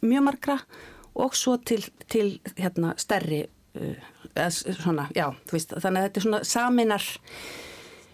[0.06, 0.60] mjög margra
[1.22, 3.44] og svo til, til hérna stærri
[3.80, 7.08] uh, eða svona, já, veist þannig að þetta er svona saminar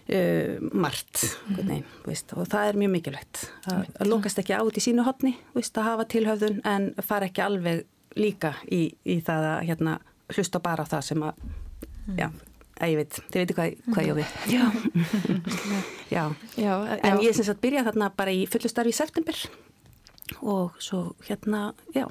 [0.08, 1.82] Uh, margt mm -hmm.
[2.06, 5.76] veist, og það er mjög mikilvægt að, að lókast ekki át í sínu hotni veist,
[5.76, 7.84] að hafa tilhauðun en fara ekki alveg
[8.16, 9.98] líka í, í það að hérna,
[10.32, 11.34] hlusta bara á það sem að
[12.06, 12.16] mm.
[12.18, 12.28] já,
[12.80, 14.64] að ég veit, þið veitu hvað, hvað ég við já.
[16.16, 16.24] já.
[16.56, 16.72] já
[17.02, 19.42] en ég sem sagt byrjað þarna bara í fullustarfi í september
[20.40, 22.08] og svo hérna, já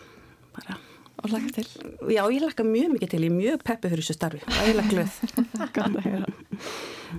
[0.54, 0.78] bara
[1.24, 1.68] og laka til.
[2.14, 4.76] Já, ég laka mjög mikið til, ég er mjög peppi fyrir þessu starfi og ég
[4.78, 5.12] laka glöð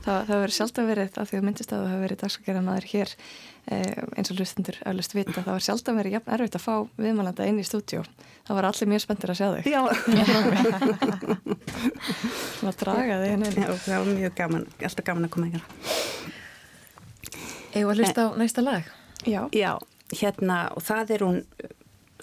[0.05, 2.61] Það, það verður sjálf að verið, af því að myndist að það hefur verið dagsakera
[2.67, 3.13] maður hér
[3.73, 6.75] eh, eins og hlustundur öllust vita, það var sjálf að verið jafn erfitt að fá
[7.01, 8.03] viðmælanda inn í stúdjó
[8.45, 9.65] það var allir mjög spenntir að sjá þig.
[9.73, 9.83] Já.
[12.59, 15.65] Svona að draga þig inn Já, það var mjög gaman, alltaf gaman að koma ykkur
[17.73, 18.93] Eða að hlusta á næsta lag?
[19.25, 19.73] Já, Já
[20.17, 21.39] hérna, og það er hún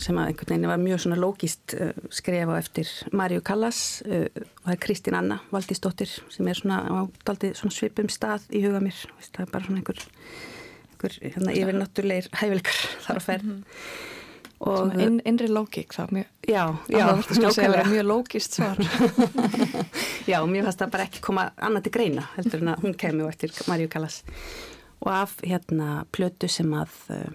[0.01, 4.65] sem að einhvern veginn var mjög svona lógist uh, skrefa eftir Marju Callas uh, og
[4.65, 6.97] það er Kristín Anna Valdísdóttir sem er svona á
[7.27, 8.97] daldi svona svipum stað í huga mér.
[9.19, 10.03] Vist, það er bara svona einhver,
[10.91, 14.69] einhver hérna, yfirnáttúrleir hæfileikar þar að fer mm -hmm.
[14.71, 17.07] og inn, innri lógík það mjög, já, já,
[17.55, 18.77] já mjög lógist svar.
[20.25, 23.29] Já, mér fannst það bara ekki koma annað til greina heldur en að hún kemur
[23.29, 24.23] eftir Marju Callas.
[25.05, 27.29] Og af hérna plötu sem að uh,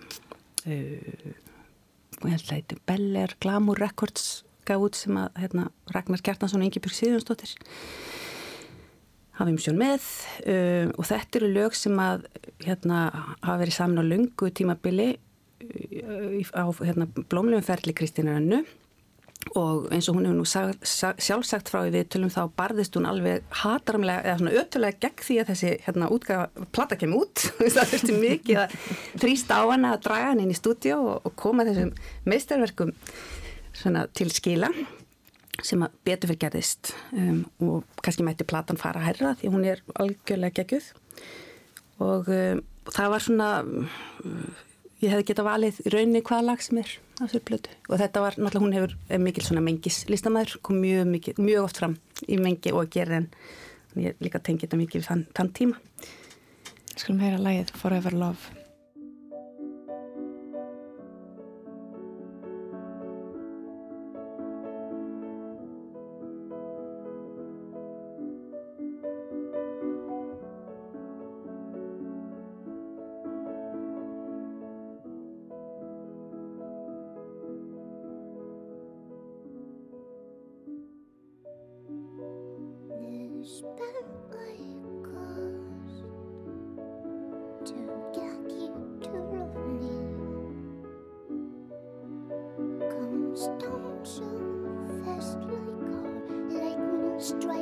[2.24, 7.56] þetta er Beller Glamour Records gaf út sem að hérna, Ragnar Kjartansson og Ingebjörg Síðunstóttir
[9.40, 10.04] hafum sjón með
[10.44, 12.26] uh, og þetta eru lög sem að
[12.66, 13.08] hérna,
[13.40, 18.62] hafa verið saman á lungu tímabili uh, á hérna, blómlegum ferli Kristínar Önnu
[19.58, 23.08] og eins og hún hefur nú sag, sag, sjálfsagt frá í viðtölum þá barðist hún
[23.08, 27.46] alveg hataramlega eða svona ötulega gegn því að þessi hérna útgafa platta kemur út.
[27.74, 28.76] Það þurfti mikið að
[29.24, 31.92] þrýsta á hana að draga hann inn í stúdíu og, og koma þessum
[32.28, 32.94] meistarverkum
[33.80, 34.70] svona til skila
[35.66, 36.94] sem að betur fyrir gerðist.
[37.16, 40.92] Um, og kannski mætti platan fara að herra því hún er algjörlega gegguð
[42.00, 43.48] og um, það var svona
[45.00, 48.36] ég hefði geta valið raunni hvaða lag sem er á sér blötu og þetta var
[48.36, 51.98] náttúrulega hún hefur mikil svona mengis listamæður kom mjög, mikil, mjög oft fram
[52.28, 53.28] í mengi og að gera en
[54.00, 55.80] ég líka tengi þetta mikið þann, þann tíma.
[56.94, 58.59] Skulum heyra lagið Forever Love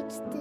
[0.08, 0.37] forever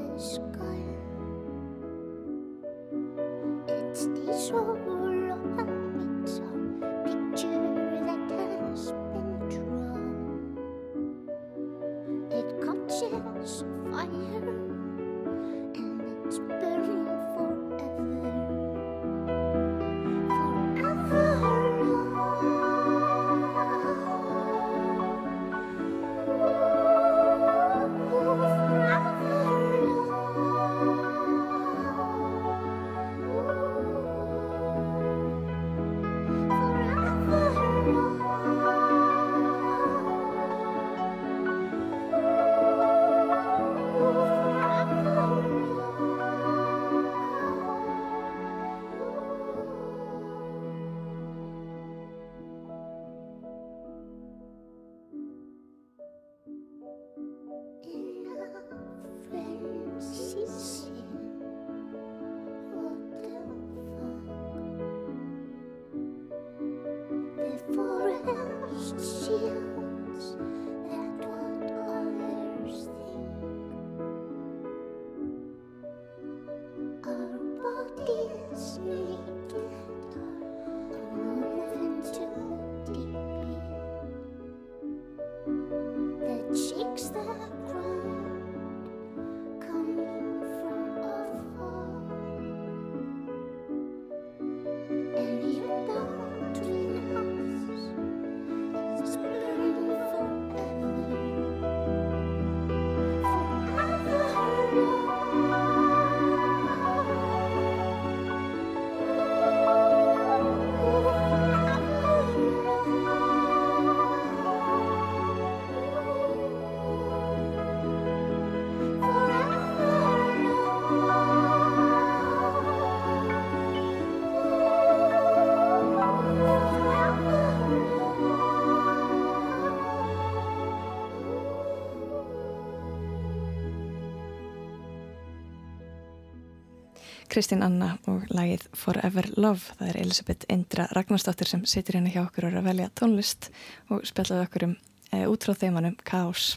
[137.38, 139.76] Kristín Anna og lagið Forever Love.
[139.78, 143.52] Það er Elisabeth Indra Ragnarsdóttir sem situr hérna hjá okkur og er að velja tónlist
[143.94, 144.72] og spjallaði okkur um
[145.14, 146.56] e, út frá þeimanum Kaos.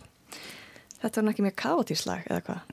[1.02, 2.70] Þetta var náttúrulega mjög kaotíslag eða hvað?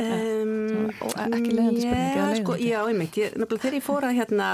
[0.00, 2.56] Um, og ekki leiðandi spurningi yeah, sko.
[2.56, 4.46] Já, einmitt, ég, nefnilega þegar ég fór að hérna,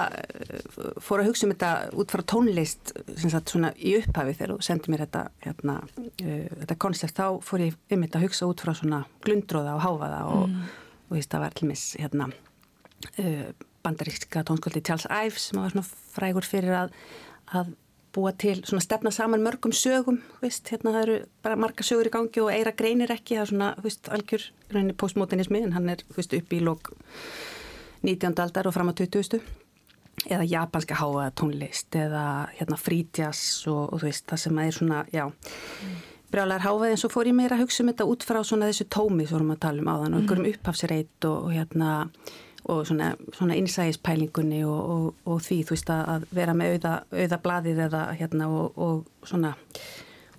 [1.06, 1.68] fór að hugsa um þetta
[2.02, 6.78] út frá tónlist sagt svona í upphafi þegar þú sendið mér þetta hérna, uh, þetta
[6.82, 10.66] koncept, þá fór ég einmitt að hugsa út frá svona glundróða og háfaða og, Mm.
[11.08, 13.48] Og, það var til mis hérna uh,
[13.86, 16.94] bandaríkska tónskóldi Charles Ives sem var svona frægur fyrir að,
[17.54, 17.74] að
[18.16, 22.14] búa til svona stefna saman mörgum sögum, veist, hérna það eru bara marga sögur í
[22.14, 26.02] gangi og eira greinir ekki, það er svona, veist, algjör rauninni postmodernismi en hann er,
[26.16, 26.90] veist, upp í lók
[28.06, 28.32] 19.
[28.42, 29.40] aldar og fram á 20.
[30.32, 32.24] eða japanska háa tónlist eða
[32.56, 35.26] hérna frítjas og, og þú veist, það sem er svona, já
[36.36, 38.86] brjálæðar háfaði en svo fór ég meira að hugsa um þetta út frá svona þessu
[38.92, 41.92] tómi sem vorum að tala um áðan og einhverjum upphafsreit og, og hérna
[42.66, 47.38] og svona, svona innsægispælingunni og, og, og því þú veist að, vera með auða, auða
[47.44, 49.52] bladið eða hérna og, og svona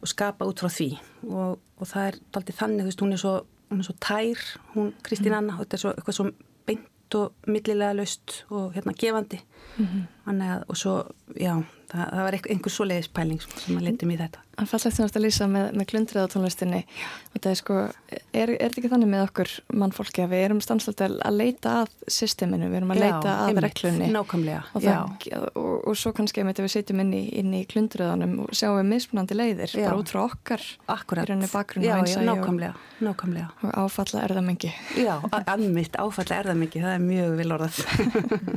[0.02, 0.90] og skapa út frá því.
[1.28, 3.34] Og, og það er aldrei þannig, þú veist, hún er svo,
[3.72, 4.44] hún er svo tær,
[4.76, 6.28] hún Kristín Anna, þetta er svo eitthvað svo
[6.68, 9.40] beint og millilega löst og hérna gefandi.
[9.78, 10.98] Þannig að, og svo,
[11.40, 11.54] já,
[11.92, 14.44] það, það var einhver, einhver svoleiðis pæling sko, sem að leti mér þetta.
[14.58, 17.76] Það fallast því að lýsa með, með klundrið á tónlistinni og það er sko,
[18.10, 19.52] er, er þetta ekki þannig með okkur
[19.84, 23.62] mannfólki að við erum stanslítið að leita að systeminu, við erum að Já, leita að
[23.68, 28.34] reglunni nákvæmlega, og, það, og, og svo kannski ef við setjum inn í, í klundriðanum
[28.48, 29.86] og sjáum við mismunandi leiðir, Já.
[29.86, 32.74] bara út frá okkar í rauninni bakgrunn Já, og já, einsæi nákvæmlega,
[33.06, 33.52] nákvæmlega.
[33.62, 34.74] og, áfalla er það mengi.
[34.98, 35.14] Já,
[35.46, 37.78] anmitt áfalla er það er mjög vil orðað.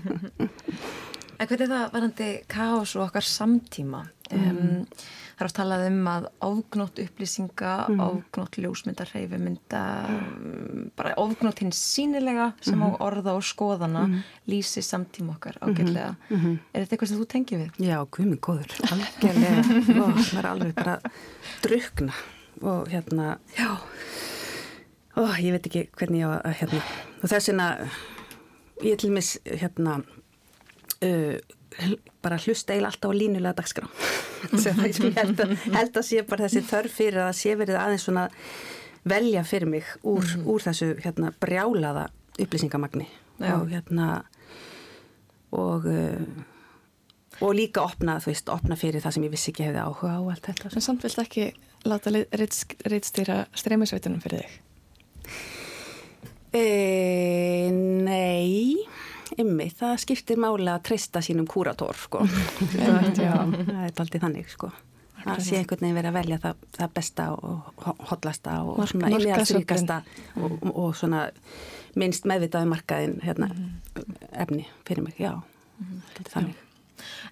[1.40, 4.02] En hvernig er það varandi kaos og okkar samtíma?
[4.30, 4.84] Um,
[5.34, 8.00] það er oft talað um að ofgnótt upplýsinga, Mm.
[8.04, 9.80] ofgnótt ljósmynda, reyfumynda,
[10.12, 14.20] um, bara ofgnótt hins sínilega sem á orða og skoðana Mhm.
[14.48, 16.16] lýsi samtíma okkar ágætlega.
[16.30, 16.58] Mhm.
[16.74, 17.70] Er þetta eitthvað sem þú tengir við?
[17.88, 19.58] Já, guðminn góður, algjörlega,
[20.04, 20.98] og það er alveg bara
[21.62, 22.12] drukna
[22.62, 23.78] og hérna, já,
[25.16, 26.82] ó, ég veit ekki hvernig ég á að, hérna,
[27.22, 27.88] og þess vegna,
[28.84, 30.04] ég til mis, hérna,
[31.06, 31.39] uh,
[32.20, 33.89] bara hlusta eiginlega alltaf á línulega dagskrá.
[34.90, 38.28] Ég held að, held að sé bara þessi þörf fyrir að sé verið aðeins svona
[39.09, 42.09] velja fyrir mig úr, úr þessu hérna brjálaða
[42.40, 43.09] upplýsingamagni.
[43.40, 43.55] Já.
[43.56, 44.06] og hérna
[45.56, 46.20] og uh,
[47.40, 50.20] og líka opna, þú veist, opna fyrir það sem ég vissi ekki hefði áhuga á
[50.20, 50.72] allt þetta.
[50.77, 51.47] En samt vilt ekki
[51.89, 54.59] láta reitstýra streymisveitunum fyrir þig?
[56.51, 56.64] E,
[57.72, 58.77] nei,
[59.42, 62.22] ymmi, það skiptir máli að treysta sínum kúrator, sko.
[62.76, 64.70] Það er aldrei þannig, sko.
[65.20, 69.66] Það sé einhvern veginn verið að velja það, það besta og ho- hollasta og markaðsöflin.
[70.40, 71.26] og, og svona
[72.00, 73.50] minnst meðvitaði markaðin hérna,
[74.32, 75.34] efni fyrir mig, já.
[76.16, 76.56] Er þannig.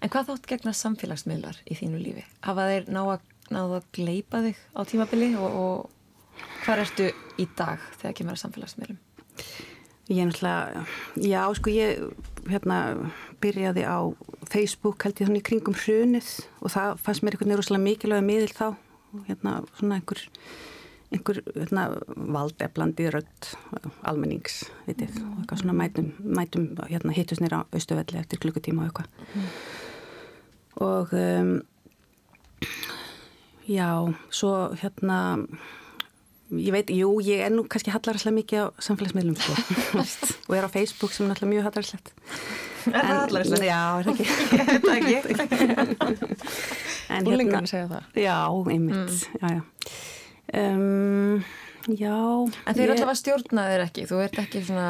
[0.03, 2.27] En hvað þátt gegna samfélagsmiðlar í þínu lífi?
[2.45, 7.09] Hafa þeir ná að, náðu að gleipa þig á tímabili og, og hvað ertu
[7.41, 9.01] í dag þegar kemur að samfélagsmiðlum?
[10.09, 10.85] Ég er náttúrulega,
[11.21, 11.99] já sko ég
[12.49, 12.77] hérna
[13.43, 13.99] byrjaði á
[14.49, 16.31] Facebook held ég þannig kringum hrunið
[16.63, 18.67] og það fannst mér einhvern veginn rosalega mikilvæg miðil þá
[19.29, 20.23] hérna svona einhver,
[21.13, 21.85] einhver hérna,
[22.39, 23.51] valdeflandi rödd
[24.09, 28.89] almennings, vitið, og eitthvað svona mætum, mætum hérna hittus nýra á austuvelli eftir klukkutíma og
[28.89, 29.09] eitthvað.
[30.89, 31.53] Og um,
[33.69, 33.91] já,
[34.31, 35.21] svo hérna
[36.51, 39.53] ég veit, jú, ég er nú kannski hallaræslega mikið á samfélagsmiðlum sko.
[40.49, 42.13] og er á Facebook sem er náttúrulega mjög hallaræslegt
[42.89, 43.65] Er það hallærislegt?
[43.69, 45.13] Já, er það ekki?
[45.13, 45.67] Ég veit ekki.
[47.13, 48.07] En Búlingarnir segja það.
[48.23, 48.37] Já,
[48.73, 49.63] einmitt, já, já
[50.63, 51.43] um,
[51.89, 54.89] Já En þeir ég- alltaf að stjórna þeir ekki, þú ert ekki svona,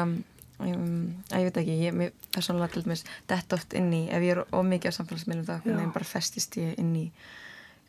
[0.63, 0.95] um,
[1.31, 4.33] að ég veit ekki, ég mér persónulega til dæmis dett oft inn í, ef ég
[4.37, 7.05] er of mikið á samfélagsmiðlum þá, hvernig bara festist ég inn í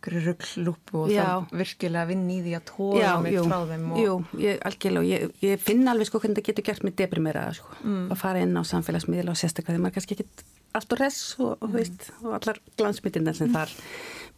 [0.09, 1.25] rugglúpu og Já.
[1.25, 4.61] þá virkilega vinn í því að tóra Já, mig jú, frá þeim og jú, ég,
[4.71, 8.09] algjörlega, ég, ég finn alveg sko hvernig það getur gert mig deprimeraða sko, Mm.
[8.13, 10.45] að fara inn á samfélagsmiðla og sérstaklega þegar maður kannski ekkit
[10.75, 13.71] allt og res og, og, veist, og allar glansmyndinnar sem þar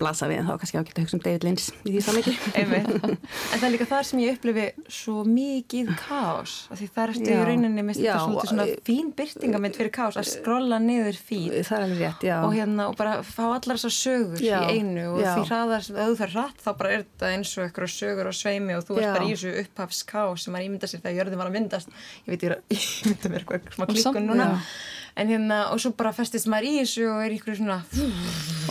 [0.03, 2.35] blasa við en þá kannski ágætt að hugsa um David Lynch í því samviki.
[2.63, 7.31] En það er líka þar sem ég upplifi svo mikið kaos af því það ertu
[7.31, 7.35] Já.
[7.39, 11.83] í rauninni með þetta svona, svona e- fín byrtingamind fyrir kaos að skrolla niður er
[11.83, 15.33] alveg rétt, og, hérna, og bara fá allar þessar sögur Já, í einu og já.
[15.37, 18.37] því hraðar sem þú fer hratt þá bara er þetta eins og eitthvað sögur og
[18.39, 19.13] sveimi og þú ert Já.
[19.17, 21.93] bara í þessu upphafs kaos sem maður ímynda sér þegar jörðin var að myndast
[22.27, 22.77] ég veit ég er að
[23.07, 24.49] ímynda mér eitthvað smá samt- núna.
[25.17, 27.81] En hérna og svo bara festist maður í þessu og er ykkur svona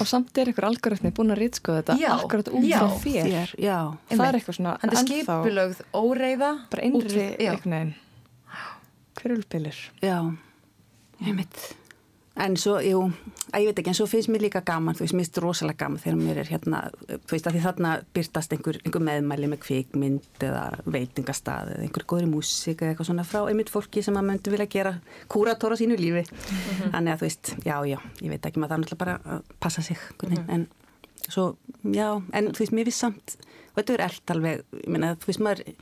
[0.01, 2.77] Og samt er ykkur algoritmi búin að rýtskoða þetta Já, akkurat út já.
[2.79, 3.27] frá þér.
[3.27, 3.77] Þér, já.
[4.09, 6.87] Það er eitthvað svona Hann er ennþá- skipulögð óreiða bara já.
[6.87, 7.93] einhvern veginn
[9.21, 9.77] hverjulbilur.
[10.01, 10.17] Já,
[11.27, 11.59] ég mitt.
[12.41, 13.03] En svo, jú,
[13.51, 15.83] að ég veit ekki, en svo finnst mér líka gaman, þú veist, mér finnst rosalega
[15.83, 19.61] gaman þegar mér er hérna, þú veist, að því þarna byrtast einhver, einhver meðmæli með
[19.67, 20.63] kvikmynd eða
[20.95, 24.69] veitingastað eða einhver góðri músík eða eitthvað svona frá einmitt fólki sem að myndi vilja
[24.73, 24.95] gera
[25.29, 26.25] kúratóra sínu lífi.
[26.89, 29.85] Þannig að þú veist, já, já, ég veit ekki, maður það náttúrulega bara að passa
[29.85, 30.67] sig, mm en
[31.29, 31.51] svo,
[31.85, 33.35] já, en þú veist, mér finnst samt,
[33.71, 35.75] og þetta er allt alveg, ég meina, þú veist, maður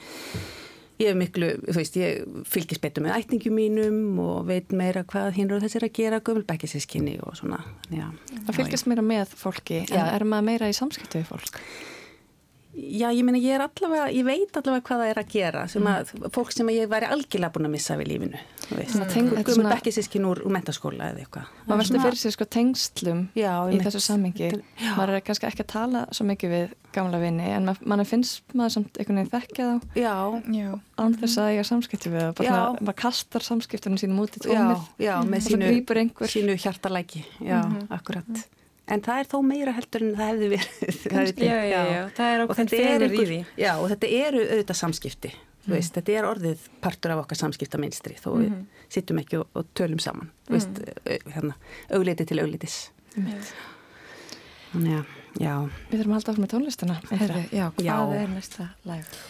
[0.99, 5.31] ég hef miklu, þú veist, ég fylgis betur með ætningum mínum og veit meira hvað
[5.38, 7.61] hinn og þessir að gera gömulbækisískinni og svona,
[7.93, 8.09] já.
[8.47, 9.95] Það fylgist meira með fólki, Já.
[10.01, 11.61] en er maður meira í samskiptu við fólk?
[12.79, 15.87] Já, ég meina, ég er allavega, ég veit allavega hvað það er að gera, sem
[15.89, 19.07] að fólk sem að ég væri algjörlega búin að missa við lífinu, þú veist, Svona
[19.09, 21.47] teng- þetta er svona- gömulbækisískin úr, úr mentaskóla eða eitthvað.
[21.67, 24.51] Maður veldur fyrir sér sko tengslum Já, í þessu sammingi.
[24.79, 24.93] Já.
[24.95, 28.41] Maður er kannski ekki að tala svo mikið við gamla vini, en ma- mann finnst
[28.53, 29.81] maður samt einhvern veginn þekkja þá.
[29.95, 30.15] Já.
[30.53, 30.79] Já.
[30.99, 32.35] Án þess að eiga samskipti við það.
[32.35, 32.53] Bara Já.
[32.53, 34.87] svona, maður kastar samskiptunum sínum út í Já, tómið.
[34.99, 36.27] já, með Og svo sínu, grípur einhver.
[36.29, 38.45] sínu hjartalæki, já, akkurat.
[38.89, 40.79] En það er þó meira heldur en það hefði verið.
[41.03, 43.39] það Kannski, já, já, já, það er er fegurð í því.
[43.61, 45.31] Já, og þetta eru auðvitað samskipti.
[45.65, 48.61] Þú veist, þetta er orðið partur af okkar samskiptaminstri þó við Mhm.
[48.89, 50.31] sittum ekki og, og tölum saman.
[50.47, 50.79] Þú veist,
[51.35, 51.53] hérna,
[51.93, 52.77] augliti til auglitis.
[54.71, 55.05] Þannig að,
[55.41, 55.53] já,
[55.91, 56.95] Við þurfum að halda áfram með tónlistina.
[57.11, 57.97] Herðu, já, hvað Já.
[58.23, 59.21] er næsta live?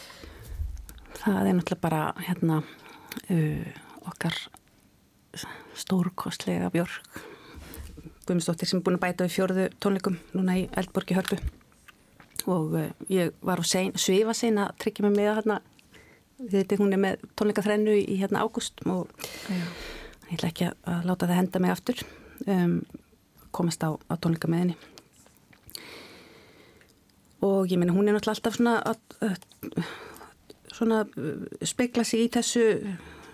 [1.19, 2.61] það er náttúrulega bara hérna
[3.29, 3.65] uh,
[4.07, 4.35] okkar
[5.75, 6.99] stórkostlega björg
[8.29, 11.41] Guðmundsdóttir sem er búin að bæta við fjórðu tónleikum núna í Eldborgi Hörpu.
[12.45, 15.59] Og uh, ég var á sein, svifa sein að tryggja mig með hérna
[16.47, 19.09] þetta hún er með tónleikaþrennu í hérna ágúst og
[19.51, 22.03] ég ætla ekki að, láta það henda mig aftur
[22.45, 22.79] um,
[23.55, 24.77] komast á, á tónleika með henni
[27.43, 29.43] og ég meina hún er náttúrulega alltaf svona að,
[30.71, 32.65] svona uh, spekla sig í þessu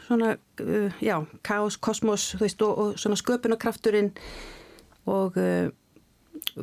[0.07, 0.35] svona,
[0.65, 4.13] uh, já, kaos, kosmos þú veist, og, og svona sköpunarkrafturinn.
[4.13, 4.64] og
[5.39, 5.67] uh,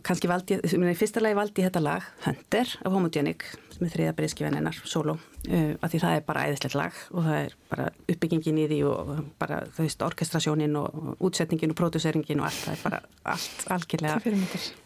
[0.04, 3.46] kannski valdi, í fyrsta lagi valdi ég þetta lag Hunter af Homogenic
[3.82, 7.56] er þriða breyðskifenninnar, solo uh, af því það er bara æðislegt lag og það er
[7.72, 9.10] bara uppbyggingin í því og
[9.42, 13.02] bara þú veist, orkestrasjónin og, og útsetningin og pródúseringin og allt, það er bara
[13.34, 14.36] allt algjörlega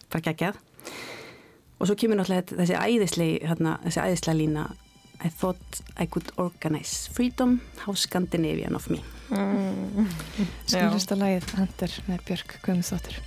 [0.06, 0.64] bara geggjað.
[1.76, 4.66] Og svo kemur náttúrulega þessi æðislega hérna, þessi æðislega lína
[5.24, 10.06] I thought I could organize freedom how Scandinavian of me Mm.
[10.70, 13.18] Skilursta lagið Hunter með Björk Guðmundsdóttir.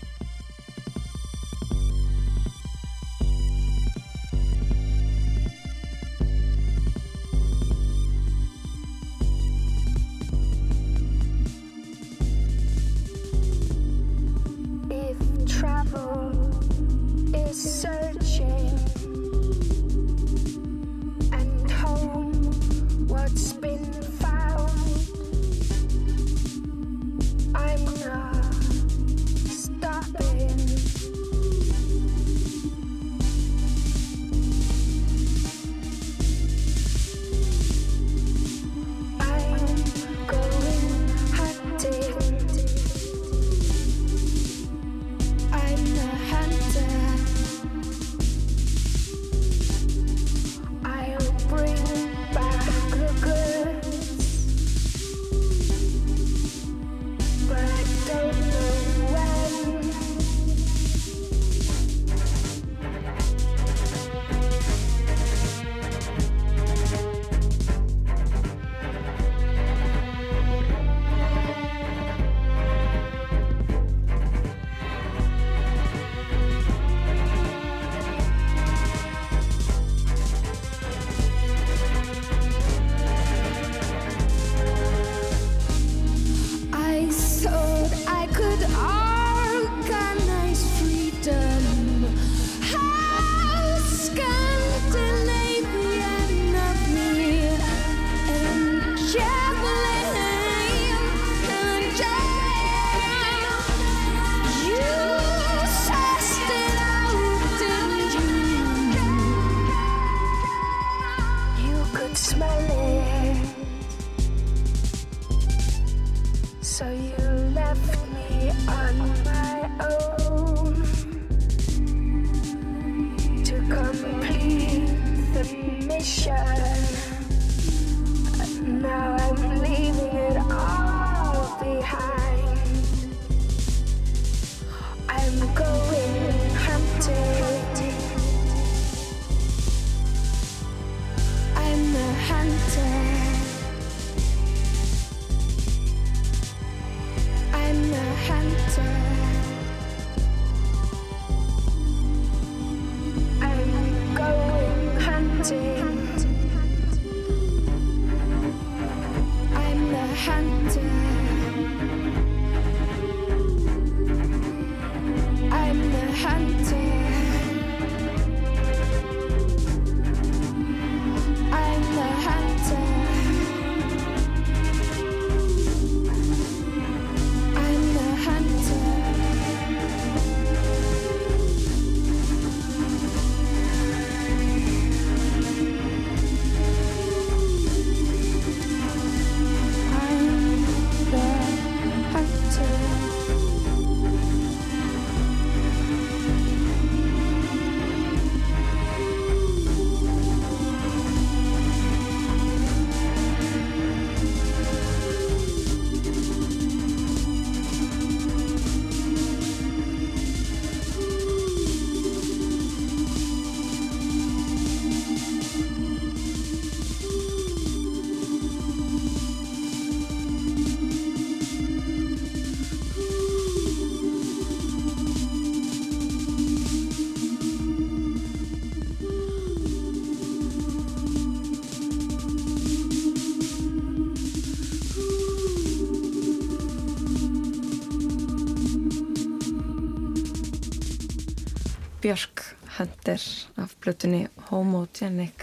[242.01, 242.43] Björk
[242.77, 243.21] Hunter
[243.59, 245.33] af blötunni Homogenic.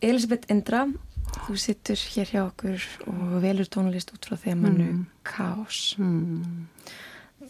[0.00, 0.86] Elisabeth Indra
[1.46, 5.02] þú sittur hér hjá okkur og velur tónlist út frá þemannu mm.
[5.26, 5.80] Kaos.
[5.98, 6.68] Mm.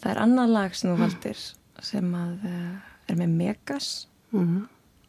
[0.01, 1.43] það er annað lag sem þú valdir
[1.87, 2.73] sem að uh,
[3.07, 3.91] er með Megas.
[4.35, 4.65] Mm.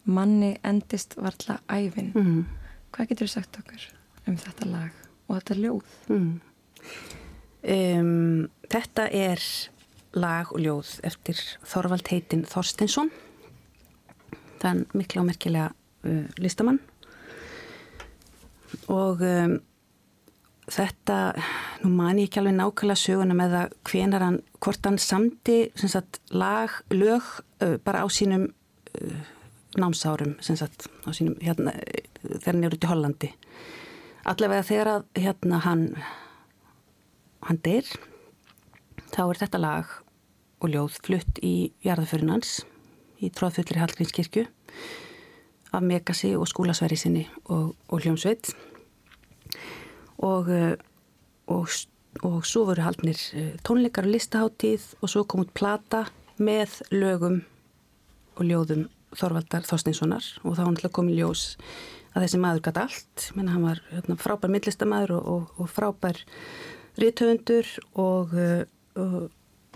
[0.08, 3.88] Manni endist varla æfin hvað getur þú sagt okkur
[4.28, 5.96] um þetta lag og þetta ljóð?
[7.68, 9.42] Um, Þetta er
[10.20, 13.10] lag og ljóð eftir Þorvald heitin Þorstinsson
[14.62, 16.80] þann mikla og merkilega uh, listamann.
[18.92, 19.56] Og um,
[20.68, 21.18] þetta
[21.84, 26.20] nú man ég ekki alveg nákvæmlega söguna með að hvenar hann, hvort hann samti sagt,
[26.34, 27.24] lag, lög
[27.62, 29.20] uh, bara á sínum uh,
[29.78, 31.76] námsárum sagt, á sínum, hérna,
[32.24, 33.32] þegar hann er út í Hollandi.
[34.28, 35.84] Allavega þegar að hérna hann
[37.46, 37.86] hann deyr
[39.14, 39.92] þá er þetta lag
[40.58, 42.62] og ljóð flutt í jarðaförun hans
[43.22, 44.46] í tróðfullri Hallgrínskirkju
[45.74, 48.52] af Megasi og skúlasværi sinni og, og hljómsveit.
[50.24, 50.74] Og, eh,
[51.46, 51.68] og,
[52.26, 56.06] og svo voru haldnir eh, tónleikar og listaháttíð og svo kom út plata
[56.38, 57.42] með lögum
[58.38, 61.54] og ljóðum Þorvaldar Þorstinssonar og þá hann kom í ljós
[62.12, 63.28] að þessi maður gæti allt.
[63.36, 66.20] Menn hann var hérna, frábær millistamæður og frábær
[66.98, 68.64] rítöfundur og eh,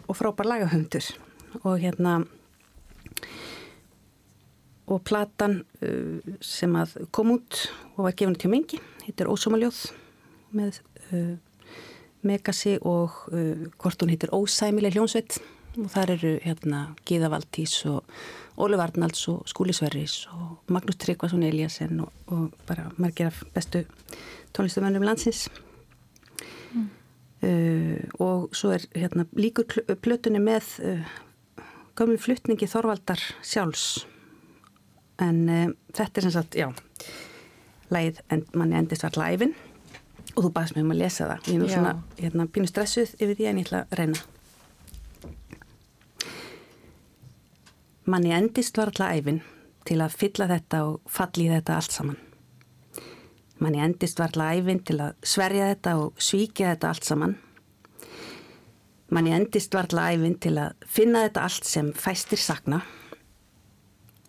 [0.09, 1.07] og, frábær lagahöndur
[1.63, 2.23] og hérna
[4.87, 7.65] og platan uh, sem að kom út
[7.97, 9.85] og var gefin til mengi, hittir Ósumaljóð
[10.57, 11.37] með uh,
[12.27, 15.41] Megasi og uh, hvort hún hittir Ósæmileg hljónsveit
[15.81, 18.05] og þar eru hérna Gíða Valdís og
[18.61, 23.85] Óluf Arnalds og Skúli Sverris og Magnús Tryggvason Eliasson og, og bara margir af bestu
[24.53, 25.49] tónlistumönnum landsins.
[26.75, 26.91] Mm.
[27.43, 29.67] Uh, og svo er hérna, líkur
[29.99, 31.15] plötunni með uh,
[31.99, 34.05] gömlu fluttningi Þorvaldar sjálfs.
[35.23, 36.71] En uh, þetta er sem sagt, já
[37.93, 39.55] lægið en manni endist var læfin
[40.33, 41.49] og þú baðist mig um að lesa það.
[41.49, 41.75] Ég er nú já.
[41.75, 44.23] svona, hérna, pínu stressuð yfir því en ég ætla að reyna.
[48.09, 49.43] Manni endist var læfin
[49.87, 52.21] til að fylla þetta og falli þetta allt saman
[53.63, 57.37] manni endist varla æfinn til að sverja þetta og svíkja þetta allt saman.
[59.13, 62.81] Manni endist varla æfinn til að finna þetta allt sem fæstir sakna.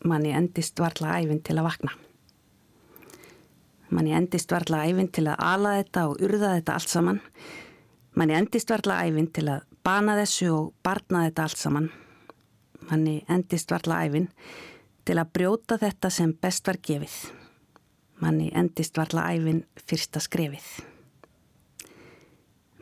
[0.06, 1.96] Manni endist varla æfinn til að vakna.
[3.94, 7.22] Manni endist varla æfinn til að ala þetta og urða þetta allt saman.
[8.14, 11.94] Manni endist varla æfinn til að bana þessu og barna þetta allt saman.
[12.90, 14.28] Manni endist varla æfinn
[15.08, 17.24] til að brjóta þetta sem best var gefið
[18.24, 20.68] manni endist varla æfin fyrsta skrefið.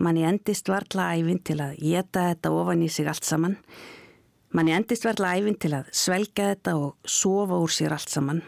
[0.01, 3.57] Manni endist varla æfin til að geta þetta ofan í sig allt saman.
[4.53, 8.41] Manni endist varla æfin til að svelga þetta og sofa úr sér allt saman.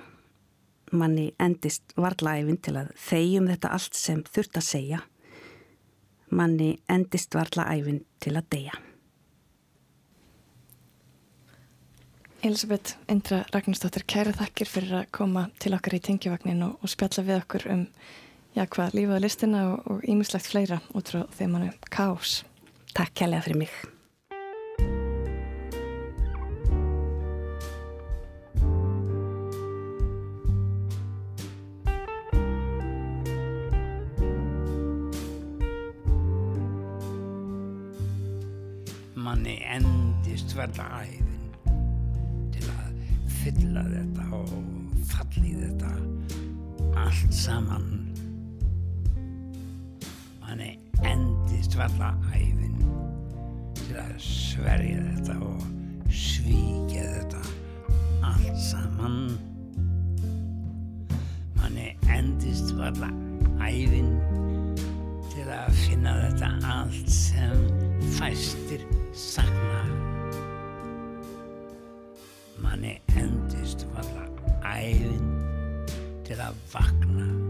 [0.94, 5.04] Manni endist varla æfin til að þegjum þetta allt sem þurft að segja.
[6.34, 8.82] Manni endist varla æfin til að deyja.
[12.44, 17.24] Elisabeth Indra Ragnarsdóttir, kæra þakkir fyrir að koma til okkar í tengjavagnin og, og spjalla
[17.24, 17.86] við okkur um
[18.52, 22.42] já, hvað lífaði listina og ímislegt fleira út frá þeim mannu Kaos.
[22.92, 23.72] Takk kærlega fyrir mig.
[39.16, 41.33] Manni endist verða æði
[43.44, 44.52] fylla þetta og
[45.10, 45.90] falli þetta
[47.02, 47.90] allt saman.
[50.40, 50.70] Manni
[51.04, 52.78] endist valla æfin
[53.82, 55.66] til að sverja þetta og
[56.08, 57.44] svíkja þetta
[58.30, 59.20] allt saman.
[61.60, 63.12] Manni endist valla
[63.60, 64.14] æfin
[65.34, 67.68] til að finna þetta allt sem
[68.16, 69.84] fæstir sakna.
[72.64, 73.02] Manni
[76.44, 77.43] til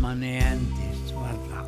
[0.00, 1.60] Manni endist varla